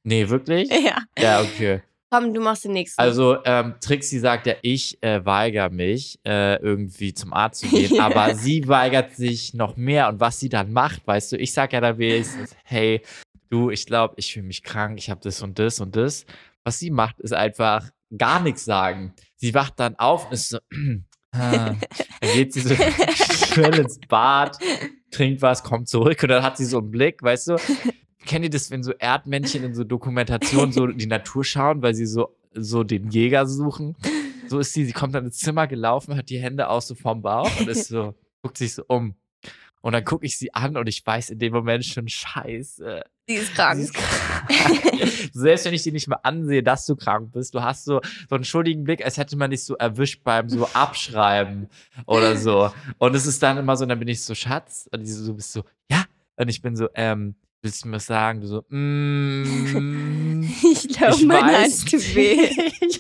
Nee, 0.04 0.30
wirklich? 0.30 0.70
ja. 0.70 0.98
Ja, 1.20 1.42
okay. 1.42 1.82
Komm, 2.12 2.34
du 2.34 2.40
machst 2.40 2.64
den 2.64 2.72
nächsten. 2.74 3.02
Also 3.02 3.38
ähm, 3.44 3.74
Trixie 3.82 4.20
sagt 4.20 4.46
ja, 4.48 4.54
ich 4.62 5.02
äh, 5.04 5.26
weigere 5.26 5.70
mich, 5.72 6.20
äh, 6.26 6.56
irgendwie 6.62 7.14
zum 7.14 7.34
Arzt 7.34 7.62
zu 7.62 7.68
gehen, 7.68 8.00
aber 8.00 8.36
sie 8.36 8.66
weigert 8.68 9.16
sich 9.16 9.54
noch 9.54 9.76
mehr. 9.76 10.08
Und 10.08 10.20
was 10.22 10.40
sie 10.40 10.48
dann 10.48 10.72
macht, 10.72 11.06
weißt 11.06 11.34
du, 11.34 11.38
ich 11.38 11.52
sag 11.52 11.74
ja 11.74 11.82
dann 11.82 11.98
wenigstens, 11.98 12.56
hey, 12.64 13.02
du, 13.56 13.70
ich 13.70 13.86
glaube, 13.86 14.16
ich 14.18 14.34
fühle 14.34 14.46
mich 14.46 14.64
krank, 14.64 14.98
ich 15.00 15.10
habe 15.10 15.22
das 15.24 15.42
und 15.42 15.58
das 15.58 15.80
und 15.80 15.96
das. 15.96 16.26
Was 16.64 16.80
sie 16.80 16.92
macht, 16.92 17.20
ist 17.20 17.34
einfach 17.34 17.90
gar 18.18 18.42
nichts 18.42 18.66
sagen. 18.66 19.14
Sie 19.38 19.54
wacht 19.54 19.80
dann 19.80 19.96
auf 19.96 20.26
und 20.26 20.34
ist 20.34 20.50
so, 20.50 20.58
ah. 21.32 21.76
dann 22.22 22.34
geht 22.34 22.54
sie 22.54 22.62
so 22.62 22.76
schnell 22.76 23.80
ins 23.80 24.00
Bad, 24.08 24.58
trinkt 25.12 25.42
was, 25.42 25.64
kommt 25.64 25.88
zurück 25.88 26.22
und 26.24 26.30
dann 26.30 26.44
hat 26.44 26.58
sie 26.58 26.66
so 26.66 26.80
einen 26.80 26.92
Blick, 26.92 27.24
weißt 27.24 27.48
du, 27.50 27.58
kennt 28.26 28.44
ihr 28.44 28.50
das, 28.50 28.72
wenn 28.72 28.84
so 28.84 28.92
Erdmännchen 28.92 29.64
in 29.64 29.74
so 29.74 29.84
Dokumentationen 29.84 30.72
so 30.72 30.88
die 30.88 31.08
Natur 31.08 31.44
schauen, 31.44 31.82
weil 31.82 31.96
sie 31.96 32.06
so, 32.06 32.36
so 32.54 32.84
den 32.84 33.10
Jäger 33.10 33.46
suchen? 33.46 33.96
So 34.48 34.60
ist 34.60 34.74
sie, 34.74 34.86
sie 34.86 34.94
kommt 34.94 35.16
dann 35.16 35.26
ins 35.26 35.38
Zimmer 35.38 35.68
gelaufen, 35.68 36.16
hat 36.16 36.30
die 36.30 36.40
Hände 36.40 36.70
aus 36.70 36.88
so 36.88 36.96
vom 36.96 37.22
Bauch 37.22 37.60
und 37.60 37.68
ist 37.68 37.88
so, 37.88 38.16
guckt 38.42 38.58
sich 38.58 38.74
so 38.74 38.84
um. 38.88 39.16
Und 39.82 39.94
dann 39.94 40.04
gucke 40.04 40.26
ich 40.26 40.38
sie 40.38 40.54
an 40.54 40.78
und 40.78 40.88
ich 40.88 41.06
weiß 41.06 41.30
in 41.30 41.40
dem 41.40 41.54
Moment 41.54 41.86
schon, 41.86 42.08
scheiße. 42.08 43.04
Sie 43.28 43.36
ist 43.36 43.56
krank. 43.56 43.78
Sie 43.78 43.84
ist 43.84 43.94
krank. 43.94 45.30
Selbst 45.34 45.66
wenn 45.66 45.74
ich 45.74 45.84
die 45.84 45.92
nicht 45.92 46.08
mal 46.08 46.20
ansehe, 46.22 46.62
dass 46.62 46.86
du 46.86 46.96
krank 46.96 47.32
bist, 47.32 47.56
du 47.56 47.64
hast 47.64 47.86
so, 47.86 48.02
so 48.30 48.36
einen 48.36 48.44
schuldigen 48.44 48.84
Blick, 48.84 49.04
als 49.04 49.18
hätte 49.18 49.36
man 49.36 49.52
dich 49.52 49.64
so 49.64 49.76
erwischt 49.76 50.24
beim 50.24 50.48
so 50.48 50.68
Abschreiben 50.74 51.68
oder 52.06 52.38
so. 52.38 52.72
Und 53.00 53.16
es 53.16 53.26
ist 53.26 53.42
dann 53.42 53.58
immer 53.58 53.76
so, 53.78 53.84
und 53.84 53.90
dann 53.90 54.00
bin 54.00 54.08
ich 54.08 54.24
so, 54.24 54.36
Schatz, 54.36 54.88
und 54.92 55.02
die 55.02 55.12
so, 55.12 55.26
du 55.26 55.36
bist 55.36 55.52
so, 55.52 55.64
ja. 55.90 56.06
Und 56.36 56.50
ich 56.50 56.62
bin 56.62 56.76
so, 56.76 56.88
ähm, 56.94 57.36
willst 57.62 57.84
du 57.84 57.88
mir 57.90 57.96
was 57.96 58.06
sagen? 58.06 58.42
Du 58.42 58.48
so, 58.48 58.64
mm, 58.70 60.44
Ich 60.64 60.88
glaube, 60.90 61.26
mein 61.26 61.46
Hals 61.46 61.86
tut 61.86 62.16
weh. 62.16 62.50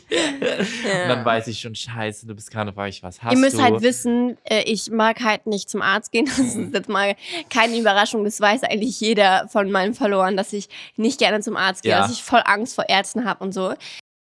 Ja. 0.10 1.04
Und 1.04 1.10
dann 1.10 1.26
weiß 1.26 1.48
ich 1.48 1.60
schon, 1.60 1.76
scheiße, 1.76 2.26
du 2.26 2.36
bist 2.36 2.52
gerade, 2.52 2.74
ich, 2.88 3.04
was 3.04 3.22
hast 3.22 3.34
Ihr 3.34 3.39
müsst 3.39 3.58
du? 3.58 3.62
halt 3.62 3.82
wissen, 3.82 4.38
äh, 4.44 4.63
ich 4.63 4.89
mag 4.91 5.22
halt 5.22 5.46
nicht 5.48 5.70
zum 5.70 5.82
Arzt 5.82 6.12
gehen. 6.12 6.26
Das 6.36 6.56
ist 6.56 6.74
jetzt 6.74 6.89
mal 6.89 7.15
keine 7.50 7.78
Überraschung. 7.78 8.24
Das 8.24 8.39
weiß 8.41 8.63
eigentlich 8.63 9.00
jeder 9.00 9.48
von 9.48 9.72
meinen 9.72 9.94
Verloren, 9.94 10.36
dass 10.38 10.54
ich 10.54 10.68
nicht 10.98 11.20
gerne 11.20 11.39
zum 11.41 11.56
Arzt 11.56 11.84
gehe, 11.84 11.91
Ja. 11.91 12.02
dass 12.02 12.12
ich 12.12 12.24
voll 12.24 12.41
Angst 12.46 12.76
vor 12.76 12.89
Ärzten 12.89 13.26
habe 13.26 13.44
und 13.44 13.54
so. 13.54 13.74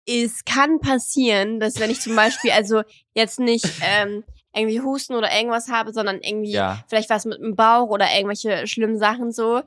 Es 0.06 0.44
kann 0.44 0.80
passieren, 0.80 1.60
dass 1.60 1.78
wenn 1.78 1.90
ich 1.90 2.00
zum 2.00 2.16
Beispiel 2.16 2.50
also 2.50 2.82
jetzt 3.14 3.38
nicht 3.38 3.66
ähm, 3.82 4.24
irgendwie 4.54 4.80
Husten 4.80 5.14
oder 5.14 5.32
irgendwas 5.34 5.68
habe, 5.68 5.92
sondern 5.92 6.20
irgendwie 6.20 6.52
ja. 6.52 6.82
vielleicht 6.88 7.10
was 7.10 7.24
mit 7.24 7.38
dem 7.40 7.54
Bauch 7.54 7.88
oder 7.90 8.06
irgendwelche 8.14 8.66
schlimmen 8.66 8.98
Sachen 8.98 9.30
so, 9.30 9.62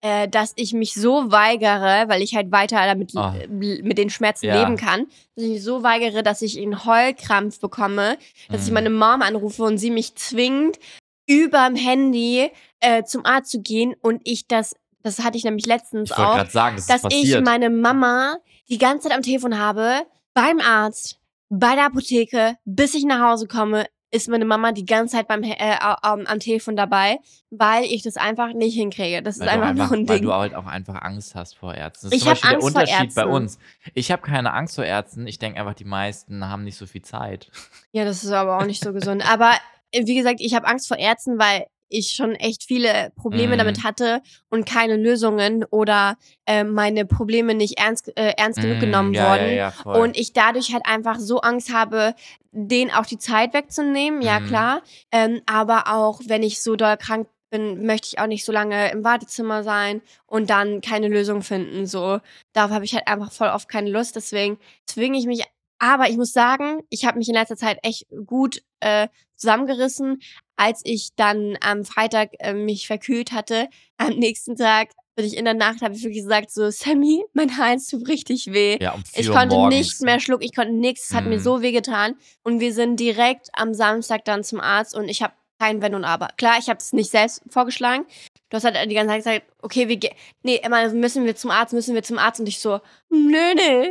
äh, 0.00 0.28
dass 0.28 0.52
ich 0.56 0.72
mich 0.72 0.94
so 0.94 1.30
weigere, 1.32 2.08
weil 2.08 2.22
ich 2.22 2.34
halt 2.36 2.52
weiter 2.52 2.84
damit 2.86 3.12
äh, 3.14 3.46
mit 3.48 3.98
den 3.98 4.10
Schmerzen 4.10 4.46
Ja. 4.46 4.54
leben 4.60 4.76
kann, 4.76 5.06
dass 5.34 5.44
ich 5.44 5.50
mich 5.50 5.64
so 5.64 5.82
weigere, 5.82 6.22
dass 6.22 6.42
ich 6.42 6.56
einen 6.60 6.84
Heulkrampf 6.84 7.60
bekomme, 7.60 8.16
dass 8.50 8.64
ich 8.64 8.70
Mm. 8.70 8.74
meine 8.74 8.90
Mom 8.90 9.22
anrufe 9.22 9.64
und 9.64 9.78
sie 9.78 9.90
mich 9.90 10.14
zwingt, 10.14 10.78
überm 11.26 11.74
Handy 11.76 12.50
äh, 12.80 13.02
zum 13.04 13.26
Arzt 13.26 13.50
zu 13.50 13.60
gehen 13.60 13.94
und 14.00 14.20
ich 14.24 14.46
das, 14.46 14.74
das 15.02 15.18
hatte 15.24 15.36
ich 15.36 15.44
nämlich 15.44 15.66
letztens 15.66 16.10
Ich 16.10 16.16
auch, 16.16 16.46
sagen, 16.48 16.76
das 16.76 16.86
dass 16.86 17.02
ich 17.12 17.38
meine 17.40 17.68
Mama 17.70 18.38
die 18.68 18.78
ganze 18.78 19.08
Zeit 19.08 19.16
am 19.16 19.22
Telefon 19.22 19.58
habe, 19.58 20.02
beim 20.34 20.60
Arzt, 20.60 21.18
bei 21.50 21.74
der 21.74 21.86
Apotheke, 21.86 22.56
bis 22.64 22.94
ich 22.94 23.04
nach 23.04 23.20
Hause 23.30 23.46
komme, 23.48 23.86
ist 24.10 24.28
meine 24.28 24.44
Mama 24.44 24.72
die 24.72 24.86
ganze 24.86 25.16
Zeit 25.16 25.28
beim, 25.28 25.42
äh, 25.42 25.76
am, 25.80 26.26
am 26.26 26.38
Telefon 26.40 26.76
dabei, 26.76 27.18
weil 27.50 27.84
ich 27.84 28.02
das 28.02 28.16
einfach 28.16 28.52
nicht 28.54 28.74
hinkriege. 28.74 29.22
Das 29.22 29.36
ist 29.36 29.40
weil, 29.40 29.48
du 29.48 29.52
einfach, 29.52 29.68
einfach, 29.68 29.84
noch 29.84 29.92
ein 29.92 30.08
weil 30.08 30.18
Ding. 30.18 30.26
du 30.26 30.32
halt 30.34 30.54
auch 30.54 30.66
einfach 30.66 31.02
Angst 31.02 31.34
hast 31.34 31.56
vor 31.56 31.74
Ärzten. 31.74 32.06
Das 32.06 32.12
ist 32.12 32.18
Ich 32.18 32.22
zum 32.22 32.30
Beispiel 32.32 32.50
der 32.50 32.58
Angst 32.58 32.72
vor 32.72 32.82
Unterschied 32.82 33.14
bei 33.14 33.26
uns. 33.26 33.58
Ich 33.94 34.10
habe 34.10 34.22
keine 34.22 34.52
Angst 34.52 34.76
vor 34.76 34.84
Ärzten. 34.84 35.26
Ich 35.26 35.38
denke 35.38 35.60
einfach, 35.60 35.74
die 35.74 35.84
meisten 35.84 36.48
haben 36.48 36.64
nicht 36.64 36.76
so 36.76 36.86
viel 36.86 37.02
Zeit. 37.02 37.50
Ja, 37.92 38.04
das 38.04 38.24
ist 38.24 38.32
aber 38.32 38.58
auch 38.58 38.64
nicht 38.64 38.82
so 38.82 38.92
gesund. 38.92 39.28
Aber 39.30 39.52
äh, 39.92 40.06
wie 40.06 40.14
gesagt, 40.14 40.40
ich 40.40 40.54
habe 40.54 40.66
Angst 40.66 40.88
vor 40.88 40.98
Ärzten, 40.98 41.38
weil 41.38 41.66
ich 41.88 42.10
schon 42.10 42.34
echt 42.34 42.64
viele 42.64 43.10
Probleme 43.16 43.54
Mhm. 43.54 43.58
damit 43.58 43.84
hatte 43.84 44.22
und 44.50 44.66
keine 44.66 44.96
Lösungen 44.96 45.64
oder 45.70 46.16
äh, 46.46 46.64
meine 46.64 47.06
Probleme 47.06 47.54
nicht 47.54 47.78
ernst, 47.78 48.16
äh, 48.16 48.32
ernst 48.36 48.60
genug 48.60 48.78
Mm, 48.78 48.80
genommen 48.80 49.14
ja, 49.14 49.32
wurden. 49.32 49.46
Ja, 49.56 49.72
ja. 49.84 49.92
Und 49.92 50.16
ich 50.16 50.32
dadurch 50.32 50.72
halt 50.72 50.84
einfach 50.86 51.18
so 51.18 51.40
Angst 51.40 51.72
habe, 51.72 52.14
denen 52.50 52.90
auch 52.90 53.06
die 53.06 53.18
Zeit 53.18 53.54
wegzunehmen, 53.54 54.22
ja 54.22 54.40
Mhm. 54.40 54.44
klar. 54.44 54.82
Ähm, 55.12 55.40
aber 55.46 55.84
auch, 55.94 56.20
wenn 56.26 56.42
ich 56.42 56.62
so 56.62 56.76
doll 56.76 56.96
krank 56.96 57.28
bin, 57.50 57.86
möchte 57.86 58.08
ich 58.08 58.18
auch 58.18 58.26
nicht 58.26 58.44
so 58.44 58.52
lange 58.52 58.90
im 58.90 59.04
Wartezimmer 59.04 59.62
sein 59.62 60.02
und 60.26 60.50
dann 60.50 60.80
keine 60.82 61.08
Lösung 61.08 61.42
finden. 61.42 61.86
So, 61.86 62.20
darauf 62.52 62.70
habe 62.72 62.84
ich 62.84 62.94
halt 62.94 63.08
einfach 63.08 63.32
voll 63.32 63.48
oft 63.48 63.68
keine 63.68 63.90
Lust. 63.90 64.16
Deswegen 64.16 64.58
zwinge 64.86 65.18
ich 65.18 65.26
mich. 65.26 65.44
Aber 65.78 66.08
ich 66.08 66.16
muss 66.16 66.32
sagen, 66.32 66.80
ich 66.90 67.04
habe 67.04 67.18
mich 67.18 67.28
in 67.28 67.34
letzter 67.34 67.56
Zeit 67.56 67.78
echt 67.82 68.06
gut 68.26 68.62
äh, 68.80 69.08
zusammengerissen, 69.36 70.20
als 70.56 70.80
ich 70.84 71.10
dann 71.16 71.56
am 71.60 71.84
Freitag 71.84 72.30
äh, 72.40 72.52
mich 72.52 72.86
verkühlt 72.86 73.32
hatte. 73.32 73.68
Am 73.96 74.10
nächsten 74.14 74.56
Tag 74.56 74.90
bin 75.14 75.24
ich 75.26 75.36
in 75.36 75.44
der 75.44 75.54
Nacht, 75.54 75.80
habe 75.82 75.94
ich 75.94 76.02
wirklich 76.02 76.22
gesagt 76.22 76.50
so, 76.50 76.70
Sammy, 76.70 77.24
mein 77.32 77.56
Hals 77.56 77.88
tut 77.88 78.06
richtig 78.08 78.46
weh. 78.52 78.78
ja, 78.80 78.92
um 78.92 79.02
Ich 79.14 79.24
4 79.26 79.30
Uhr 79.30 79.36
konnte 79.36 79.56
morgens. 79.56 79.76
nicht 79.76 80.00
mehr 80.02 80.20
schlucken, 80.20 80.44
ich 80.44 80.54
konnte 80.54 80.72
nichts, 80.74 81.10
es 81.10 81.14
hat 81.16 81.24
mir 81.24 81.38
Mhm. 81.38 81.42
so 81.42 81.62
weh 81.62 81.72
getan. 81.72 82.14
Und 82.44 82.60
wir 82.60 82.72
sind 82.72 82.98
direkt 83.00 83.48
am 83.52 83.74
Samstag 83.74 84.24
dann 84.24 84.44
zum 84.44 84.60
Arzt 84.60 84.94
und 84.96 85.08
ich 85.08 85.22
habe 85.22 85.34
kein 85.60 85.82
Wenn 85.82 85.96
und 85.96 86.04
Aber. 86.04 86.28
Klar, 86.36 86.56
ich 86.60 86.68
habe 86.68 86.78
es 86.78 86.92
nicht 86.92 87.10
selbst 87.10 87.42
vorgeschlagen. 87.50 88.06
Du 88.48 88.56
hast 88.56 88.64
halt 88.64 88.76
die 88.88 88.94
ganze 88.94 89.08
Zeit 89.14 89.18
gesagt, 89.42 89.42
okay, 89.60 89.88
wir 89.88 89.96
gehen, 89.96 90.14
nee, 90.44 90.60
immer 90.64 90.88
müssen 90.90 91.24
wir 91.24 91.34
zum 91.34 91.50
Arzt, 91.50 91.72
müssen 91.72 91.94
wir 91.96 92.04
zum 92.04 92.18
Arzt. 92.18 92.38
Und 92.38 92.46
ich 92.48 92.60
so, 92.60 92.80
nö, 93.10 93.54
nö. 93.56 93.88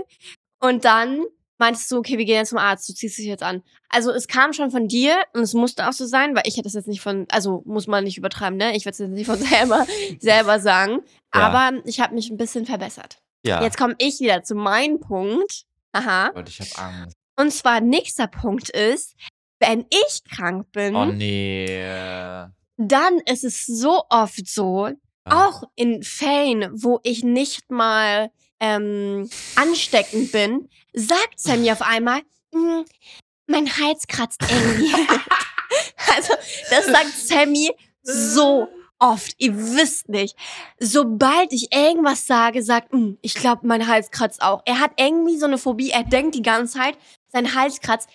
Und 0.61 0.85
dann 0.85 1.25
meintest 1.59 1.91
du, 1.91 1.97
okay, 1.97 2.17
wir 2.17 2.25
gehen 2.25 2.35
jetzt 2.35 2.49
zum 2.49 2.57
Arzt, 2.57 2.87
du 2.89 2.93
ziehst 2.93 3.17
dich 3.17 3.25
jetzt 3.25 3.43
an. 3.43 3.63
Also 3.89 4.11
es 4.11 4.27
kam 4.27 4.53
schon 4.53 4.71
von 4.71 4.87
dir 4.87 5.15
und 5.33 5.41
es 5.41 5.53
musste 5.53 5.87
auch 5.87 5.93
so 5.93 6.05
sein, 6.05 6.35
weil 6.35 6.43
ich 6.45 6.57
hätte 6.57 6.67
es 6.67 6.73
jetzt 6.73 6.87
nicht 6.87 7.01
von, 7.01 7.25
also 7.29 7.63
muss 7.65 7.87
man 7.87 8.03
nicht 8.03 8.17
übertreiben, 8.17 8.57
ne? 8.57 8.75
Ich 8.75 8.85
werde 8.85 8.93
es 8.93 8.99
jetzt 8.99 9.09
nicht 9.09 9.25
von 9.25 9.37
selber, 9.37 9.85
selber 10.19 10.59
sagen. 10.59 10.99
Ja. 11.33 11.49
Aber 11.49 11.81
ich 11.85 11.99
habe 11.99 12.15
mich 12.15 12.29
ein 12.29 12.37
bisschen 12.37 12.65
verbessert. 12.65 13.19
Ja, 13.45 13.61
Jetzt 13.63 13.77
komme 13.77 13.95
ich 13.99 14.19
wieder 14.19 14.43
zu 14.43 14.55
meinem 14.55 14.99
Punkt. 14.99 15.63
Aha. 15.93 16.29
Gott, 16.33 16.49
ich 16.49 16.59
habe 16.59 16.77
Angst. 16.77 17.15
Und 17.39 17.51
zwar 17.53 17.81
nächster 17.81 18.27
Punkt 18.27 18.69
ist, 18.69 19.15
wenn 19.59 19.85
ich 19.89 20.23
krank 20.29 20.71
bin, 20.71 20.95
Oh 20.95 21.05
nee. 21.05 21.67
dann 22.77 23.19
ist 23.25 23.43
es 23.43 23.65
so 23.65 24.03
oft 24.09 24.47
so, 24.47 24.89
auch 25.25 25.63
in 25.75 26.03
Fällen, 26.03 26.69
wo 26.73 26.99
ich 27.03 27.23
nicht 27.23 27.69
mal 27.69 28.31
ähm, 28.59 29.29
ansteckend 29.55 30.31
bin, 30.31 30.69
sagt 30.93 31.39
Sammy 31.39 31.71
auf 31.71 31.81
einmal, 31.81 32.21
"Mm, 32.51 32.81
mein 33.47 33.67
Hals 33.77 34.07
kratzt 34.07 34.41
irgendwie. 34.49 34.93
also, 36.15 36.33
das 36.69 36.85
sagt 36.85 37.13
Sammy 37.17 37.71
so 38.03 38.67
oft. 38.99 39.33
Ihr 39.37 39.55
wisst 39.55 40.09
nicht. 40.09 40.35
Sobald 40.79 41.53
ich 41.53 41.73
irgendwas 41.73 42.25
sage, 42.25 42.63
sagt, 42.63 42.93
"Mm, 42.93 43.13
ich 43.21 43.35
glaube, 43.35 43.67
mein 43.67 43.87
Hals 43.87 44.11
kratzt 44.11 44.41
auch. 44.41 44.61
Er 44.65 44.79
hat 44.79 44.91
irgendwie 44.97 45.37
so 45.37 45.45
eine 45.45 45.57
Phobie. 45.57 45.91
Er 45.91 46.03
denkt 46.03 46.35
die 46.35 46.41
ganze 46.41 46.77
Zeit, 46.79 46.97
sein 47.27 47.53
Hals 47.55 47.81
kratzt. 47.81 48.09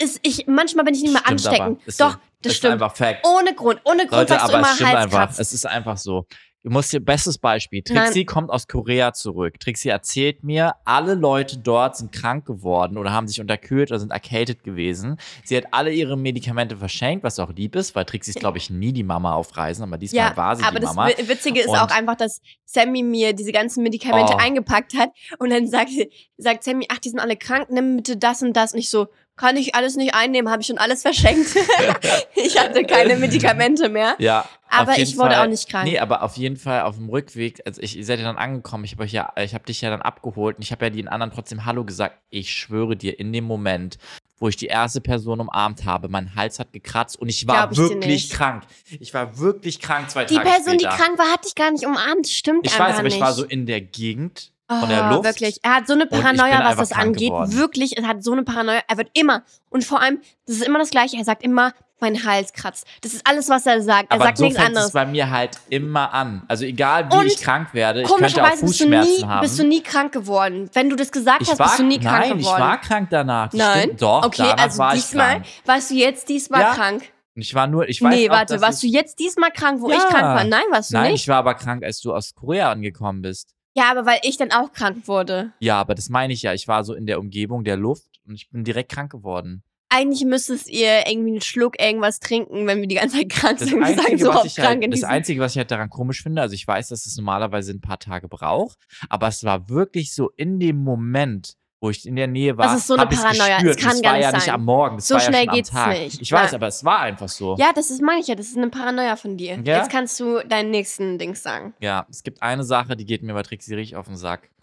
Ist 0.00 0.20
ich, 0.22 0.46
manchmal 0.46 0.84
bin 0.84 0.94
ich 0.94 1.02
nicht 1.02 1.12
mehr 1.12 1.26
ansteckend. 1.26 1.84
Ist 1.86 1.98
so. 1.98 2.04
Doch, 2.04 2.18
das 2.42 2.52
ist 2.52 2.58
stimmt. 2.58 2.80
Ohne 3.24 3.54
Grund. 3.54 3.80
Ohne 3.84 4.06
Grund 4.06 4.12
Leute, 4.12 4.28
sagst 4.34 4.48
du 4.48 4.52
aber 4.52 4.58
immer 4.58 4.68
es 4.68 4.74
stimmt 4.76 4.90
Hals 4.90 5.04
einfach. 5.04 5.18
kratzt. 5.18 5.40
Es 5.40 5.52
ist 5.52 5.66
einfach 5.66 5.96
so. 5.96 6.24
Du 6.64 6.70
musst 6.70 6.92
dir, 6.92 6.98
bestes 7.00 7.38
Beispiel. 7.38 7.82
Nein. 7.88 8.04
Trixie 8.06 8.24
kommt 8.24 8.50
aus 8.50 8.66
Korea 8.66 9.12
zurück. 9.12 9.60
Trixie 9.60 9.90
erzählt 9.90 10.42
mir, 10.42 10.74
alle 10.84 11.14
Leute 11.14 11.56
dort 11.58 11.96
sind 11.96 12.10
krank 12.10 12.46
geworden 12.46 12.98
oder 12.98 13.12
haben 13.12 13.28
sich 13.28 13.40
unterkühlt 13.40 13.90
oder 13.92 14.00
sind 14.00 14.10
erkältet 14.10 14.64
gewesen. 14.64 15.18
Sie 15.44 15.56
hat 15.56 15.64
alle 15.70 15.92
ihre 15.92 16.16
Medikamente 16.16 16.76
verschenkt, 16.76 17.22
was 17.22 17.38
auch 17.38 17.52
lieb 17.54 17.76
ist, 17.76 17.94
weil 17.94 18.04
Trixie 18.04 18.32
ist, 18.32 18.40
glaube 18.40 18.58
ich, 18.58 18.70
nie 18.70 18.92
die 18.92 19.04
Mama 19.04 19.34
auf 19.34 19.56
Reisen, 19.56 19.84
aber 19.84 19.98
diesmal 19.98 20.30
Ja, 20.30 20.36
war 20.36 20.56
sie 20.56 20.64
aber 20.64 20.80
die 20.80 20.86
das 20.86 20.94
Mama. 20.96 21.08
Wi- 21.10 21.28
Witzige 21.28 21.60
ist 21.60 21.68
Und- 21.68 21.76
auch 21.78 21.90
einfach, 21.90 22.16
dass 22.16 22.40
Sammy 22.64 23.04
mir 23.04 23.32
diese 23.34 23.52
ganzen 23.52 23.84
Medikamente 23.84 24.32
Oh. 24.34 24.38
eingepackt 24.40 24.94
hat 24.98 25.10
und 25.38 25.50
dann 25.50 25.68
sagt, 25.68 25.90
sagt 26.38 26.64
Sammy, 26.64 26.86
ach, 26.90 26.98
die 26.98 27.10
sind 27.10 27.20
alle 27.20 27.36
krank, 27.36 27.68
nimm 27.70 27.96
bitte 27.98 28.16
das 28.16 28.42
und 28.42 28.52
das. 28.56 28.72
Und 28.72 28.80
ich 28.80 28.90
so, 28.90 29.06
kann 29.36 29.56
ich 29.56 29.76
alles 29.76 29.94
nicht 29.94 30.16
einnehmen, 30.16 30.50
habe 30.50 30.62
ich 30.62 30.66
schon 30.66 30.78
alles 30.78 31.02
verschenkt. 31.02 31.54
ich 32.34 32.58
hatte 32.58 32.82
keine 32.84 33.14
Medikamente 33.16 33.88
mehr. 33.88 34.16
Ja, 34.18 34.44
Aber 34.70 34.98
ich 34.98 35.16
wurde 35.16 35.34
Fall, 35.34 35.44
auch 35.44 35.48
nicht 35.48 35.68
krank. 35.68 35.84
Nee, 35.88 35.98
aber 35.98 36.22
auf 36.22 36.36
jeden 36.36 36.56
Fall 36.56 36.82
auf 36.82 36.96
dem 36.96 37.08
Rückweg, 37.08 37.60
also 37.66 37.80
ich, 37.80 37.96
ihr 37.96 38.04
seid 38.04 38.18
ja 38.18 38.24
dann 38.24 38.36
angekommen, 38.36 38.84
ich 38.84 38.92
habe 38.92 39.04
euch 39.04 39.12
ja, 39.12 39.32
ich 39.36 39.54
habe 39.54 39.64
dich 39.64 39.80
ja 39.80 39.90
dann 39.90 40.02
abgeholt 40.02 40.56
und 40.56 40.62
ich 40.62 40.72
habe 40.72 40.84
ja 40.86 40.90
den 40.90 41.08
anderen 41.08 41.32
trotzdem 41.32 41.64
Hallo 41.64 41.84
gesagt. 41.84 42.18
Ich 42.30 42.52
schwöre 42.52 42.96
dir, 42.96 43.18
in 43.18 43.32
dem 43.32 43.44
Moment, 43.44 43.98
wo 44.38 44.48
ich 44.48 44.56
die 44.56 44.66
erste 44.66 45.00
Person 45.00 45.40
umarmt 45.40 45.84
habe, 45.84 46.08
mein 46.08 46.34
Hals 46.34 46.58
hat 46.58 46.72
gekratzt 46.72 47.18
und 47.18 47.28
ich 47.28 47.46
war 47.46 47.70
ich 47.72 47.78
wirklich 47.78 48.30
krank. 48.30 48.64
Ich 49.00 49.12
war 49.14 49.38
wirklich 49.38 49.80
krank 49.80 50.10
zwei 50.10 50.24
Die 50.24 50.36
Tage 50.36 50.48
Person, 50.48 50.74
später. 50.78 50.90
die 50.90 51.02
krank 51.02 51.18
war, 51.18 51.32
hat 51.32 51.44
dich 51.44 51.54
gar 51.54 51.70
nicht 51.70 51.84
umarmt. 51.84 52.28
Stimmt 52.28 52.66
ich 52.66 52.78
weiß, 52.78 52.94
aber 52.94 53.02
nicht. 53.04 53.16
ich 53.16 53.20
war 53.20 53.32
so 53.32 53.44
in 53.44 53.66
der 53.66 53.80
Gegend 53.80 54.52
Oh, 54.70 54.80
von 54.80 54.88
der 54.90 55.08
Luft. 55.10 55.24
Wirklich. 55.24 55.60
Er 55.62 55.76
hat 55.76 55.86
so 55.86 55.94
eine 55.94 56.04
Paranoia, 56.04 56.62
was 56.62 56.76
das 56.76 56.92
angeht. 56.92 57.30
geworden. 57.30 57.54
Wirklich, 57.54 57.96
er 57.96 58.06
hat 58.06 58.22
so 58.22 58.32
eine 58.32 58.42
Paranoia. 58.42 58.82
Er 58.86 58.98
wird 58.98 59.08
immer, 59.14 59.42
und 59.70 59.82
vor 59.82 60.02
allem, 60.02 60.20
das 60.46 60.56
ist 60.56 60.66
immer 60.66 60.78
das 60.78 60.90
Gleiche, 60.90 61.16
er 61.16 61.24
sagt 61.24 61.42
immer, 61.42 61.72
mein 62.00 62.24
Hals 62.24 62.52
kratzt. 62.52 62.86
Das 63.00 63.12
ist 63.12 63.26
alles, 63.26 63.48
was 63.48 63.66
er 63.66 63.80
sagt. 63.82 64.10
Er 64.10 64.16
aber 64.16 64.24
sagt 64.26 64.38
so 64.38 64.44
nichts 64.44 64.58
anderes. 64.60 64.92
bei 64.92 65.06
mir 65.06 65.30
halt 65.30 65.58
immer 65.68 66.12
an. 66.12 66.42
Also 66.48 66.64
egal 66.64 67.10
wie 67.10 67.16
Und 67.16 67.26
ich 67.26 67.40
krank 67.40 67.74
werde, 67.74 68.02
ich 68.02 68.08
könnte 68.08 68.24
auch 68.24 68.28
Komischerweise 68.28 68.64
bist 68.66 68.80
du, 68.80 68.84
Fußschmerzen 68.84 69.16
nie, 69.16 69.24
haben. 69.26 69.40
bist 69.40 69.58
du 69.58 69.64
nie 69.64 69.82
krank 69.82 70.12
geworden. 70.12 70.70
Wenn 70.72 70.90
du 70.90 70.96
das 70.96 71.10
gesagt 71.12 71.42
ich 71.42 71.50
hast, 71.50 71.58
war, 71.58 71.66
bist 71.68 71.78
du 71.80 71.84
nie 71.84 71.98
krank 71.98 72.28
nein, 72.28 72.38
geworden. 72.38 72.40
ich 72.56 72.60
war 72.60 72.80
krank 72.80 73.08
danach. 73.10 73.50
Das 73.50 73.58
Nein? 73.58 73.82
Stimmt. 73.82 74.02
Doch, 74.02 74.24
okay, 74.26 74.52
also 74.56 74.78
war 74.78 74.94
ich 74.94 75.02
diesmal, 75.02 75.30
krank. 75.32 75.46
warst 75.64 75.90
du 75.90 75.94
jetzt 75.94 76.28
diesmal 76.28 76.60
Ja, 76.60 76.74
krank? 76.74 77.02
Ich 77.34 77.54
war 77.54 77.66
nur, 77.68 77.88
ich 77.88 78.02
weiß 78.02 78.14
Nee, 78.14 78.28
auch, 78.28 78.34
warte, 78.34 78.60
warst 78.60 78.82
ich, 78.82 78.90
du 78.90 78.96
jetzt 78.96 79.18
diesmal 79.20 79.50
krank, 79.52 79.80
wo 79.80 79.88
ich 79.90 79.96
Ja. 79.96 80.08
krank 80.08 80.22
war? 80.24 80.44
Nein, 80.44 80.64
warst 80.70 80.90
du 80.90 80.94
Nein, 80.96 81.12
nicht. 81.12 81.22
ich 81.22 81.28
war 81.28 81.36
aber 81.36 81.54
krank, 81.54 81.84
als 81.84 82.00
du 82.00 82.12
aus 82.12 82.34
Korea 82.34 82.70
angekommen 82.72 83.22
bist. 83.22 83.54
Ja, 83.76 83.92
aber 83.92 84.06
weil 84.06 84.18
ich 84.22 84.36
dann 84.36 84.50
auch 84.50 84.72
krank 84.72 85.06
wurde. 85.06 85.52
Ja, 85.60 85.78
aber 85.78 85.94
das 85.94 86.08
meine 86.08 86.32
ich 86.32 86.42
ja. 86.42 86.52
Ich 86.52 86.66
war 86.66 86.82
so 86.82 86.94
in 86.94 87.06
der 87.06 87.20
Umgebung 87.20 87.62
der 87.62 87.76
Luft 87.76 88.08
und 88.26 88.34
ich 88.34 88.50
bin 88.50 88.64
direkt 88.64 88.90
krank 88.90 89.12
geworden. 89.12 89.62
Eigentlich 89.90 90.24
müsstest 90.26 90.68
ihr 90.68 91.06
irgendwie 91.06 91.30
einen 91.30 91.40
Schluck 91.40 91.80
irgendwas 91.80 92.20
trinken, 92.20 92.66
wenn 92.66 92.80
wir 92.80 92.88
die 92.88 92.96
ganze 92.96 93.16
Zeit 93.16 93.30
krank 93.30 93.58
Das 93.58 93.68
sind. 93.68 93.78
Wir 93.78 93.86
sagen 93.86 94.00
Einzige, 94.00 94.18
so 94.18 94.34
was 94.34 94.44
ich 94.44 94.54
krank 94.56 94.82
halt, 94.82 94.92
das 94.92 95.04
Einzige, 95.04 95.40
was 95.40 95.52
ich 95.52 95.58
halt 95.58 95.70
daran 95.70 95.88
komisch 95.88 96.22
finde, 96.22 96.42
also 96.42 96.54
ich 96.54 96.66
weiß, 96.66 96.88
dass 96.88 97.06
es 97.06 97.16
normalerweise 97.16 97.72
ein 97.72 97.80
paar 97.80 97.98
Tage 97.98 98.28
braucht, 98.28 98.78
aber 99.08 99.28
es 99.28 99.44
war 99.44 99.68
wirklich 99.70 100.14
so 100.14 100.30
in 100.36 100.60
dem 100.60 100.76
Moment, 100.76 101.56
wo 101.80 101.90
ich 101.90 102.04
in 102.06 102.16
der 102.16 102.26
Nähe 102.26 102.56
war, 102.58 102.66
Das 102.66 102.78
ist 102.78 102.86
so 102.88 102.94
eine 102.94 103.06
Paranoia. 103.06 103.58
Es 103.58 103.62
gespürt. 103.62 103.78
kann 103.78 103.90
das 103.90 104.02
gar 104.02 104.10
war 104.12 104.16
nicht 104.18 104.24
ja 104.26 104.32
nicht 104.32 104.44
sein. 104.46 104.54
am 104.54 104.64
Morgen, 104.64 104.96
das 104.96 105.08
So 105.08 105.14
war 105.14 105.20
ja 105.22 105.26
schnell 105.28 105.44
schon 105.44 105.54
geht's 105.54 105.70
am 105.70 105.76
Tag. 105.76 105.98
nicht. 105.98 106.22
Ich 106.22 106.32
weiß, 106.32 106.50
Ja. 106.50 106.56
aber 106.58 106.66
es 106.66 106.84
war 106.84 106.98
einfach 107.00 107.28
so. 107.28 107.56
Ja, 107.58 107.70
das 107.74 107.90
ist 107.90 108.02
ja. 108.26 108.34
Das 108.34 108.46
ist 108.48 108.56
eine 108.56 108.68
Paranoia 108.68 109.16
von 109.16 109.36
dir. 109.36 109.60
Ja? 109.62 109.78
Jetzt 109.78 109.90
kannst 109.90 110.18
du 110.18 110.40
deinen 110.46 110.70
nächsten 110.70 111.18
Dings 111.18 111.42
sagen. 111.42 111.74
Ja, 111.80 112.06
es 112.10 112.22
gibt 112.22 112.42
eine 112.42 112.64
Sache, 112.64 112.96
die 112.96 113.04
geht 113.04 113.22
mir 113.22 113.32
bei 113.34 113.42
Trixie 113.42 113.74
richtig 113.74 113.96
auf 113.96 114.06
den 114.06 114.16
Sack. 114.16 114.50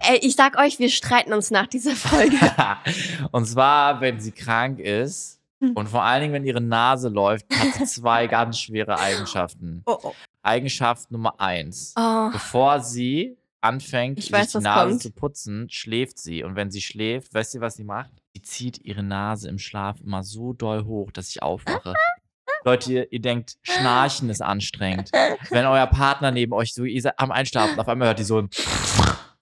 Ey, 0.00 0.18
ich 0.22 0.36
sag 0.36 0.56
euch, 0.58 0.78
wir 0.78 0.88
streiten 0.90 1.32
uns 1.32 1.50
nach 1.50 1.66
dieser 1.66 1.96
Folge. 1.96 2.36
und 3.32 3.46
zwar, 3.46 4.00
wenn 4.00 4.20
sie 4.20 4.32
krank 4.32 4.78
ist 4.78 5.36
Hm. 5.60 5.72
und 5.72 5.88
vor 5.88 6.04
allen 6.04 6.20
Dingen, 6.22 6.34
wenn 6.34 6.44
ihre 6.44 6.60
Nase 6.60 7.08
läuft, 7.08 7.44
hat 7.52 7.74
sie 7.74 7.84
zwei 7.84 8.26
ganz 8.28 8.60
schwere 8.60 8.96
Eigenschaften. 9.00 9.82
Oh, 9.86 9.98
oh. 10.04 10.12
Eigenschaft 10.40 11.10
Nummer 11.10 11.40
eins. 11.40 11.94
oh. 11.98 12.30
Bevor 12.30 12.78
sie 12.78 13.36
anfängt, 13.60 14.18
Ich 14.18 14.30
weiß, 14.32 14.52
sich 14.52 14.58
die 14.60 14.64
Nase 14.64 14.88
kommt. 14.90 15.02
zu 15.02 15.10
putzen, 15.12 15.68
schläft 15.70 16.18
sie. 16.18 16.42
Und 16.44 16.56
wenn 16.56 16.70
sie 16.70 16.80
schläft, 16.80 17.34
weißt 17.34 17.54
du, 17.54 17.60
was 17.60 17.74
sie 17.76 17.84
macht? 17.84 18.10
Sie 18.34 18.42
zieht 18.42 18.78
ihre 18.84 19.02
Nase 19.02 19.48
im 19.48 19.58
Schlaf 19.58 20.00
immer 20.00 20.22
so 20.22 20.52
doll 20.52 20.84
hoch, 20.84 21.10
dass 21.10 21.30
ich 21.30 21.42
aufwache. 21.42 21.94
Leute, 22.64 22.92
ihr, 22.92 23.12
ihr 23.12 23.20
denkt, 23.20 23.56
Schnarchen 23.62 24.30
ist 24.30 24.42
anstrengend. 24.42 25.10
Wenn 25.50 25.64
euer 25.66 25.86
Partner 25.86 26.30
neben 26.30 26.52
euch 26.52 26.74
so, 26.74 26.84
ihr 26.84 27.00
seid 27.00 27.18
am 27.18 27.30
Einschlafen, 27.30 27.78
auf 27.78 27.88
einmal 27.88 28.08
hört 28.08 28.18
die 28.18 28.24
so 28.24 28.38
ein 28.38 28.50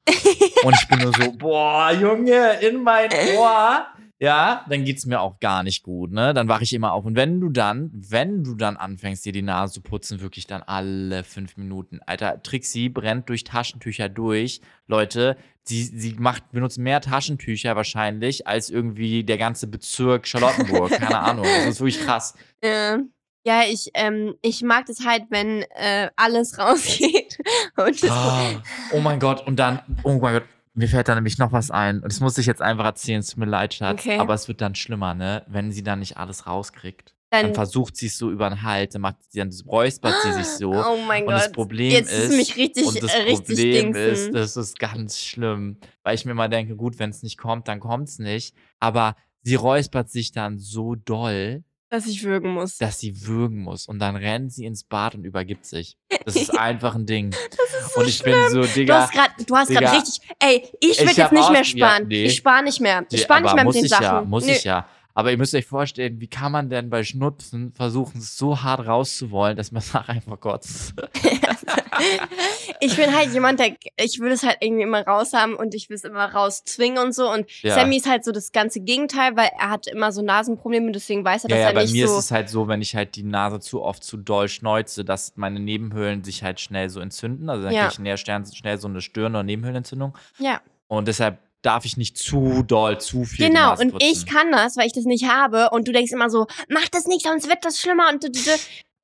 und 0.63 0.75
ich 0.75 0.89
bin 0.89 1.01
nur 1.01 1.13
so, 1.13 1.33
boah, 1.33 1.91
Junge, 1.93 2.61
in 2.61 2.83
mein 2.83 3.11
Ohr. 3.37 3.87
Ja, 4.19 4.65
dann 4.71 4.85
geht's 4.85 5.05
mir 5.05 5.21
auch 5.21 5.41
gar 5.41 5.63
nicht 5.63 5.83
gut, 5.83 6.11
ne? 6.11 6.33
Dann 6.33 6.49
wache 6.49 6.63
ich 6.65 6.73
immer 6.73 6.93
auf. 6.93 7.05
Und 7.05 7.17
wenn 7.17 7.39
du 7.39 7.51
dann, 7.51 7.91
wenn 7.93 8.45
du 8.45 8.55
dann 8.55 8.79
anfängst, 8.79 9.27
dir 9.27 9.33
die 9.33 9.43
Nase 9.43 9.75
zu 9.75 9.81
putzen, 9.83 10.21
wirklich 10.23 10.47
dann 10.47 10.63
alle 10.63 11.23
fünf 11.23 11.59
Minuten. 11.59 12.01
Alter, 12.07 12.43
Trixie 12.43 12.89
brennt 12.89 13.29
durch 13.29 13.45
Taschentücher 13.45 14.09
durch. 14.09 14.63
Leute, 14.87 15.37
sie, 15.65 15.83
sie 15.83 16.15
macht, 16.19 16.51
benutzt 16.53 16.79
mehr 16.79 17.03
Taschentücher 17.03 17.77
wahrscheinlich 17.77 18.47
als 18.47 18.71
irgendwie 18.71 19.23
der 19.23 19.37
ganze 19.37 19.67
Bezirk 19.67 20.27
Charlottenburg. 20.27 20.91
Keine 20.99 21.21
Ahnung. 21.21 21.45
Das 21.45 21.67
ist 21.67 21.81
wirklich 21.81 22.01
krass. 22.01 22.35
Ja. 22.65 22.99
Ja, 23.45 23.63
ich, 23.63 23.91
ähm, 23.95 24.35
ich 24.43 24.63
mag 24.63 24.87
das 24.87 25.07
halt, 25.07 25.27
wenn 25.29 25.63
äh, 25.77 26.11
alles 26.17 26.59
rausgeht. 26.59 27.39
Und 27.77 28.03
das, 28.03 28.11
Ah, 28.11 28.61
oh 28.93 28.99
mein 28.99 29.21
Gott, 29.21 29.47
und 29.47 29.55
dann, 29.57 29.79
oh 30.03 30.19
mein 30.19 30.33
Gott, 30.35 30.43
mir 30.77 30.89
fällt 30.89 31.09
da 31.09 31.15
nämlich 31.15 31.39
noch 31.39 31.53
was 31.53 31.71
ein. 31.71 31.97
Und 31.97 32.13
das 32.13 32.21
muss 32.21 32.37
ich 32.39 32.47
jetzt 32.47 32.63
einfach 32.63 32.85
erzählen, 32.85 33.21
es 33.21 33.29
tut 33.29 33.39
mir 33.39 33.47
leid, 33.47 33.75
Schatz. 33.75 34.01
Okay. 34.01 34.19
Aber 34.19 34.35
es 34.35 34.47
wird 34.47 34.61
dann 34.61 34.75
schlimmer, 34.75 35.15
ne? 35.15 35.43
Wenn 35.49 35.73
sie 35.73 35.83
dann 35.83 36.01
nicht 36.01 36.19
alles 36.19 36.47
rauskriegt. 36.47 37.15
Dann 37.31 37.47
dann, 37.47 37.55
versucht 37.55 37.97
sie 37.97 38.07
es 38.07 38.19
so 38.19 38.31
über 38.31 38.49
den 38.49 38.63
Hals, 38.63 38.93
dann 38.93 39.03
macht 39.03 39.17
sie, 39.29 39.41
dann 39.41 39.51
räuspert 39.67 40.15
sie 40.23 40.33
sich 40.35 40.47
so. 40.47 40.71
oh 40.73 40.99
mein 41.09 41.25
und 41.25 41.31
Gott. 41.31 41.41
das 41.41 41.53
Problem 41.53 41.91
Jetzt 41.91 42.13
ist, 42.13 42.31
ist 42.31 42.37
mich 42.37 42.57
richtig, 42.57 42.87
und 42.87 43.03
das 43.03 43.13
äh, 43.13 43.23
richtig 43.23 43.47
Problem 43.47 43.93
dingsen. 43.93 44.13
ist, 44.13 44.35
das 44.35 44.57
ist 44.57 44.79
ganz 44.79 45.21
schlimm, 45.21 45.79
weil 46.05 46.15
ich 46.15 46.25
mir 46.25 46.35
mal 46.35 46.49
denke, 46.49 46.77
gut, 46.77 46.99
wenn 47.01 47.11
es 47.11 47.25
nicht 47.25 47.37
kommt, 47.37 47.67
dann 47.67 47.81
kommt 47.81 48.09
es 48.09 48.19
nicht. 48.21 48.55
Aber 48.79 49.17
sie 49.43 49.57
räuspert 49.57 50.09
sich 50.09 50.31
dann 50.31 50.59
so 50.59 50.95
doll, 50.95 51.65
dass 51.89 52.07
ich 52.07 52.23
würgen 52.25 52.53
muss. 52.53 52.79
dass 52.79 52.99
sie 52.99 53.27
würgen 53.27 53.63
muss 53.63 53.87
und 53.87 53.99
dann 53.99 54.17
rennt 54.17 54.53
sie 54.53 54.65
ins 54.65 54.85
Bad 54.85 55.15
und 55.15 55.25
übergibt 55.25 55.65
sich. 55.67 55.97
Das 56.25 56.35
ist 56.37 56.51
einfach 56.59 56.95
ein 56.95 57.07
Ding. 57.07 57.31
Das 57.31 57.41
ist 57.85 57.95
so 57.95 58.01
und 58.01 58.09
ich 58.09 58.23
bin 58.23 58.33
schlimm. 58.35 58.51
so, 58.51 58.61
Du 58.63 58.69
Digga, 58.69 59.03
hast 59.03 59.13
gerade, 59.13 59.31
du 59.47 59.57
hast 59.57 59.69
gerade 59.71 59.93
richtig, 59.93 60.21
ey, 60.41 60.63
ich 60.81 60.99
hab 61.01 61.07
jetzt 61.07 61.33
nicht 61.33 61.43
auch- 61.43 61.51
mehr 61.51 61.61
ja, 61.61 61.65
sparen. 61.65 62.09
nee. 62.09 62.25
Ich 62.25 62.37
spare 62.37 62.63
nicht 62.65 62.81
mehr. 62.81 63.05
Ich 63.11 63.23
spare 63.23 63.43
nicht 63.43 63.55
mehr 63.55 63.65
mit 63.65 63.75
den 63.75 63.87
Sachen. 63.89 64.03
Ja, 64.05 64.21
muss 64.23 64.45
Nö. 64.47 64.53
ich 64.53 64.65
ja. 64.65 64.89
Aber 65.19 65.31
ihr 65.31 65.39
müsst 65.39 65.55
euch 65.55 65.65
vorstellen, 65.67 66.21
wie 66.21 66.27
kann 66.29 66.53
man 66.53 66.69
denn 66.69 66.91
bei 66.91 67.03
Schnupfen 67.03 67.73
versuchen, 67.73 68.19
es 68.19 68.37
so 68.37 68.63
hart 68.63 68.87
rauszuwollen, 68.87 69.57
dass 69.57 69.73
man 69.73 69.83
nachher 69.95 70.11
einfach 70.11 70.39
kotzt. 70.39 70.93
ich 72.81 72.97
bin 72.97 73.15
halt 73.15 73.33
jemand, 73.33 73.59
der, 73.61 73.75
ich 73.97 74.21
will 74.21 74.33
es 74.33 74.43
halt 74.43 74.59
irgendwie 74.61 74.83
immer 74.83 75.03
raushaben 75.07 75.55
und 75.55 75.75
ich 75.75 75.89
will 75.89 75.97
es 75.97 76.05
immer 76.05 76.27
rauszwingen 76.33 76.99
und 77.03 77.15
so. 77.15 77.31
Und 77.33 77.47
Ja. 77.63 77.75
Sammy 77.75 77.97
ist 77.97 78.09
halt 78.09 78.25
so 78.25 78.33
das 78.33 78.53
ganze 78.53 78.81
Gegenteil, 78.81 79.37
weil 79.37 79.49
er 79.59 79.71
hat 79.71 79.87
immer 79.87 80.13
so 80.13 80.23
Nasenprobleme, 80.23 80.93
deswegen 80.93 81.25
weiß 81.25 81.45
er, 81.45 81.51
Ja, 81.51 81.57
dass 81.57 81.63
ja, 81.63 81.69
er 81.71 81.75
bei 81.75 81.83
nicht 81.83 81.93
mir 81.93 82.09
so. 82.09 82.19
ist 82.19 82.25
es 82.27 82.31
halt 82.31 82.49
so, 82.49 82.69
wenn 82.69 82.83
ich 82.83 82.95
halt 82.95 83.17
die 83.17 83.23
Nase 83.23 83.61
zu 83.61 83.83
oft 83.83 84.05
zu 84.05 84.17
doll 84.17 84.49
schneuze, 84.49 85.05
dass 85.05 85.33
meine 85.37 85.61
Nebenhöhlen 85.61 86.25
sich 86.25 86.43
halt 86.43 86.61
schnell 86.61 86.89
so 86.91 87.01
entzünden. 87.01 87.49
Also 87.49 87.65
dann 87.65 87.73
Ja. 87.73 87.81
kriege 87.89 87.89
ich 87.91 87.95
schnell, 87.97 88.19
schnell, 88.19 88.45
schnell 88.55 88.79
so 88.79 88.89
eine 88.89 89.01
Stirn- 89.01 89.33
oder 89.35 89.43
Nebenhöhlenentzündung. 89.43 90.17
ja, 90.39 90.61
Und 90.89 91.09
deshalb 91.09 91.39
darf 91.67 91.85
ich 91.85 91.97
nicht 91.97 92.17
zu 92.17 92.63
doll, 92.63 92.99
zu 93.01 93.25
viel 93.25 93.49
genau. 93.49 93.77
Und 93.79 94.03
ich 94.03 94.25
kann 94.27 94.53
das, 94.53 94.77
weil 94.77 94.87
ich 94.87 94.93
das 94.93 95.05
nicht 95.05 95.29
habe. 95.29 95.71
Und 95.71 95.89
du 95.89 95.93
denkst 95.93 96.13
immer 96.13 96.31
so, 96.31 96.47
mach 96.69 96.89
das 96.89 97.07
nicht, 97.07 97.27
sonst 97.27 97.49
wird 97.49 97.65
das 97.65 97.81
schlimmer. 97.81 98.09
Und, 98.11 98.25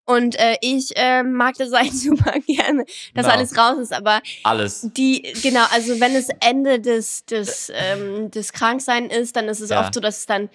und 0.05 0.39
äh, 0.39 0.57
ich 0.61 0.97
äh, 0.97 1.23
mag 1.23 1.57
das 1.59 1.73
halt 1.79 1.93
super 1.93 2.33
gerne, 2.47 2.85
dass 3.15 3.25
Genau. 3.27 3.29
alles 3.37 3.57
raus 3.59 3.79
ist. 3.79 3.93
Aber 3.93 4.21
Alles. 4.45 4.89
Die, 4.97 5.23
genau, 5.43 5.65
also 5.71 5.99
wenn 6.01 6.15
es 6.15 6.29
Ende 6.41 6.81
des, 6.81 7.25
des, 7.25 7.71
ähm, 7.75 8.31
des 8.31 8.53
Kranksein 8.53 9.11
ist, 9.11 9.35
dann 9.37 9.49
ist 9.49 9.61
es 9.61 9.71
Ja. 9.71 9.81
oft 9.81 9.95
so, 9.95 10.01
dass 10.01 10.19
es 10.19 10.27
dann 10.27 10.49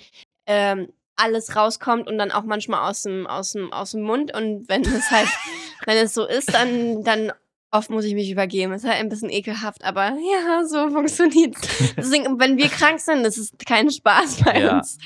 ähm, 0.45 0.89
alles 1.18 1.55
rauskommt 1.55 2.08
und 2.08 2.18
dann 2.20 2.32
auch 2.32 2.43
manchmal 2.43 2.89
aus 2.89 3.01
dem, 3.01 3.28
aus 3.28 3.51
dem, 3.51 3.74
aus 3.74 3.91
dem 3.91 4.01
Mund. 4.03 4.34
Und 4.34 4.70
wenn 4.70 4.84
es 4.84 5.12
halt, 5.12 5.28
wenn 5.86 5.97
es 5.97 6.14
so 6.14 6.26
ist, 6.26 6.53
dann, 6.53 7.03
dann 7.03 7.34
oft 7.72 7.89
muss 7.89 8.05
ich 8.05 8.13
mich 8.13 8.30
übergeben. 8.32 8.74
ist 8.74 8.84
halt 8.86 8.95
ein 8.97 9.09
bisschen 9.09 9.30
ekelhaft, 9.30 9.84
aber 9.84 10.09
ja, 10.34 10.65
so 10.65 10.89
funktioniert's. 10.89 11.93
Deswegen, 11.97 12.39
wenn 12.39 12.57
wir 12.57 12.70
krank 12.70 12.99
sind, 12.99 13.26
ist 13.26 13.53
kein 13.65 13.89
Spaß 13.89 14.43
bei 14.43 14.61
Ja. 14.61 14.78
uns. 14.78 14.97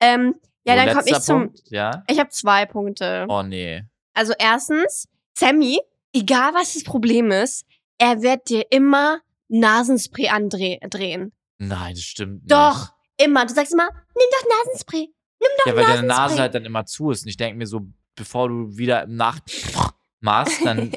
Ähm, 0.00 0.34
ja, 0.64 0.74
So, 0.78 0.84
dann 0.84 0.96
komme 0.96 1.08
ich 1.10 1.20
zum. 1.20 1.40
Punkt, 1.46 1.60
Ja? 1.70 2.02
Ich 2.08 2.18
habe 2.18 2.30
zwei 2.30 2.66
Punkte. 2.66 3.26
Oh 3.28 3.42
nee. 3.42 3.82
Also 4.14 4.32
erstens, 4.38 5.06
Sammy, 5.36 5.80
egal 6.12 6.52
was 6.54 6.74
das 6.74 6.84
Problem 6.84 7.30
ist, 7.30 7.64
er 7.98 8.22
wird 8.22 8.48
dir 8.48 8.64
immer 8.70 9.20
Nasenspray 9.48 10.28
andrehen. 10.28 11.32
Nein, 11.58 11.94
das 11.94 12.02
stimmt 12.04 12.42
nicht. 12.42 12.50
Doch, 12.52 12.92
immer. 13.16 13.46
Du 13.46 13.54
sagst 13.54 13.72
immer, 13.72 13.88
nimm 13.88 14.26
doch 14.32 14.48
Nasenspray. 14.66 15.00
Nimm 15.40 15.48
doch 15.58 15.66
Ja, 15.66 15.76
weil 15.76 15.84
deine. 15.86 16.06
Nase 16.06 16.38
halt 16.38 16.54
dann 16.54 16.64
immer 16.64 16.84
zu 16.86 17.10
ist. 17.10 17.22
Und 17.22 17.28
ich 17.28 17.36
denke 17.36 17.56
mir 17.56 17.66
so, 17.66 17.80
bevor 18.14 18.48
du 18.48 18.76
wieder 18.76 19.04
im 19.04 19.16
Nacht 19.16 19.42
machst, 20.20 20.64
dann 20.64 20.92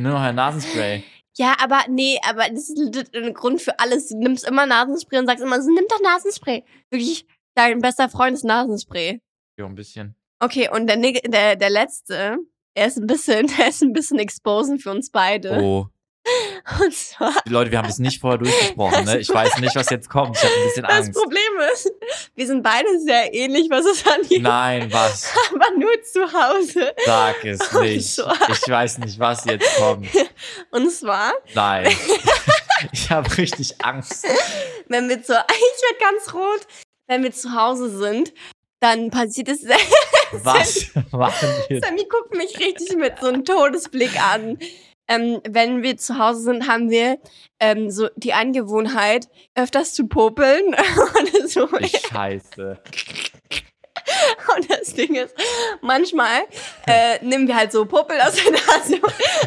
nur 0.00 0.12
noch 0.12 0.20
ein 0.20 0.34
Nasenspray. 0.34 1.04
Ja, 1.36 1.56
aber 1.60 1.80
nee, 1.88 2.18
aber 2.28 2.48
das 2.48 2.70
ist 2.70 3.14
ein 3.14 3.34
Grund 3.34 3.60
für 3.60 3.78
alles. 3.80 4.08
Du 4.08 4.18
nimmst 4.18 4.46
immer 4.46 4.66
Nasenspray 4.66 5.18
und 5.18 5.26
sagst 5.26 5.42
immer 5.42 5.60
so, 5.60 5.70
nimm 5.70 5.84
doch 5.88 6.00
Nasenspray. 6.00 6.64
Wirklich, 6.90 7.26
dein 7.54 7.80
bester 7.80 8.08
Freund 8.08 8.34
ist 8.34 8.44
Nasenspray. 8.44 9.20
Ja, 9.58 9.66
ein 9.66 9.74
bisschen. 9.74 10.14
Okay, 10.40 10.68
und 10.72 10.86
der, 10.86 10.96
der, 10.96 11.56
der 11.56 11.70
letzte, 11.70 12.38
er 12.74 12.86
ist 12.86 12.98
ein 12.98 13.06
bisschen, 13.06 13.46
der 13.58 13.68
ist 13.68 13.82
ein 13.82 13.92
bisschen 13.92 14.18
exposen 14.20 14.78
für 14.78 14.90
uns 14.90 15.10
beide. 15.10 15.60
Oh. 15.60 15.86
Und 16.80 16.94
zwar, 16.94 17.32
Die 17.46 17.50
Leute, 17.50 17.70
wir 17.70 17.78
haben 17.78 17.86
das 17.88 17.98
nicht 17.98 18.20
vorher 18.20 18.38
durchgesprochen, 18.38 19.04
ne? 19.04 19.18
Ich 19.18 19.28
weiß 19.28 19.58
nicht, 19.58 19.76
was 19.76 19.90
jetzt 19.90 20.08
kommt. 20.08 20.36
Ich 20.36 20.42
habe 20.42 20.54
ein 20.54 20.64
bisschen 20.64 20.82
das 20.84 20.92
Angst. 20.92 21.12
Problem 21.12 21.42
ist, 21.74 21.92
wir 22.34 22.46
sind 22.46 22.62
beide 22.62 22.88
sehr 23.00 23.34
ähnlich, 23.34 23.68
was 23.68 23.84
es 23.84 24.06
angeht. 24.06 24.40
Nein, 24.42 24.90
was? 24.92 25.30
aber 25.54 25.70
nur 25.78 26.02
zu 26.02 26.22
Hause. 26.32 26.94
Sag 27.04 27.44
es 27.44 27.60
Und 27.74 27.82
nicht. 27.82 28.14
zwar- 28.14 28.48
Ich 28.50 28.66
weiß 28.68 28.98
nicht, 28.98 29.18
was 29.18 29.44
jetzt 29.44 29.76
kommt. 29.76 30.08
Und 30.70 30.90
zwar, 30.90 31.32
Nein. 31.54 31.94
Ich 32.92 33.10
habe 33.10 33.36
richtig 33.36 33.82
Angst. 33.84 34.26
wenn 34.88 35.08
wir 35.08 35.22
zu, 35.22 35.32
ich 35.32 35.38
werde 35.38 35.98
ganz 36.00 36.32
rot, 36.34 36.66
wenn 37.06 37.22
wir 37.22 37.32
zu 37.32 37.54
Hause 37.54 37.90
sind, 37.96 38.32
dann 38.80 39.10
passiert 39.10 39.48
es 39.48 39.60
sehr. 39.60 39.76
Was 40.32 40.86
machen 41.12 41.48
wir? 41.68 41.80
Sammy 41.80 42.04
guckt 42.08 42.34
mich 42.34 42.58
richtig 42.58 42.96
mit 42.96 43.18
so 43.20 43.28
einem 43.28 43.44
Todesblick 43.44 44.18
an. 44.20 44.58
Ähm, 45.08 45.40
wenn 45.48 45.82
wir 45.82 45.96
zu 45.96 46.18
Hause 46.18 46.40
sind, 46.42 46.66
haben 46.66 46.90
wir 46.90 47.18
ähm, 47.60 47.90
so 47.90 48.08
die 48.16 48.32
Angewohnheit, 48.32 49.28
öfters 49.54 49.92
zu 49.92 50.06
popeln. 50.06 50.74
Und, 51.18 51.50
so. 51.50 51.68
Ich 51.78 51.92
scheiße. 52.08 52.78
Und 54.56 54.70
das 54.70 54.94
Ding 54.94 55.14
ist, 55.14 55.34
manchmal 55.80 56.40
äh, 56.86 57.24
nehmen 57.24 57.48
wir 57.48 57.56
halt 57.56 57.72
so 57.72 57.84
Popel 57.84 58.20
aus 58.20 58.34
der 58.34 58.52
Nase. 58.52 59.00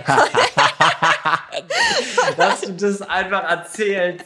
Dass 2.37 2.61
du 2.61 2.73
das 2.73 3.01
einfach 3.01 3.43
erzählst. 3.49 4.25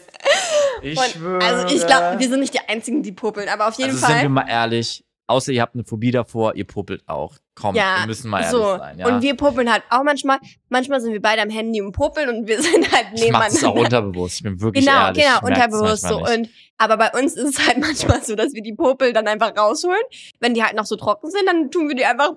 Ich 0.82 0.98
Und, 0.98 1.06
schwöre. 1.08 1.44
also 1.44 1.76
ich 1.76 1.86
glaube, 1.86 2.20
wir 2.20 2.30
sind 2.30 2.40
nicht 2.40 2.54
die 2.54 2.60
Einzigen, 2.68 3.04
die 3.04 3.12
popeln, 3.12 3.50
aber 3.50 3.68
auf 3.68 3.76
jeden 3.76 3.92
also 3.92 4.06
sind 4.06 4.16
wir 4.16 4.20
Fall. 4.22 4.30
mal 4.30 4.46
ehrlich, 4.48 5.04
außer 5.28 5.52
ihr 5.52 5.62
habt 5.62 5.76
eine 5.76 5.84
Phobie 5.84 6.12
davor, 6.12 6.56
ihr 6.56 6.66
puppelt 6.66 7.04
auch. 7.08 7.36
Komm, 7.62 7.76
Ja, 7.76 7.98
wir 8.00 8.08
müssen 8.08 8.30
mal 8.30 8.40
ehrlich 8.40 8.52
so. 8.52 8.78
sein. 8.78 8.98
Ja? 9.00 9.08
Und 9.08 9.22
wir 9.22 9.36
popeln 9.38 9.72
halt 9.72 9.84
auch 9.92 10.04
manchmal. 10.04 10.40
Manchmal 10.70 11.00
sind 11.00 11.14
wir 11.14 11.22
beide 11.22 11.42
am 11.44 11.50
Handy 11.52 11.82
und 11.82 11.92
popeln 11.92 12.28
und 12.30 12.48
wir 12.48 12.62
sind 12.62 12.92
halt 12.92 13.08
ich 13.14 13.32
mach 13.32 13.46
das 13.46 13.58
auch 13.64 13.74
nebeneinander. 13.76 13.82
unterbewusst. 14.00 14.38
Ich 14.38 14.44
bin 14.44 14.60
wirklich 14.60 14.86
Genau, 14.86 15.06
ehrlich. 15.08 15.24
genau, 15.24 15.46
unterbewusst 15.48 16.08
so. 16.08 16.20
nicht. 16.22 16.30
Und, 16.38 16.50
aber 16.80 16.98
bei 16.98 17.12
uns 17.12 17.34
ist 17.36 17.60
es 17.60 17.68
halt 17.68 17.78
manchmal 17.82 18.24
so, 18.24 18.36
dass 18.36 18.54
wir 18.54 18.64
die 18.64 18.74
Popel 18.74 19.14
dann 19.14 19.28
einfach 19.28 19.56
rausholen. 19.56 20.02
Wenn 20.40 20.54
die 20.56 20.64
halt 20.64 20.76
noch 20.76 20.86
so 20.86 20.96
trocken 20.96 21.30
sind, 21.30 21.44
dann 21.46 21.70
tun 21.70 21.88
wir 21.90 21.96
die 21.96 22.06
einfach 22.06 22.32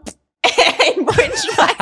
irgendwo 0.88 1.12
hinschmeißen. 1.14 1.76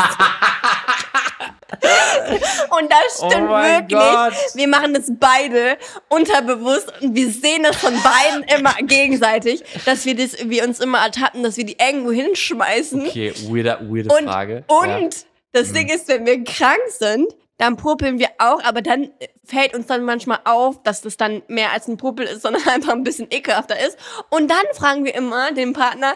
Und 2.79 2.91
das 2.91 3.21
oh 3.23 3.31
stimmt 3.31 3.49
mein 3.51 3.89
wirklich. 3.89 3.99
Gott. 4.01 4.35
Wir 4.55 4.69
machen 4.69 4.95
das 4.95 5.11
beide 5.19 5.77
unterbewusst 6.09 6.93
und 7.01 7.15
wir 7.15 7.31
sehen 7.31 7.63
das 7.63 7.77
von 7.77 7.95
beiden 8.03 8.45
immer 8.57 8.75
gegenseitig, 8.83 9.63
dass 9.85 10.05
wir 10.05 10.15
das, 10.17 10.37
wir 10.49 10.65
uns 10.65 10.81
immer 10.81 10.99
ertappen, 10.99 11.43
dass 11.43 11.57
wir 11.57 11.65
die 11.65 11.77
irgendwo 11.79 12.13
hinschmeißen. 12.13 13.07
Okay, 13.07 13.33
weirde, 13.49 13.79
weirde 13.91 14.15
Und- 14.15 14.25
Frage. 14.25 14.65
Und 14.69 14.89
ja. 14.89 15.09
das 15.53 15.69
Mhm. 15.71 15.75
Ding 15.75 15.89
ist, 15.89 16.09
wenn 16.09 16.27
wir 16.27 16.45
krank 16.45 16.81
sind, 16.89 17.35
dann 17.63 17.77
popeln 17.77 18.19
wir 18.19 18.29
auch, 18.39 18.61
aber 18.65 18.83
dann 18.83 19.11
fällt 19.45 19.73
uns 19.77 19.87
dann 19.87 20.03
manchmal 20.05 20.41
auf, 20.45 20.83
dass 20.83 21.01
das 21.01 21.17
dann 21.17 21.43
mehr 21.47 21.71
als 21.71 21.87
ein 21.87 21.97
Popel 21.97 22.27
ist, 22.27 22.43
sondern 22.43 22.67
einfach 22.67 22.93
ein 22.93 23.05
bisschen 23.05 23.29
ekelhafter 23.31 23.79
ist. 23.79 23.97
Und 24.31 24.51
dann 24.51 24.65
fragen 24.75 25.05
wir 25.05 25.15
immer 25.15 25.53
den 25.53 25.73
Partner, 25.73 26.15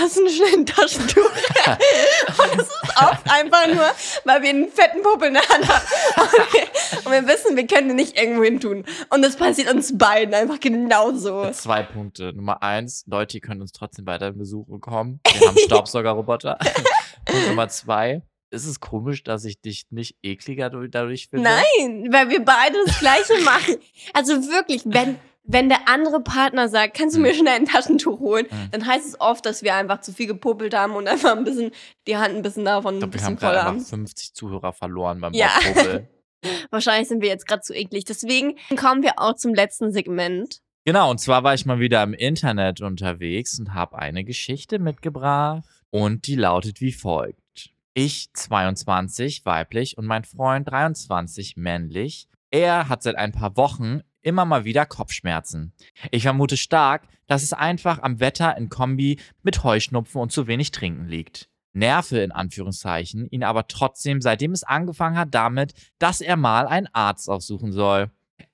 hast 0.00 0.16
du 0.16 0.24
ein 0.24 0.30
schnell 0.30 0.54
ein 0.54 0.66
Taschentuch? 0.66 1.18
und 1.24 2.60
es 2.60 2.68
ist 2.68 3.02
oft 3.02 3.28
einfach 3.28 3.66
nur, 3.66 3.90
weil 4.24 4.42
wir 4.42 4.50
einen 4.50 4.68
fetten 4.68 5.02
Popel 5.02 5.28
in 5.28 5.34
der 5.34 5.48
Hand 5.48 5.68
haben. 5.68 5.84
Und 6.16 6.52
wir, 6.52 7.04
und 7.04 7.12
wir 7.12 7.26
wissen, 7.26 7.56
wir 7.56 7.66
können 7.66 7.88
den 7.88 7.96
nicht 7.96 8.18
irgendwo 8.18 8.44
hin 8.44 8.60
tun. 8.60 8.84
Und 9.10 9.22
das 9.22 9.36
passiert 9.36 9.72
uns 9.72 9.96
beiden 9.98 10.32
einfach 10.34 10.60
genauso. 10.60 11.50
Zwei 11.50 11.82
Punkte. 11.82 12.32
Nummer 12.32 12.62
eins, 12.62 13.04
Leute, 13.06 13.38
ihr 13.38 13.40
könnt 13.40 13.60
uns 13.60 13.72
trotzdem 13.72 14.06
weiter 14.06 14.32
besuchen 14.32 14.80
kommen. 14.80 15.20
Wir 15.38 15.48
haben 15.48 15.58
Staubsaugerroboter. 15.58 16.58
Und 17.30 17.48
Nummer 17.48 17.68
zwei, 17.68 18.22
ist 18.54 18.66
es 18.66 18.80
komisch, 18.80 19.22
dass 19.24 19.44
ich 19.44 19.60
dich 19.60 19.86
nicht 19.90 20.16
ekliger 20.22 20.70
du- 20.70 20.86
dadurch 20.88 21.28
finde? 21.28 21.50
Nein, 21.50 22.08
weil 22.12 22.30
wir 22.30 22.44
beide 22.44 22.76
das 22.86 22.98
Gleiche 22.98 23.34
machen. 23.44 23.76
Also 24.14 24.34
wirklich, 24.50 24.82
wenn, 24.86 25.16
wenn 25.42 25.68
der 25.68 25.88
andere 25.88 26.20
Partner 26.22 26.68
sagt, 26.68 26.96
kannst 26.96 27.16
du 27.16 27.20
mir 27.20 27.34
schnell 27.34 27.54
ein 27.56 27.66
Taschentuch 27.66 28.18
holen, 28.20 28.46
Mhm. 28.50 28.70
dann 28.70 28.86
heißt 28.86 29.06
es 29.06 29.20
oft, 29.20 29.44
dass 29.44 29.62
wir 29.62 29.74
einfach 29.74 30.00
zu 30.00 30.12
viel 30.12 30.26
gepopelt 30.26 30.74
haben 30.74 30.94
und 30.94 31.06
einfach 31.08 31.36
ein 31.36 31.44
bisschen, 31.44 31.70
die 32.06 32.16
Hand 32.16 32.34
ein 32.36 32.42
bisschen 32.42 32.64
davon 32.64 32.94
Ich 32.96 33.02
ein 33.02 33.10
glaube, 33.10 33.12
wir 33.12 33.18
bisschen 33.18 33.26
haben 33.26 33.38
voll 33.38 33.56
haben. 33.62 33.80
50 33.80 34.32
Zuhörer 34.34 34.72
verloren 34.72 35.20
beim 35.20 35.34
Ja. 35.34 35.50
Wahrscheinlich 36.70 37.08
sind 37.08 37.22
wir 37.22 37.28
jetzt 37.28 37.46
gerade 37.46 37.62
zu 37.62 37.74
eklig. 37.74 38.04
Deswegen 38.04 38.56
kommen 38.76 39.02
wir 39.02 39.14
auch 39.18 39.34
zum 39.34 39.54
letzten 39.54 39.92
Segment. 39.92 40.60
Genau, 40.84 41.10
und 41.10 41.18
zwar 41.18 41.42
war 41.42 41.54
ich 41.54 41.64
mal 41.64 41.80
wieder 41.80 42.02
im 42.02 42.12
Internet 42.12 42.82
unterwegs 42.82 43.58
und 43.58 43.72
habe 43.72 43.98
eine 43.98 44.24
Geschichte 44.24 44.78
mitgebracht 44.78 45.62
und 45.90 46.26
die 46.26 46.34
lautet 46.36 46.82
wie 46.82 46.92
folgt. 46.92 47.38
Ich 47.96 48.32
22 48.32 49.46
weiblich 49.46 49.96
und 49.96 50.04
mein 50.04 50.24
Freund 50.24 50.68
23 50.68 51.56
männlich. 51.56 52.26
Er 52.50 52.88
hat 52.88 53.04
seit 53.04 53.14
ein 53.14 53.30
paar 53.30 53.56
Wochen 53.56 54.00
immer 54.20 54.44
mal 54.44 54.64
wieder 54.64 54.84
Kopfschmerzen. 54.84 55.72
Ich 56.10 56.24
vermute 56.24 56.56
stark, 56.56 57.06
dass 57.28 57.44
es 57.44 57.52
einfach 57.52 58.02
am 58.02 58.18
Wetter 58.18 58.56
in 58.56 58.68
Kombi 58.68 59.20
mit 59.44 59.62
Heuschnupfen 59.62 60.20
und 60.20 60.32
zu 60.32 60.48
wenig 60.48 60.72
Trinken 60.72 61.06
liegt. 61.06 61.48
nerve 61.72 62.18
in 62.18 62.32
Anführungszeichen 62.32 63.28
ihn 63.30 63.44
aber 63.44 63.68
trotzdem, 63.68 64.20
seitdem 64.20 64.50
es 64.50 64.64
angefangen 64.64 65.16
hat, 65.16 65.32
damit, 65.32 65.74
dass 66.00 66.20
er 66.20 66.36
mal 66.36 66.66
einen 66.66 66.88
Arzt 66.92 67.30
aufsuchen 67.30 67.70
soll. 67.70 68.10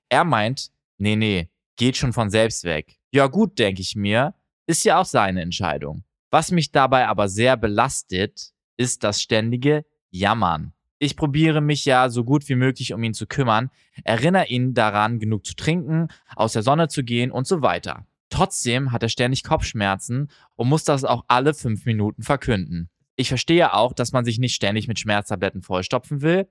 Er 0.09 0.23
meint, 0.23 0.71
nee, 0.99 1.15
nee, 1.15 1.49
geht 1.77 1.97
schon 1.97 2.13
von 2.13 2.29
selbst 2.29 2.63
weg. 2.63 2.99
Ja 3.11 3.25
gut, 3.25 3.57
denke 3.57 3.81
ich 3.81 3.95
mir, 3.95 4.35
ist 4.67 4.83
ja 4.83 4.99
auch 4.99 5.05
seine 5.05 5.41
Entscheidung. 5.41 6.03
Was 6.29 6.51
mich 6.51 6.71
dabei 6.71 7.07
aber 7.07 7.27
sehr 7.27 7.57
belastet, 7.57 8.53
ist 8.81 9.03
das 9.03 9.21
ständige 9.21 9.85
Jammern. 10.09 10.73
Ich 10.97 11.15
probiere 11.15 11.61
mich 11.61 11.85
ja 11.85 12.09
so 12.09 12.23
gut 12.23 12.49
wie 12.49 12.55
möglich 12.55 12.93
um 12.93 13.03
ihn 13.03 13.13
zu 13.13 13.27
kümmern, 13.27 13.69
erinnere 14.03 14.47
ihn 14.47 14.73
daran, 14.73 15.19
genug 15.19 15.45
zu 15.45 15.55
trinken, 15.55 16.07
aus 16.35 16.53
der 16.53 16.63
Sonne 16.63 16.87
zu 16.87 17.03
gehen 17.03 17.31
und 17.31 17.45
so 17.45 17.61
weiter. 17.61 18.07
Trotzdem 18.29 18.91
hat 18.91 19.03
er 19.03 19.09
ständig 19.09 19.43
Kopfschmerzen 19.43 20.29
und 20.55 20.67
muss 20.67 20.83
das 20.83 21.03
auch 21.03 21.25
alle 21.27 21.53
fünf 21.53 21.85
Minuten 21.85 22.23
verkünden. 22.23 22.89
Ich 23.15 23.29
verstehe 23.29 23.73
auch, 23.73 23.93
dass 23.93 24.13
man 24.13 24.25
sich 24.25 24.39
nicht 24.39 24.55
ständig 24.55 24.87
mit 24.87 24.99
Schmerztabletten 24.99 25.61
vollstopfen 25.61 26.21
will. 26.21 26.47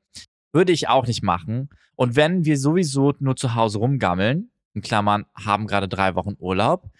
Würde 0.52 0.72
ich 0.72 0.88
auch 0.88 1.06
nicht 1.06 1.22
machen. 1.22 1.70
Und 1.96 2.16
wenn 2.16 2.44
wir 2.44 2.58
sowieso 2.58 3.12
nur 3.18 3.34
zu 3.34 3.54
Hause 3.54 3.78
rumgammeln, 3.78 4.50
in 4.74 4.82
Klammern 4.82 5.26
haben 5.34 5.66
gerade 5.66 5.88
drei 5.88 6.14
Wochen 6.14 6.36
Urlaub, 6.38 6.90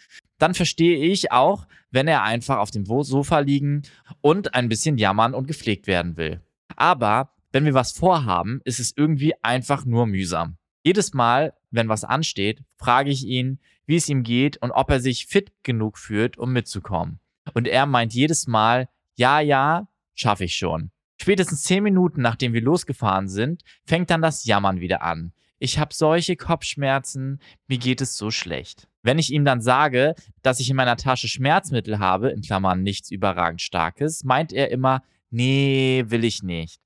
dann 0.41 0.55
verstehe 0.55 0.99
ich 0.99 1.32
auch, 1.32 1.66
wenn 1.91 2.09
er 2.09 2.22
einfach 2.22 2.59
auf 2.59 2.70
dem 2.70 2.84
Sofa 2.84 3.41
liegen 3.41 3.82
und 4.20 4.55
ein 4.55 4.68
bisschen 4.68 4.99
jammern 4.99 5.34
und 5.34 5.47
gepflegt 5.47 5.86
werden 5.86 6.16
will. 6.16 6.41
Aber 6.76 7.32
wenn 7.53 7.64
wir 7.64 7.74
was 7.74 7.93
vorhaben, 7.93 8.61
ist 8.64 8.80
es 8.80 8.97
irgendwie 8.97 9.34
einfach 9.43 9.84
nur 9.84 10.07
mühsam. 10.07 10.57
Jedes 10.82 11.14
Mal, 11.14 11.53
wenn 11.70 11.88
was 11.88 12.05
ansteht, 12.05 12.62
frage 12.76 13.11
ich 13.11 13.24
ihn, 13.24 13.59
wie 13.86 13.97
es 13.97 14.09
ihm 14.09 14.22
geht 14.22 14.57
und 14.59 14.70
ob 14.70 14.91
er 14.91 15.01
sich 15.01 15.26
fit 15.26 15.53
genug 15.62 15.99
fühlt, 15.99 16.38
um 16.38 16.53
mitzukommen. 16.53 17.18
Und 17.55 17.66
er 17.66 17.86
meint 17.86 18.14
jedes 18.14 18.47
Mal, 18.47 18.88
ja, 19.16 19.41
ja, 19.41 19.88
schaffe 20.14 20.45
ich 20.45 20.55
schon. 20.55 20.91
Spätestens 21.20 21.64
zehn 21.64 21.82
Minuten 21.82 22.22
nachdem 22.22 22.55
wir 22.55 22.62
losgefahren 22.62 23.28
sind, 23.28 23.62
fängt 23.84 24.09
dann 24.11 24.22
das 24.22 24.45
Jammern 24.45 24.80
wieder 24.80 25.03
an. 25.03 25.32
Ich 25.62 25.78
habe 25.78 25.92
solche 25.92 26.36
Kopfschmerzen, 26.36 27.38
mir 27.68 27.76
geht 27.76 28.00
es 28.00 28.16
so 28.16 28.30
schlecht. 28.30 28.88
Wenn 29.02 29.18
ich 29.18 29.30
ihm 29.30 29.44
dann 29.44 29.61
sage, 29.61 30.14
dass 30.40 30.58
ich 30.58 30.70
in 30.70 30.76
meiner 30.76 30.96
Tasche 30.96 31.28
Schmerzmittel 31.28 31.98
habe, 31.98 32.30
in 32.30 32.40
Klammern 32.40 32.82
nichts 32.82 33.11
überragend 33.11 33.61
Starkes, 33.61 34.24
meint 34.24 34.54
er 34.54 34.70
immer, 34.70 35.02
nee, 35.28 36.04
will 36.06 36.24
ich 36.24 36.42
nicht. 36.42 36.80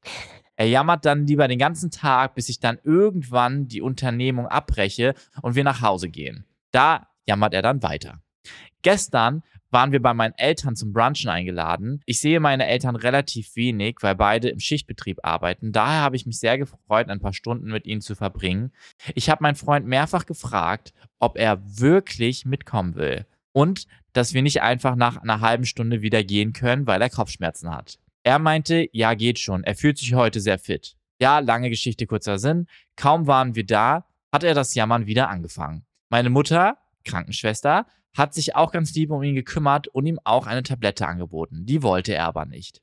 Er 0.57 0.67
jammert 0.67 1.05
dann 1.05 1.25
lieber 1.25 1.47
den 1.47 1.61
ganzen 1.61 1.93
Tag, 1.93 2.35
bis 2.35 2.49
ich 2.49 2.59
dann 2.59 2.81
irgendwann 2.83 3.69
die 3.69 3.81
Unternehmung 3.81 4.49
abbreche 4.49 5.15
und 5.41 5.55
wir 5.55 5.65
nach 5.65 5.81
Hause 5.81 6.09
gehen. 6.09 6.45
Da 6.73 7.07
jammert 7.27 7.55
er 7.55 7.63
dann 7.63 7.81
weiter. 7.85 8.23
Gestern 8.83 9.45
waren 9.75 9.93
wir 9.93 10.01
bei 10.01 10.15
meinen 10.15 10.33
Eltern 10.39 10.77
zum 10.77 10.93
Brunchen 10.93 11.29
eingeladen. 11.29 12.01
Ich 12.07 12.21
sehe 12.21 12.41
meine 12.41 12.67
Eltern 12.67 12.97
relativ 12.97 13.57
wenig, 13.57 13.97
weil 14.01 14.15
beide 14.15 14.49
im 14.49 14.61
Schichtbetrieb 14.61 15.19
arbeiten. 15.23 15.73
Daher 15.73 16.01
habe 16.01 16.17
ich 16.17 16.25
mich 16.25 16.39
sehr 16.39 16.57
gefreut, 16.57 17.09
ein 17.09 17.21
paar 17.21 17.35
Stunden 17.35 17.71
mit 17.71 17.85
ihnen 17.85 18.01
zu 18.01 18.15
verbringen. 18.15 18.73
Ich 19.15 19.29
habe 19.29 19.43
meinen 19.43 19.57
Freund 19.57 19.85
mehrfach 19.87 20.25
gefragt, 20.27 20.95
ob 21.19 21.37
er 21.37 21.61
wirklich 21.79 22.47
mitkommen 22.47 22.95
will 22.95 23.27
und 23.53 23.87
dass 24.13 24.33
wir 24.33 24.43
nicht 24.43 24.63
einfach 24.63 24.95
nach 24.95 25.17
einer 25.17 25.41
halben 25.41 25.67
Stunde 25.67 26.03
wieder 26.03 26.23
gehen 26.23 26.53
können, 26.53 26.87
weil 26.87 27.03
er 27.03 27.11
Kopfschmerzen 27.11 27.71
hat. 27.71 27.99
Er 28.23 28.39
meinte, 28.39 28.89
ja, 28.93 29.15
geht 29.15 29.41
schon. 29.41 29.65
Er 29.65 29.75
fühlt 29.75 29.99
sich 29.99 30.15
heute 30.15 30.41
sehr 30.41 30.59
fit. 30.59 30.97
Ja, 31.21 31.41
lange 31.41 31.69
Geschichte, 31.69 32.07
kurzer 32.07 32.39
Sinn. 32.39 32.69
Kaum 32.97 33.27
waren 33.27 33.57
wir 33.57 33.67
da, 33.67 34.07
hat 34.33 34.45
er 34.45 34.55
das 34.55 34.75
Jammern 34.75 35.07
wieder 35.07 35.29
angefangen. 35.29 35.85
Meine 36.11 36.31
Mutter, 36.31 36.79
Krankenschwester, 37.05 37.87
hat 38.15 38.35
sich 38.35 38.57
auch 38.57 38.73
ganz 38.73 38.95
lieb 38.95 39.11
um 39.11 39.23
ihn 39.23 39.35
gekümmert 39.35 39.89
und 39.89 40.07
ihm 40.07 40.19
auch 40.25 40.47
eine 40.47 40.63
Tablette 40.63 41.07
angeboten. 41.07 41.67
Die 41.67 41.83
wollte 41.83 42.15
er 42.15 42.25
aber 42.25 42.47
nicht. 42.47 42.81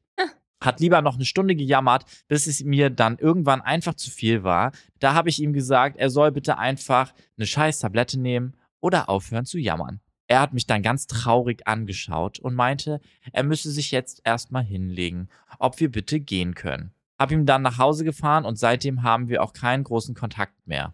Hat 0.61 0.79
lieber 0.79 1.01
noch 1.01 1.15
eine 1.15 1.25
Stunde 1.25 1.55
gejammert, 1.55 2.05
bis 2.27 2.45
es 2.45 2.63
mir 2.63 2.91
dann 2.91 3.17
irgendwann 3.17 3.61
einfach 3.61 3.95
zu 3.95 4.11
viel 4.11 4.43
war. 4.43 4.71
Da 4.99 5.15
habe 5.15 5.29
ich 5.29 5.41
ihm 5.41 5.53
gesagt, 5.53 5.97
er 5.97 6.11
soll 6.11 6.31
bitte 6.31 6.59
einfach 6.59 7.13
eine 7.35 7.47
scheiß 7.47 7.79
Tablette 7.79 8.19
nehmen 8.19 8.55
oder 8.79 9.09
aufhören 9.09 9.45
zu 9.45 9.57
jammern. 9.57 10.01
Er 10.27 10.39
hat 10.39 10.53
mich 10.53 10.67
dann 10.67 10.83
ganz 10.83 11.07
traurig 11.07 11.67
angeschaut 11.67 12.37
und 12.39 12.53
meinte, 12.53 13.01
er 13.33 13.43
müsse 13.43 13.71
sich 13.71 13.91
jetzt 13.91 14.21
erstmal 14.23 14.63
hinlegen, 14.63 15.29
ob 15.57 15.79
wir 15.79 15.91
bitte 15.91 16.19
gehen 16.19 16.53
können. 16.53 16.93
Hab 17.17 17.31
ihm 17.31 17.45
dann 17.45 17.63
nach 17.63 17.79
Hause 17.79 18.03
gefahren 18.03 18.45
und 18.45 18.57
seitdem 18.57 19.03
haben 19.03 19.29
wir 19.29 19.43
auch 19.43 19.53
keinen 19.53 19.83
großen 19.83 20.13
Kontakt 20.13 20.67
mehr. 20.67 20.93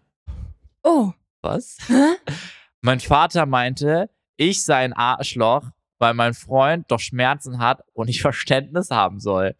Oh. 0.82 1.12
Was? 1.42 1.78
Mein 2.80 3.00
Vater 3.00 3.46
meinte, 3.46 4.10
ich 4.38 4.64
sei 4.64 4.76
ein 4.84 4.94
Arschloch, 4.94 5.70
weil 5.98 6.14
mein 6.14 6.32
Freund 6.32 6.90
doch 6.90 7.00
Schmerzen 7.00 7.58
hat 7.58 7.82
und 7.92 8.08
ich 8.08 8.22
Verständnis 8.22 8.90
haben 8.90 9.20
soll. 9.20 9.54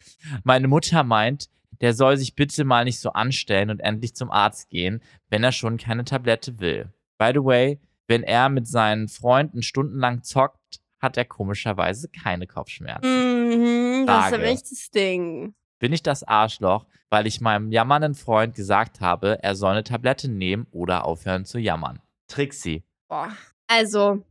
Meine 0.44 0.68
Mutter 0.68 1.04
meint, 1.04 1.50
der 1.80 1.92
soll 1.92 2.16
sich 2.16 2.34
bitte 2.34 2.64
mal 2.64 2.84
nicht 2.84 3.00
so 3.00 3.10
anstellen 3.10 3.70
und 3.70 3.80
endlich 3.80 4.14
zum 4.14 4.30
Arzt 4.30 4.70
gehen, 4.70 5.02
wenn 5.28 5.44
er 5.44 5.52
schon 5.52 5.76
keine 5.76 6.04
Tablette 6.04 6.58
will. 6.60 6.92
By 7.18 7.32
the 7.34 7.44
way, 7.44 7.80
wenn 8.06 8.22
er 8.22 8.48
mit 8.48 8.66
seinen 8.66 9.08
Freunden 9.08 9.62
stundenlang 9.62 10.22
zockt, 10.22 10.80
hat 11.00 11.16
er 11.16 11.24
komischerweise 11.24 12.08
keine 12.08 12.46
Kopfschmerzen. 12.46 14.02
Mhm, 14.02 14.06
das 14.06 14.26
ist 14.26 14.32
nämlich 14.32 14.60
das 14.62 14.90
Ding. 14.90 15.54
Bin 15.78 15.92
ich 15.92 16.02
das 16.02 16.24
Arschloch, 16.24 16.86
weil 17.10 17.26
ich 17.26 17.40
meinem 17.40 17.70
jammernden 17.70 18.14
Freund 18.14 18.54
gesagt 18.54 19.00
habe, 19.00 19.38
er 19.42 19.54
soll 19.54 19.72
eine 19.72 19.84
Tablette 19.84 20.28
nehmen 20.28 20.66
oder 20.72 21.04
aufhören 21.04 21.44
zu 21.44 21.58
jammern? 21.58 22.00
Trixie. 22.26 22.82
Boah. 23.08 23.30
Also, 23.68 24.24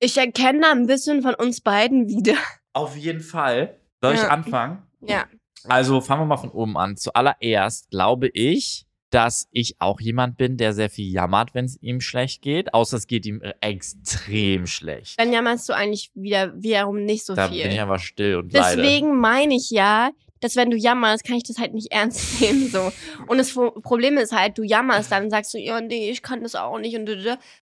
ich 0.00 0.16
erkenne 0.16 0.60
da 0.60 0.72
ein 0.72 0.86
bisschen 0.86 1.22
von 1.22 1.34
uns 1.34 1.60
beiden 1.60 2.08
wieder. 2.08 2.36
Auf 2.72 2.96
jeden 2.96 3.20
Fall. 3.20 3.78
Soll 4.00 4.14
ja. 4.14 4.22
ich 4.22 4.30
anfangen? 4.30 4.82
Ja. 5.00 5.26
Also 5.64 6.00
fangen 6.00 6.22
wir 6.22 6.26
mal 6.26 6.36
von 6.36 6.50
oben 6.50 6.76
an. 6.76 6.96
Zuallererst 6.96 7.90
glaube 7.90 8.28
ich, 8.28 8.86
dass 9.10 9.48
ich 9.52 9.80
auch 9.80 10.00
jemand 10.00 10.36
bin, 10.36 10.56
der 10.56 10.74
sehr 10.74 10.90
viel 10.90 11.10
jammert, 11.10 11.54
wenn 11.54 11.64
es 11.64 11.80
ihm 11.80 12.00
schlecht 12.00 12.42
geht. 12.42 12.74
Außer 12.74 12.96
es 12.96 13.06
geht 13.06 13.26
ihm 13.26 13.40
äh, 13.40 13.54
extrem 13.60 14.66
schlecht. 14.66 15.18
Dann 15.18 15.32
jammerst 15.32 15.68
du 15.68 15.72
eigentlich 15.72 16.10
wieder 16.14 16.52
wiederum 16.62 17.04
nicht 17.04 17.24
so 17.24 17.34
da 17.34 17.48
viel. 17.48 17.58
Da 17.58 17.64
bin 17.64 17.72
ich 17.72 17.80
einfach 17.80 18.00
still 18.00 18.36
und 18.36 18.52
Deswegen 18.52 19.08
leide. 19.08 19.20
meine 19.20 19.54
ich 19.54 19.70
ja, 19.70 20.10
dass 20.40 20.56
wenn 20.56 20.70
du 20.70 20.76
jammerst, 20.76 21.24
kann 21.24 21.36
ich 21.36 21.44
das 21.44 21.58
halt 21.58 21.74
nicht 21.74 21.92
ernst 21.92 22.40
nehmen 22.40 22.68
so. 22.68 22.92
Und 23.26 23.38
das 23.38 23.52
Problem 23.54 24.16
ist 24.18 24.32
halt, 24.32 24.58
du 24.58 24.62
jammerst 24.62 25.10
dann 25.12 25.30
sagst 25.30 25.54
du, 25.54 25.58
ja 25.58 25.80
nee, 25.80 26.10
ich 26.10 26.22
kann 26.22 26.42
das 26.42 26.54
auch 26.54 26.78
nicht 26.78 26.96
und 26.96 27.10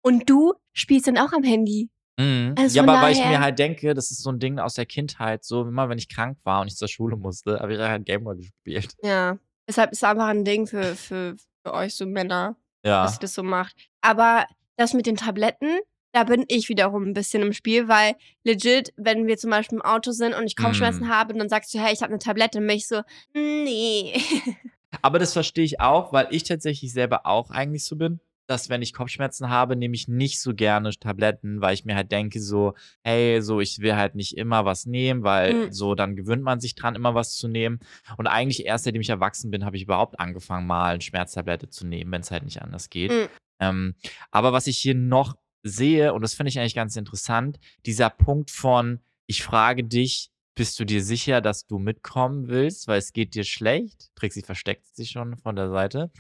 und 0.02 0.30
du 0.30 0.54
spielst 0.74 1.08
dann 1.08 1.18
auch 1.18 1.34
am 1.34 1.44
Handy. 1.44 1.90
Mhm. 2.20 2.56
Also 2.58 2.78
ja, 2.78 2.84
aber 2.84 3.02
weil 3.02 3.14
ich 3.14 3.26
mir 3.26 3.40
halt 3.40 3.58
denke, 3.58 3.94
das 3.94 4.12
ist 4.12 4.22
so 4.22 4.32
ein 4.32 4.40
Ding 4.40 4.60
aus 4.60 4.76
der 4.76 4.86
Kindheit, 4.86 5.44
so 5.44 5.64
immer 5.64 5.90
wenn 5.90 5.98
ich 5.98 6.10
krank 6.10 6.38
war 6.44 6.62
und 6.62 6.68
ich 6.68 6.76
zur 6.76 6.88
Schule 6.88 7.16
musste, 7.16 7.60
habe 7.60 7.74
ich 7.74 7.80
halt 7.80 8.06
Gameboy 8.06 8.38
gespielt. 8.38 8.94
Ja. 9.02 9.38
Deshalb 9.68 9.92
ist 9.92 10.00
es 10.00 10.04
einfach 10.04 10.28
ein 10.28 10.44
Ding 10.44 10.68
für, 10.68 10.96
für, 10.96 11.36
für 11.64 11.74
euch 11.74 11.96
so 11.96 12.06
Männer, 12.06 12.58
ja. 12.84 13.04
dass 13.04 13.16
ihr 13.16 13.22
das 13.22 13.34
so 13.34 13.44
macht. 13.44 13.76
Aber 14.02 14.46
das 14.76 14.94
mit 14.94 15.06
den 15.06 15.16
Tabletten, 15.16 15.80
da 16.14 16.24
bin 16.24 16.46
ich 16.48 16.70
wiederum 16.70 17.04
ein 17.04 17.14
bisschen 17.14 17.42
im 17.42 17.54
Spiel, 17.54 17.88
weil 17.88 18.16
legit, 18.44 18.94
wenn 18.96 19.28
wir 19.28 19.38
zum 19.38 19.50
Beispiel 19.50 19.80
im 19.80 19.86
Auto 19.86 20.12
sind 20.12 20.34
und 20.34 20.46
ich 20.46 20.56
Kopfschmerzen 20.56 21.08
mm. 21.08 21.10
habe 21.10 21.34
und 21.34 21.40
dann 21.40 21.50
sagst 21.50 21.74
du, 21.74 21.80
hey, 21.80 21.94
ich 21.94 22.02
habe 22.02 22.12
eine 22.12 22.20
Tablette, 22.20 22.60
dann 22.60 22.68
bin 22.68 22.78
ich 22.78 22.88
so, 22.88 23.02
nee. 23.34 24.14
Aber 25.02 25.20
das 25.20 25.34
verstehe 25.34 25.66
ich 25.66 25.82
auch, 25.82 26.14
weil 26.14 26.28
ich 26.30 26.44
tatsächlich 26.44 26.94
selber 26.94 27.26
auch 27.26 27.50
eigentlich 27.50 27.84
so 27.84 27.96
bin 27.96 28.20
dass 28.48 28.70
wenn 28.70 28.82
ich 28.82 28.94
Kopfschmerzen 28.94 29.50
habe, 29.50 29.76
nehme 29.76 29.96
ich 29.96 30.08
nicht 30.08 30.42
so 30.42 30.54
gerne 30.54 30.92
Tabletten, 30.92 31.62
weil 31.62 31.74
ich 31.74 31.86
mir 31.86 31.96
halt 31.96 32.12
denke 32.12 32.42
so, 32.42 32.74
hey, 33.02 33.42
so 33.42 33.62
ich 33.62 33.80
will 33.80 33.96
halt 33.96 34.16
nicht 34.16 34.38
immer 34.38 34.66
was 34.66 34.86
nehmen, 34.86 35.24
weil 35.24 35.54
mhm. 35.54 35.72
so 35.72 35.96
dann 35.96 36.16
gewöhnt 36.16 36.44
man 36.44 36.60
sich 36.60 36.76
dran, 36.76 36.96
immer 36.96 37.16
was 37.16 37.36
zu 37.36 37.48
nehmen. 37.48 37.80
Und 38.18 38.28
eigentlich 38.28 38.66
erst 38.66 38.84
seitdem 38.84 39.02
ich 39.02 39.10
erwachsen 39.10 39.50
bin, 39.50 39.66
habe 39.66 39.78
ich 39.78 39.84
überhaupt 39.84 40.20
angefangen, 40.20 40.68
mal 40.68 40.94
eine 40.94 41.02
Schmerztablette 41.02 41.70
zu 41.70 41.88
nehmen, 41.88 42.12
wenn 42.12 42.22
es 42.22 42.32
halt 42.32 42.44
nicht 42.44 42.62
anders 42.62 42.90
geht. 42.90 43.12
Mhm. 43.12 43.28
Ähm, 43.60 43.96
aber 44.32 44.52
was 44.52 44.68
ich 44.68 44.78
hier 44.78 44.96
noch 44.96 45.38
sehe, 45.64 46.14
und 46.14 46.22
das 46.22 46.34
finde 46.34 46.50
ich 46.50 46.60
eigentlich 46.60 46.76
ganz 46.76 46.96
interessant, 46.96 47.60
dieser 47.86 48.10
Punkt 48.10 48.52
von, 48.52 49.00
ich 49.26 49.44
frage 49.44 49.84
dich, 49.84 50.30
bist 50.56 50.80
du 50.80 50.86
dir 50.86 51.04
sicher, 51.04 51.42
dass 51.42 51.66
du 51.66 51.80
mitkommen 51.80 52.48
willst, 52.48 52.88
weil 52.88 53.00
es 53.00 53.12
geht 53.12 53.34
dir 53.34 53.44
schlecht? 53.44 54.12
Trixie 54.16 54.44
versteckt 54.44 54.86
sich 54.96 55.10
schon 55.10 55.36
von 55.38 55.56
der 55.56 55.70
Seite, 55.70 56.12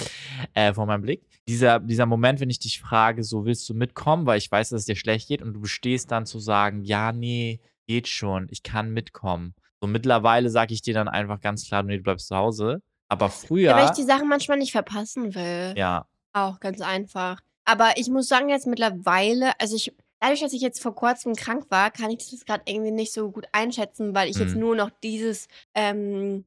äh, 0.55 0.73
von 0.73 0.87
meinem 0.87 1.03
Blick. 1.03 1.27
Dieser, 1.47 1.79
dieser 1.79 2.07
Moment, 2.07 2.39
wenn 2.39 2.49
ich 2.49 2.59
dich 2.59 2.79
frage, 2.79 3.23
so 3.23 3.45
willst 3.45 3.69
du 3.69 3.75
mitkommen, 3.75 4.25
weil 4.25 4.39
ich 4.39 4.51
weiß, 4.51 4.69
dass 4.69 4.81
es 4.81 4.85
dir 4.85 4.95
schlecht 4.95 5.27
geht 5.27 5.41
und 5.41 5.53
du 5.53 5.61
bestehst 5.61 6.09
dann 6.09 6.25
zu 6.25 6.39
sagen, 6.39 6.83
ja, 6.83 7.11
nee, 7.11 7.59
geht 7.85 8.07
schon, 8.07 8.47
ich 8.49 8.63
kann 8.63 8.91
mitkommen. 8.91 9.53
So 9.81 9.87
mittlerweile 9.87 10.49
sage 10.49 10.73
ich 10.73 10.81
dir 10.81 10.93
dann 10.93 11.09
einfach 11.09 11.41
ganz 11.41 11.67
klar, 11.67 11.83
nee, 11.83 11.97
du 11.97 12.03
bleibst 12.03 12.27
zu 12.27 12.35
Hause. 12.35 12.81
Aber 13.09 13.29
früher. 13.29 13.71
Ja, 13.71 13.77
weil 13.77 13.85
ich 13.85 13.91
die 13.91 14.03
Sachen 14.03 14.29
manchmal 14.29 14.57
nicht 14.57 14.71
verpassen 14.71 15.35
will. 15.35 15.73
Ja. 15.77 16.07
Auch 16.31 16.59
ganz 16.59 16.81
einfach. 16.81 17.41
Aber 17.65 17.93
ich 17.95 18.09
muss 18.09 18.27
sagen, 18.27 18.49
jetzt 18.49 18.67
mittlerweile, 18.67 19.59
also 19.59 19.75
ich 19.75 19.93
Dadurch, 20.23 20.39
dass 20.39 20.53
ich 20.53 20.61
jetzt 20.61 20.81
vor 20.81 20.95
kurzem 20.95 21.35
krank 21.35 21.65
war, 21.67 21.91
kann 21.91 22.09
ich 22.09 22.29
das 22.31 22.45
gerade 22.45 22.63
irgendwie 22.65 22.91
nicht 22.91 23.11
so 23.11 23.29
gut 23.29 23.45
einschätzen, 23.51 24.15
weil 24.15 24.29
ich 24.29 24.37
jetzt 24.37 24.53
mhm. 24.53 24.61
nur 24.61 24.73
noch 24.73 24.89
dieses, 25.03 25.49
ähm, 25.75 26.45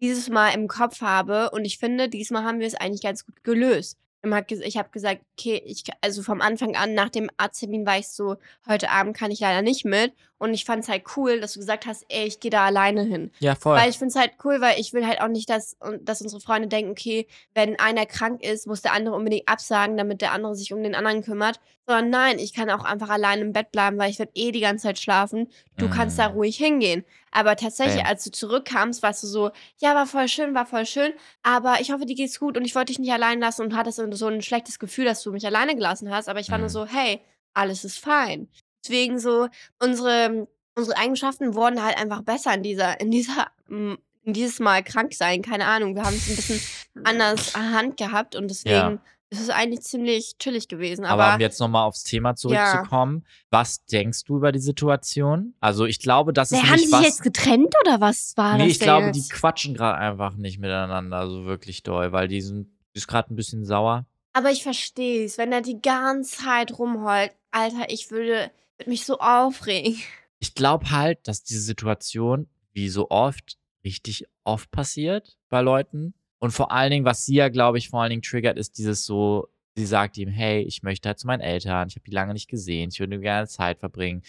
dieses 0.00 0.28
Mal 0.28 0.50
im 0.50 0.68
Kopf 0.68 1.00
habe. 1.00 1.50
Und 1.50 1.64
ich 1.64 1.78
finde, 1.78 2.08
diesmal 2.08 2.44
haben 2.44 2.60
wir 2.60 2.68
es 2.68 2.76
eigentlich 2.76 3.02
ganz 3.02 3.26
gut 3.26 3.42
gelöst. 3.42 3.98
Ich 4.22 4.76
habe 4.76 4.90
gesagt, 4.90 5.22
okay, 5.36 5.60
ich, 5.66 5.82
also 6.00 6.22
vom 6.22 6.40
Anfang 6.40 6.76
an 6.76 6.94
nach 6.94 7.08
dem 7.08 7.28
Arzttermin 7.38 7.84
war 7.84 7.98
ich 7.98 8.06
so, 8.06 8.36
heute 8.68 8.88
Abend 8.90 9.16
kann 9.16 9.32
ich 9.32 9.40
leider 9.40 9.62
nicht 9.62 9.84
mit. 9.84 10.12
Und 10.38 10.54
ich 10.54 10.64
fand 10.64 10.84
es 10.84 10.88
halt 10.88 11.02
cool, 11.16 11.40
dass 11.40 11.54
du 11.54 11.58
gesagt 11.58 11.84
hast, 11.86 12.04
ey, 12.08 12.24
ich 12.26 12.38
gehe 12.38 12.50
da 12.50 12.64
alleine 12.66 13.02
hin. 13.02 13.32
Ja, 13.40 13.54
voll. 13.56 13.76
Weil 13.76 13.90
ich 13.90 13.98
finde 13.98 14.10
es 14.12 14.16
halt 14.16 14.32
cool, 14.44 14.60
weil 14.60 14.78
ich 14.78 14.92
will 14.92 15.04
halt 15.06 15.20
auch 15.20 15.26
nicht, 15.28 15.50
dass, 15.50 15.76
dass 16.00 16.22
unsere 16.22 16.40
Freunde 16.40 16.68
denken, 16.68 16.92
okay, 16.92 17.26
wenn 17.54 17.78
einer 17.80 18.06
krank 18.06 18.42
ist, 18.44 18.66
muss 18.68 18.80
der 18.82 18.92
andere 18.92 19.16
unbedingt 19.16 19.48
absagen, 19.48 19.96
damit 19.96 20.20
der 20.20 20.30
andere 20.32 20.54
sich 20.54 20.72
um 20.72 20.82
den 20.82 20.94
anderen 20.94 21.22
kümmert. 21.22 21.58
Sondern 21.86 22.10
nein, 22.10 22.38
ich 22.38 22.52
kann 22.52 22.70
auch 22.70 22.84
einfach 22.84 23.08
allein 23.08 23.40
im 23.40 23.52
Bett 23.52 23.72
bleiben, 23.72 23.98
weil 23.98 24.10
ich 24.10 24.18
werde 24.18 24.32
eh 24.34 24.52
die 24.52 24.60
ganze 24.60 24.84
Zeit 24.84 24.98
schlafen. 24.98 25.48
Du 25.76 25.88
kannst 25.88 26.18
da 26.18 26.28
Mm. 26.28 26.32
ruhig 26.32 26.56
hingehen. 26.56 27.04
Aber 27.32 27.56
tatsächlich, 27.56 27.96
Same. 27.96 28.06
als 28.08 28.24
du 28.24 28.30
zurückkamst, 28.30 29.02
warst 29.02 29.22
du 29.22 29.26
so, 29.26 29.50
ja, 29.78 29.94
war 29.94 30.06
voll 30.06 30.28
schön, 30.28 30.54
war 30.54 30.66
voll 30.66 30.86
schön, 30.86 31.12
aber 31.42 31.80
ich 31.80 31.90
hoffe, 31.90 32.06
dir 32.06 32.14
geht's 32.14 32.38
gut 32.38 32.56
und 32.56 32.64
ich 32.64 32.74
wollte 32.74 32.86
dich 32.92 32.98
nicht 32.98 33.12
allein 33.12 33.40
lassen 33.40 33.62
und 33.62 33.76
hattest 33.76 34.00
so 34.12 34.26
ein 34.28 34.42
schlechtes 34.42 34.78
Gefühl, 34.78 35.04
dass 35.06 35.22
du 35.22 35.32
mich 35.32 35.46
alleine 35.46 35.74
gelassen 35.74 36.10
hast. 36.14 36.28
Aber 36.28 36.40
ich 36.40 36.50
war 36.50 36.58
nur 36.58 36.68
Mhm. 36.68 36.72
so, 36.72 36.86
hey, 36.86 37.20
alles 37.54 37.84
ist 37.84 37.98
fein. 37.98 38.48
Deswegen 38.88 39.18
so, 39.18 39.48
unsere, 39.82 40.48
unsere 40.74 40.96
Eigenschaften 40.96 41.54
wurden 41.54 41.82
halt 41.84 41.98
einfach 41.98 42.22
besser 42.22 42.54
in 42.54 42.62
dieser, 42.62 42.98
in 43.00 43.10
dieser, 43.10 43.48
in 43.68 43.98
dieses 44.24 44.60
Mal 44.60 44.82
krank 44.82 45.12
sein. 45.12 45.42
Keine 45.42 45.66
Ahnung. 45.66 45.94
Wir 45.94 46.04
haben 46.04 46.16
es 46.16 46.28
ein 46.30 46.36
bisschen 46.36 46.60
anders 47.04 47.54
Hand 47.54 47.98
gehabt 47.98 48.34
und 48.34 48.48
deswegen 48.48 49.00
ist 49.30 49.40
es 49.42 49.50
eigentlich 49.50 49.82
ziemlich 49.82 50.36
chillig 50.38 50.68
gewesen. 50.68 51.04
Aber, 51.04 51.24
Aber, 51.24 51.34
um 51.34 51.40
jetzt 51.40 51.60
nochmal 51.60 51.84
aufs 51.86 52.02
Thema 52.02 52.30
Ja. 52.30 52.34
zurückzukommen, 52.36 53.26
was 53.50 53.84
denkst 53.84 54.24
du 54.24 54.36
über 54.36 54.52
die 54.52 54.58
Situation? 54.58 55.52
Also 55.60 55.84
ich 55.84 55.98
glaube, 56.00 56.32
das 56.32 56.50
ist 56.50 56.62
Wer, 56.62 56.70
haben 56.70 56.78
die 56.80 56.90
was. 56.90 57.00
sich 57.00 57.08
jetzt 57.08 57.22
getrennt 57.22 57.74
oder 57.84 58.00
was 58.00 58.32
war 58.36 58.54
nee, 58.56 58.62
das 58.64 58.72
ich 58.72 58.78
denn 58.78 58.86
glaube, 58.86 59.10
die 59.12 59.18
jetzt? 59.18 59.30
quatschen 59.34 59.74
gerade 59.74 59.98
einfach 59.98 60.34
nicht 60.36 60.58
miteinander 60.58 61.28
so 61.28 61.44
wirklich 61.44 61.82
doll, 61.82 62.10
weil 62.12 62.26
die 62.28 62.40
sind, 62.40 62.68
die 62.94 62.98
ist 62.98 63.06
gerade 63.06 63.30
ein 63.34 63.36
bisschen 63.36 63.66
sauer. 63.66 64.06
Aber 64.32 64.50
ich 64.50 64.62
verstehe 64.62 65.24
es, 65.26 65.36
wenn 65.36 65.52
er 65.52 65.60
die 65.60 65.82
ganze 65.82 66.38
Zeit 66.38 66.78
rumheult. 66.78 67.32
Alter, 67.50 67.86
ich 67.90 68.10
würde, 68.10 68.50
mich 68.86 69.04
so 69.04 69.18
aufregen. 69.18 69.98
Ich 70.38 70.54
glaube 70.54 70.90
halt, 70.90 71.26
dass 71.26 71.42
diese 71.42 71.60
Situation, 71.60 72.48
wie 72.72 72.88
so 72.88 73.10
oft, 73.10 73.58
richtig 73.84 74.24
oft 74.44 74.70
passiert 74.70 75.36
bei 75.48 75.60
Leuten. 75.60 76.14
Und 76.38 76.52
vor 76.52 76.70
allen 76.70 76.90
Dingen, 76.90 77.04
was 77.04 77.26
sie 77.26 77.34
ja, 77.34 77.48
glaube 77.48 77.78
ich, 77.78 77.88
vor 77.88 78.02
allen 78.02 78.10
Dingen 78.10 78.22
triggert, 78.22 78.56
ist 78.56 78.78
dieses 78.78 79.04
so, 79.04 79.48
sie 79.74 79.86
sagt 79.86 80.16
ihm, 80.18 80.28
hey, 80.28 80.62
ich 80.62 80.82
möchte 80.82 81.08
halt 81.08 81.18
zu 81.18 81.26
meinen 81.26 81.40
Eltern, 81.40 81.88
ich 81.88 81.96
habe 81.96 82.04
die 82.04 82.14
lange 82.14 82.32
nicht 82.32 82.48
gesehen, 82.48 82.90
ich 82.92 83.00
würde 83.00 83.18
gerne 83.18 83.48
Zeit 83.48 83.78
verbringen. 83.78 84.22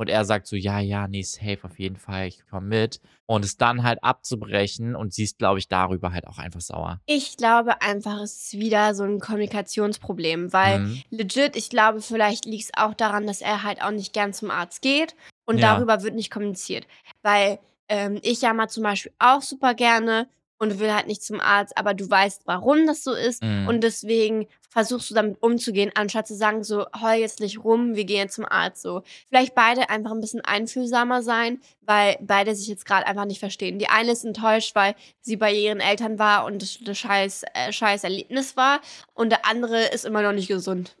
Und 0.00 0.08
er 0.08 0.24
sagt 0.24 0.46
so, 0.46 0.56
ja, 0.56 0.80
ja, 0.80 1.08
nee, 1.08 1.20
safe, 1.20 1.58
auf 1.62 1.78
jeden 1.78 1.96
Fall, 1.96 2.26
ich 2.26 2.46
komme 2.46 2.66
mit. 2.66 3.02
Und 3.26 3.44
es 3.44 3.58
dann 3.58 3.82
halt 3.82 4.02
abzubrechen 4.02 4.96
und 4.96 5.12
sie 5.12 5.24
ist, 5.24 5.36
glaube 5.36 5.58
ich, 5.58 5.68
darüber 5.68 6.10
halt 6.10 6.26
auch 6.26 6.38
einfach 6.38 6.62
sauer. 6.62 7.02
Ich 7.04 7.36
glaube 7.36 7.82
einfach, 7.82 8.18
es 8.22 8.44
ist 8.44 8.52
wieder 8.58 8.94
so 8.94 9.04
ein 9.04 9.20
Kommunikationsproblem, 9.20 10.54
weil 10.54 10.78
Mhm. 10.78 11.02
legit, 11.10 11.54
ich 11.54 11.68
glaube, 11.68 12.00
vielleicht 12.00 12.46
liegt 12.46 12.64
es 12.64 12.70
auch 12.78 12.94
daran, 12.94 13.26
dass 13.26 13.42
er 13.42 13.62
halt 13.62 13.82
auch 13.82 13.90
nicht 13.90 14.14
gern 14.14 14.32
zum 14.32 14.50
Arzt 14.50 14.80
geht 14.80 15.14
und 15.44 15.58
Ja. 15.58 15.74
darüber 15.74 16.02
wird 16.02 16.14
nicht 16.14 16.30
kommuniziert. 16.30 16.86
Weil 17.20 17.58
ähm, 17.90 18.20
ich 18.22 18.40
ja 18.40 18.54
mal 18.54 18.68
zum 18.68 18.84
Beispiel 18.84 19.12
auch 19.18 19.42
super 19.42 19.74
gerne 19.74 20.30
und 20.60 20.78
will 20.78 20.92
halt 20.94 21.08
nicht 21.08 21.24
zum 21.24 21.40
Arzt, 21.40 21.76
aber 21.76 21.94
du 21.94 22.08
weißt, 22.08 22.42
warum 22.44 22.86
das 22.86 23.02
so 23.02 23.12
ist 23.12 23.42
Mhm. 23.42 23.66
und 23.66 23.80
deswegen 23.82 24.46
versuchst 24.68 25.10
du 25.10 25.14
damit 25.14 25.42
umzugehen, 25.42 25.90
anstatt 25.96 26.28
zu 26.28 26.36
sagen, 26.36 26.62
so, 26.62 26.86
heul 27.00 27.18
jetzt 27.18 27.40
nicht 27.40 27.64
rum, 27.64 27.96
wir 27.96 28.04
gehen 28.04 28.18
jetzt 28.18 28.36
zum 28.36 28.46
Arzt, 28.46 28.82
so. 28.82 29.02
Vielleicht 29.28 29.56
beide 29.56 29.90
einfach 29.90 30.12
ein 30.12 30.20
bisschen 30.20 30.42
einfühlsamer 30.42 31.22
sein, 31.22 31.60
weil 31.80 32.16
beide 32.20 32.54
sich 32.54 32.68
jetzt 32.68 32.84
gerade 32.86 33.04
einfach 33.06 33.24
nicht 33.24 33.40
verstehen. 33.40 33.80
Die 33.80 33.88
eine 33.88 34.12
ist 34.12 34.24
enttäuscht, 34.24 34.76
weil 34.76 34.94
sie 35.20 35.36
bei 35.36 35.52
ihren 35.52 35.80
Eltern 35.80 36.20
war 36.20 36.44
und 36.44 36.62
das, 36.62 36.78
das 36.84 36.98
scheiß, 36.98 37.42
äh, 37.54 37.72
scheiß 37.72 38.04
Erlebnis 38.04 38.56
war 38.56 38.80
und 39.14 39.30
der 39.30 39.44
andere 39.46 39.86
ist 39.86 40.04
immer 40.04 40.22
noch 40.22 40.32
nicht 40.32 40.46
gesund. 40.48 40.94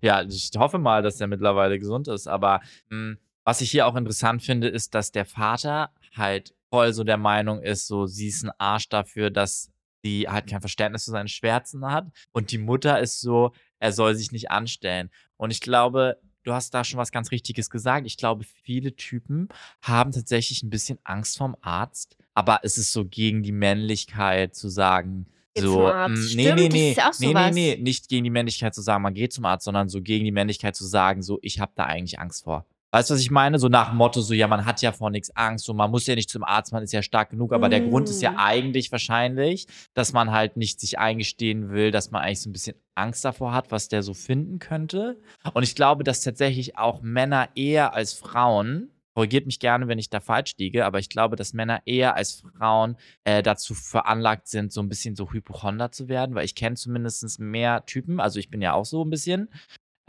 Ja, 0.00 0.22
ich 0.22 0.50
hoffe 0.56 0.78
mal, 0.78 1.02
dass 1.02 1.20
er 1.20 1.26
mittlerweile 1.26 1.78
gesund 1.78 2.08
ist. 2.08 2.26
Aber 2.26 2.60
mh, 2.88 3.16
was 3.44 3.60
ich 3.60 3.70
hier 3.70 3.86
auch 3.86 3.94
interessant 3.96 4.42
finde, 4.42 4.68
ist, 4.68 4.94
dass 4.94 5.12
der 5.12 5.24
Vater 5.24 5.90
halt 6.16 6.54
voll 6.72 6.92
so 6.94 7.04
der 7.04 7.18
Meinung 7.18 7.60
ist, 7.62 7.86
so 7.86 8.06
sie 8.06 8.28
ist 8.28 8.44
ein 8.44 8.50
Arsch 8.58 8.88
dafür, 8.88 9.30
dass 9.30 9.70
sie 10.02 10.26
halt 10.28 10.46
kein 10.48 10.60
Verständnis 10.60 11.04
für 11.04 11.10
seine 11.10 11.28
Schmerzen 11.28 11.84
hat. 11.86 12.06
Und 12.32 12.50
die 12.50 12.58
Mutter 12.58 12.98
ist 12.98 13.20
so, 13.20 13.52
er 13.78 13.92
soll 13.92 14.14
sich 14.14 14.32
nicht 14.32 14.50
anstellen. 14.50 15.10
Und 15.36 15.50
ich 15.50 15.60
glaube, 15.60 16.18
du 16.44 16.52
hast 16.52 16.72
da 16.72 16.82
schon 16.82 16.98
was 16.98 17.12
ganz 17.12 17.30
Richtiges 17.30 17.68
gesagt. 17.70 18.06
Ich 18.06 18.16
glaube, 18.16 18.44
viele 18.64 18.96
Typen 18.96 19.48
haben 19.82 20.12
tatsächlich 20.12 20.62
ein 20.62 20.70
bisschen 20.70 20.98
Angst 21.04 21.36
vorm 21.36 21.56
Arzt. 21.60 22.16
Aber 22.34 22.60
es 22.62 22.78
ist 22.78 22.92
so 22.92 23.04
gegen 23.04 23.42
die 23.42 23.52
Männlichkeit 23.52 24.54
zu 24.54 24.68
sagen, 24.68 25.26
Geh 25.54 25.60
so, 25.60 25.74
zum 25.74 25.86
Arzt. 25.86 26.32
mm, 26.32 26.36
nee, 26.36 26.44
Stimmt, 26.44 26.56
nee, 26.56 26.68
nee, 26.68 26.96
nee, 27.18 27.34
nee, 27.34 27.50
nee, 27.50 27.76
nicht 27.76 28.08
gegen 28.08 28.24
die 28.24 28.30
Männlichkeit 28.30 28.74
zu 28.74 28.80
sagen, 28.80 29.02
man 29.02 29.14
geht 29.14 29.34
zum 29.34 29.44
Arzt, 29.44 29.64
sondern 29.66 29.90
so 29.90 30.00
gegen 30.00 30.24
die 30.24 30.32
Männlichkeit 30.32 30.74
zu 30.74 30.86
sagen, 30.86 31.22
so, 31.22 31.38
ich 31.42 31.60
habe 31.60 31.72
da 31.74 31.84
eigentlich 31.84 32.18
Angst 32.18 32.44
vor. 32.44 32.66
Weißt 32.94 33.08
du, 33.08 33.14
was 33.14 33.20
ich 33.22 33.30
meine? 33.30 33.58
So 33.58 33.68
nach 33.68 33.88
dem 33.88 33.96
Motto, 33.96 34.20
so, 34.20 34.34
ja, 34.34 34.46
man 34.46 34.66
hat 34.66 34.82
ja 34.82 34.92
vor 34.92 35.08
nichts 35.08 35.34
Angst, 35.34 35.64
so, 35.64 35.72
man 35.72 35.90
muss 35.90 36.06
ja 36.06 36.14
nicht 36.14 36.28
zum 36.28 36.44
Arzt, 36.44 36.72
man 36.72 36.82
ist 36.82 36.92
ja 36.92 37.00
stark 37.02 37.30
genug, 37.30 37.54
aber 37.54 37.70
der 37.70 37.80
Grund 37.80 38.10
ist 38.10 38.20
ja 38.20 38.32
Mm. 38.32 38.36
eigentlich 38.38 38.92
wahrscheinlich, 38.92 39.66
dass 39.94 40.12
man 40.12 40.30
halt 40.30 40.58
nicht 40.58 40.78
sich 40.78 40.98
eingestehen 40.98 41.70
will, 41.70 41.90
dass 41.90 42.10
man 42.10 42.20
eigentlich 42.22 42.42
so 42.42 42.50
ein 42.50 42.52
bisschen 42.52 42.76
Angst 42.94 43.24
davor 43.24 43.54
hat, 43.54 43.70
was 43.70 43.88
der 43.88 44.02
so 44.02 44.12
finden 44.12 44.58
könnte. 44.58 45.18
Und 45.54 45.62
ich 45.62 45.74
glaube, 45.74 46.04
dass 46.04 46.20
tatsächlich 46.20 46.76
auch 46.76 47.00
Männer 47.00 47.48
eher 47.54 47.94
als 47.94 48.12
Frauen, 48.12 48.90
korrigiert 49.14 49.46
mich 49.46 49.58
gerne, 49.58 49.88
wenn 49.88 49.98
ich 49.98 50.10
da 50.10 50.20
falsch 50.20 50.54
liege, 50.58 50.84
aber 50.84 50.98
ich 50.98 51.08
glaube, 51.08 51.36
dass 51.36 51.52
Männer 51.54 51.80
eher 51.86 52.14
als 52.14 52.42
Frauen 52.58 52.96
äh, 53.24 53.42
dazu 53.42 53.74
veranlagt 53.74 54.48
sind, 54.48 54.72
so 54.72 54.80
ein 54.82 54.88
bisschen 54.88 55.16
so 55.16 55.32
Hypochonder 55.32 55.92
zu 55.92 56.08
werden, 56.08 56.34
weil 56.34 56.44
ich 56.44 56.54
kenne 56.54 56.76
zumindest 56.76 57.38
mehr 57.38 57.84
Typen, 57.86 58.20
also 58.20 58.38
ich 58.38 58.50
bin 58.50 58.60
ja 58.62 58.72
auch 58.74 58.84
so 58.86 59.04
ein 59.04 59.10
bisschen, 59.10 59.48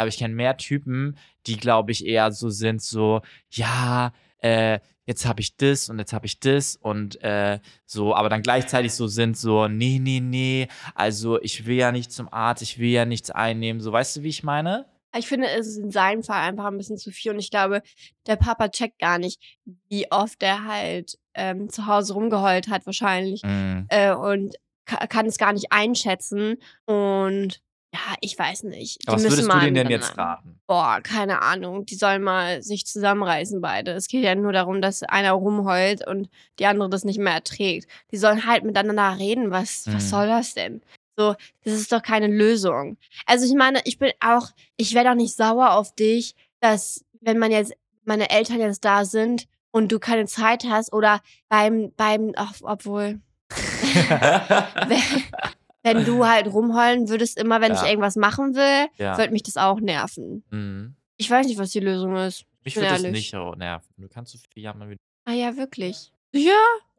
aber 0.03 0.09
ich 0.09 0.17
kenne 0.17 0.35
mehr 0.35 0.57
Typen, 0.57 1.17
die, 1.47 1.57
glaube 1.57 1.91
ich, 1.91 2.05
eher 2.05 2.31
so 2.31 2.49
sind, 2.49 2.81
so, 2.81 3.21
ja, 3.51 4.13
äh, 4.39 4.79
jetzt 5.05 5.25
habe 5.25 5.41
ich 5.41 5.57
das 5.57 5.89
und 5.89 5.99
jetzt 5.99 6.13
habe 6.13 6.25
ich 6.25 6.39
das 6.39 6.75
und 6.75 7.21
äh, 7.23 7.59
so, 7.85 8.15
aber 8.15 8.29
dann 8.29 8.41
gleichzeitig 8.41 8.93
so 8.93 9.07
sind, 9.07 9.37
so, 9.37 9.67
nee, 9.67 9.99
nee, 9.99 10.19
nee, 10.21 10.67
also 10.95 11.41
ich 11.41 11.65
will 11.65 11.75
ja 11.75 11.91
nicht 11.91 12.11
zum 12.11 12.31
Arzt, 12.31 12.61
ich 12.61 12.79
will 12.79 12.89
ja 12.89 13.05
nichts 13.05 13.31
einnehmen, 13.31 13.81
so, 13.81 13.91
weißt 13.91 14.17
du, 14.17 14.23
wie 14.23 14.29
ich 14.29 14.43
meine? 14.43 14.85
Ich 15.15 15.27
finde, 15.27 15.47
es 15.47 15.67
ist 15.67 15.77
in 15.77 15.91
seinem 15.91 16.23
Fall 16.23 16.41
einfach 16.41 16.65
ein 16.65 16.77
bisschen 16.77 16.97
zu 16.97 17.11
viel 17.11 17.31
und 17.31 17.39
ich 17.39 17.51
glaube, 17.51 17.83
der 18.25 18.35
Papa 18.35 18.69
checkt 18.69 18.97
gar 18.99 19.19
nicht, 19.19 19.39
wie 19.87 20.11
oft 20.11 20.41
er 20.41 20.65
halt 20.65 21.17
ähm, 21.35 21.69
zu 21.69 21.85
Hause 21.85 22.13
rumgeheult 22.13 22.67
hat 22.67 22.85
wahrscheinlich 22.85 23.43
Mm. 23.43 23.85
äh, 23.89 24.13
und 24.13 24.55
ka 24.85 25.05
kann 25.07 25.25
es 25.27 25.37
gar 25.37 25.53
nicht 25.53 25.71
einschätzen 25.71 26.55
und 26.85 27.61
ja, 27.93 28.15
ich 28.21 28.37
weiß 28.37 28.63
nicht. 28.63 29.03
Die 29.03 29.07
was 29.07 29.23
würdest 29.23 29.51
du 29.51 29.59
denen 29.59 29.75
denn 29.75 29.89
jetzt 29.89 30.17
raten? 30.17 30.59
Boah, 30.65 30.99
keine 31.03 31.41
Ahnung. 31.43 31.85
Die 31.85 31.95
sollen 31.95 32.23
mal 32.23 32.63
sich 32.63 32.85
zusammenreißen, 32.87 33.61
beide. 33.61 33.91
Es 33.91 34.07
geht 34.07 34.23
ja 34.23 34.33
nur 34.33 34.51
darum, 34.51 34.81
dass 34.81 35.03
einer 35.03 35.33
rumheult 35.33 36.05
und 36.07 36.29
die 36.59 36.65
andere 36.65 36.89
das 36.89 37.03
nicht 37.05 37.19
mehr 37.19 37.33
erträgt. 37.33 37.87
Die 38.11 38.17
sollen 38.17 38.47
halt 38.47 38.63
miteinander 38.63 39.17
reden. 39.19 39.51
Was, 39.51 39.85
Mhm. 39.85 39.93
was 39.93 40.09
soll 40.09 40.27
das 40.27 40.55
denn? 40.55 40.81
So, 41.15 41.35
das 41.63 41.73
ist 41.75 41.91
doch 41.91 42.01
keine 42.01 42.25
Lösung. 42.27 42.97
Also 43.27 43.45
ich 43.45 43.53
meine, 43.53 43.81
ich 43.85 43.99
bin 43.99 44.11
auch, 44.19 44.47
ich 44.77 44.95
werde 44.95 45.11
auch 45.11 45.15
nicht 45.15 45.35
sauer 45.35 45.73
auf 45.73 45.93
dich, 45.93 46.33
dass, 46.59 47.05
wenn 47.21 47.37
man 47.37 47.51
jetzt, 47.51 47.73
meine 48.05 48.31
Eltern 48.31 48.59
jetzt 48.59 48.83
da 48.83 49.05
sind 49.05 49.45
und 49.71 49.91
du 49.91 49.99
keine 49.99 50.25
Zeit 50.25 50.65
hast 50.67 50.91
oder 50.91 51.21
beim, 51.49 51.91
beim, 51.95 52.31
ach, 52.35 52.53
obwohl, 52.63 53.19
wenn, 55.83 56.05
du 56.05 56.25
halt 56.27 56.47
rumheulen 56.47 57.09
würdest, 57.09 57.37
immer 57.37 57.61
wenn 57.61 57.73
ich 57.73 57.81
Ja. 57.81 57.87
irgendwas 57.89 58.15
machen 58.15 58.55
will, 58.55 58.87
ja. 58.97 59.17
würde 59.17 59.31
mich 59.33 59.43
das 59.43 59.57
auch 59.57 59.79
nerven. 59.79 60.43
Mhm. 60.49 60.95
Ich 61.17 61.29
weiß 61.29 61.45
nicht, 61.47 61.59
was 61.59 61.71
die 61.71 61.79
Lösung 61.79 62.15
ist. 62.15 62.45
Mich 62.63 62.75
würde 62.75 62.87
das 62.89 63.03
nicht 63.03 63.29
so 63.31 63.53
nerven. 63.53 63.87
Du 63.97 64.07
kannst 64.07 64.31
so 64.31 64.37
viel 64.53 64.63
jammern, 64.63 64.89
wie 64.89 64.95
du 64.95 64.99
Ah 65.25 65.33
ja, 65.33 65.55
wirklich. 65.57 66.11
Ja? 66.33 66.51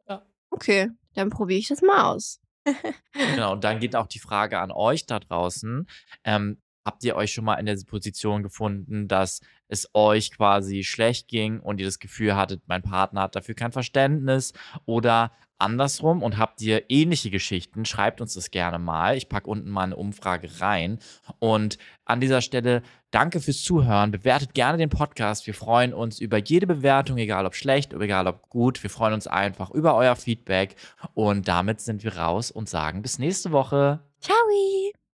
Ja. 0.07 0.21
Okay, 0.49 0.89
dann 1.15 1.29
probiere 1.29 1.59
ich 1.59 1.67
das 1.67 1.81
mal 1.81 2.13
aus. 2.13 2.39
Genau, 3.13 3.53
und 3.53 3.63
dann 3.63 3.79
geht 3.79 3.95
auch 3.95 4.07
die 4.07 4.19
Frage 4.19 4.59
an 4.59 4.71
euch 4.71 5.05
da 5.05 5.19
draußen. 5.19 5.87
Ähm, 6.23 6.57
habt 6.85 7.03
ihr 7.03 7.15
euch 7.15 7.33
schon 7.33 7.45
mal 7.45 7.55
in 7.55 7.65
der 7.65 7.77
Position 7.85 8.43
gefunden, 8.43 9.07
dass 9.07 9.41
es 9.67 9.89
euch 9.93 10.31
quasi 10.31 10.83
schlecht 10.83 11.27
ging 11.27 11.59
und 11.59 11.79
ihr 11.79 11.85
das 11.87 11.99
Gefühl 11.99 12.35
hattet, 12.35 12.61
mein 12.67 12.83
Partner 12.83 13.21
hat 13.21 13.35
dafür 13.35 13.55
kein 13.55 13.71
Verständnis 13.71 14.53
oder 14.85 15.31
andersrum 15.57 16.21
und 16.21 16.37
habt 16.37 16.61
ihr 16.61 16.83
ähnliche 16.89 17.29
Geschichten, 17.29 17.85
schreibt 17.85 18.21
uns 18.21 18.33
das 18.33 18.51
gerne 18.51 18.79
mal. 18.79 19.15
Ich 19.15 19.29
packe 19.29 19.49
unten 19.49 19.69
mal 19.69 19.83
eine 19.83 19.95
Umfrage 19.95 20.49
rein. 20.59 20.99
Und 21.39 21.77
an 22.03 22.19
dieser 22.19 22.41
Stelle 22.41 22.83
danke 23.11 23.39
fürs 23.39 23.63
Zuhören. 23.63 24.11
Bewertet 24.11 24.53
gerne 24.53 24.77
den 24.77 24.89
Podcast. 24.89 25.47
Wir 25.47 25.53
freuen 25.53 25.93
uns 25.93 26.19
über 26.19 26.37
jede 26.37 26.67
Bewertung, 26.67 27.17
egal 27.17 27.45
ob 27.45 27.55
schlecht 27.55 27.93
oder 27.93 28.03
egal 28.03 28.27
ob 28.27 28.49
gut. 28.49 28.83
Wir 28.83 28.89
freuen 28.89 29.13
uns 29.13 29.27
einfach 29.27 29.71
über 29.71 29.95
euer 29.95 30.15
Feedback. 30.15 30.75
Und 31.13 31.47
damit 31.47 31.81
sind 31.81 32.03
wir 32.03 32.17
raus 32.17 32.51
und 32.51 32.69
sagen 32.69 33.01
bis 33.01 33.19
nächste 33.19 33.51
Woche. 33.51 34.01
Ciao! 34.19 34.35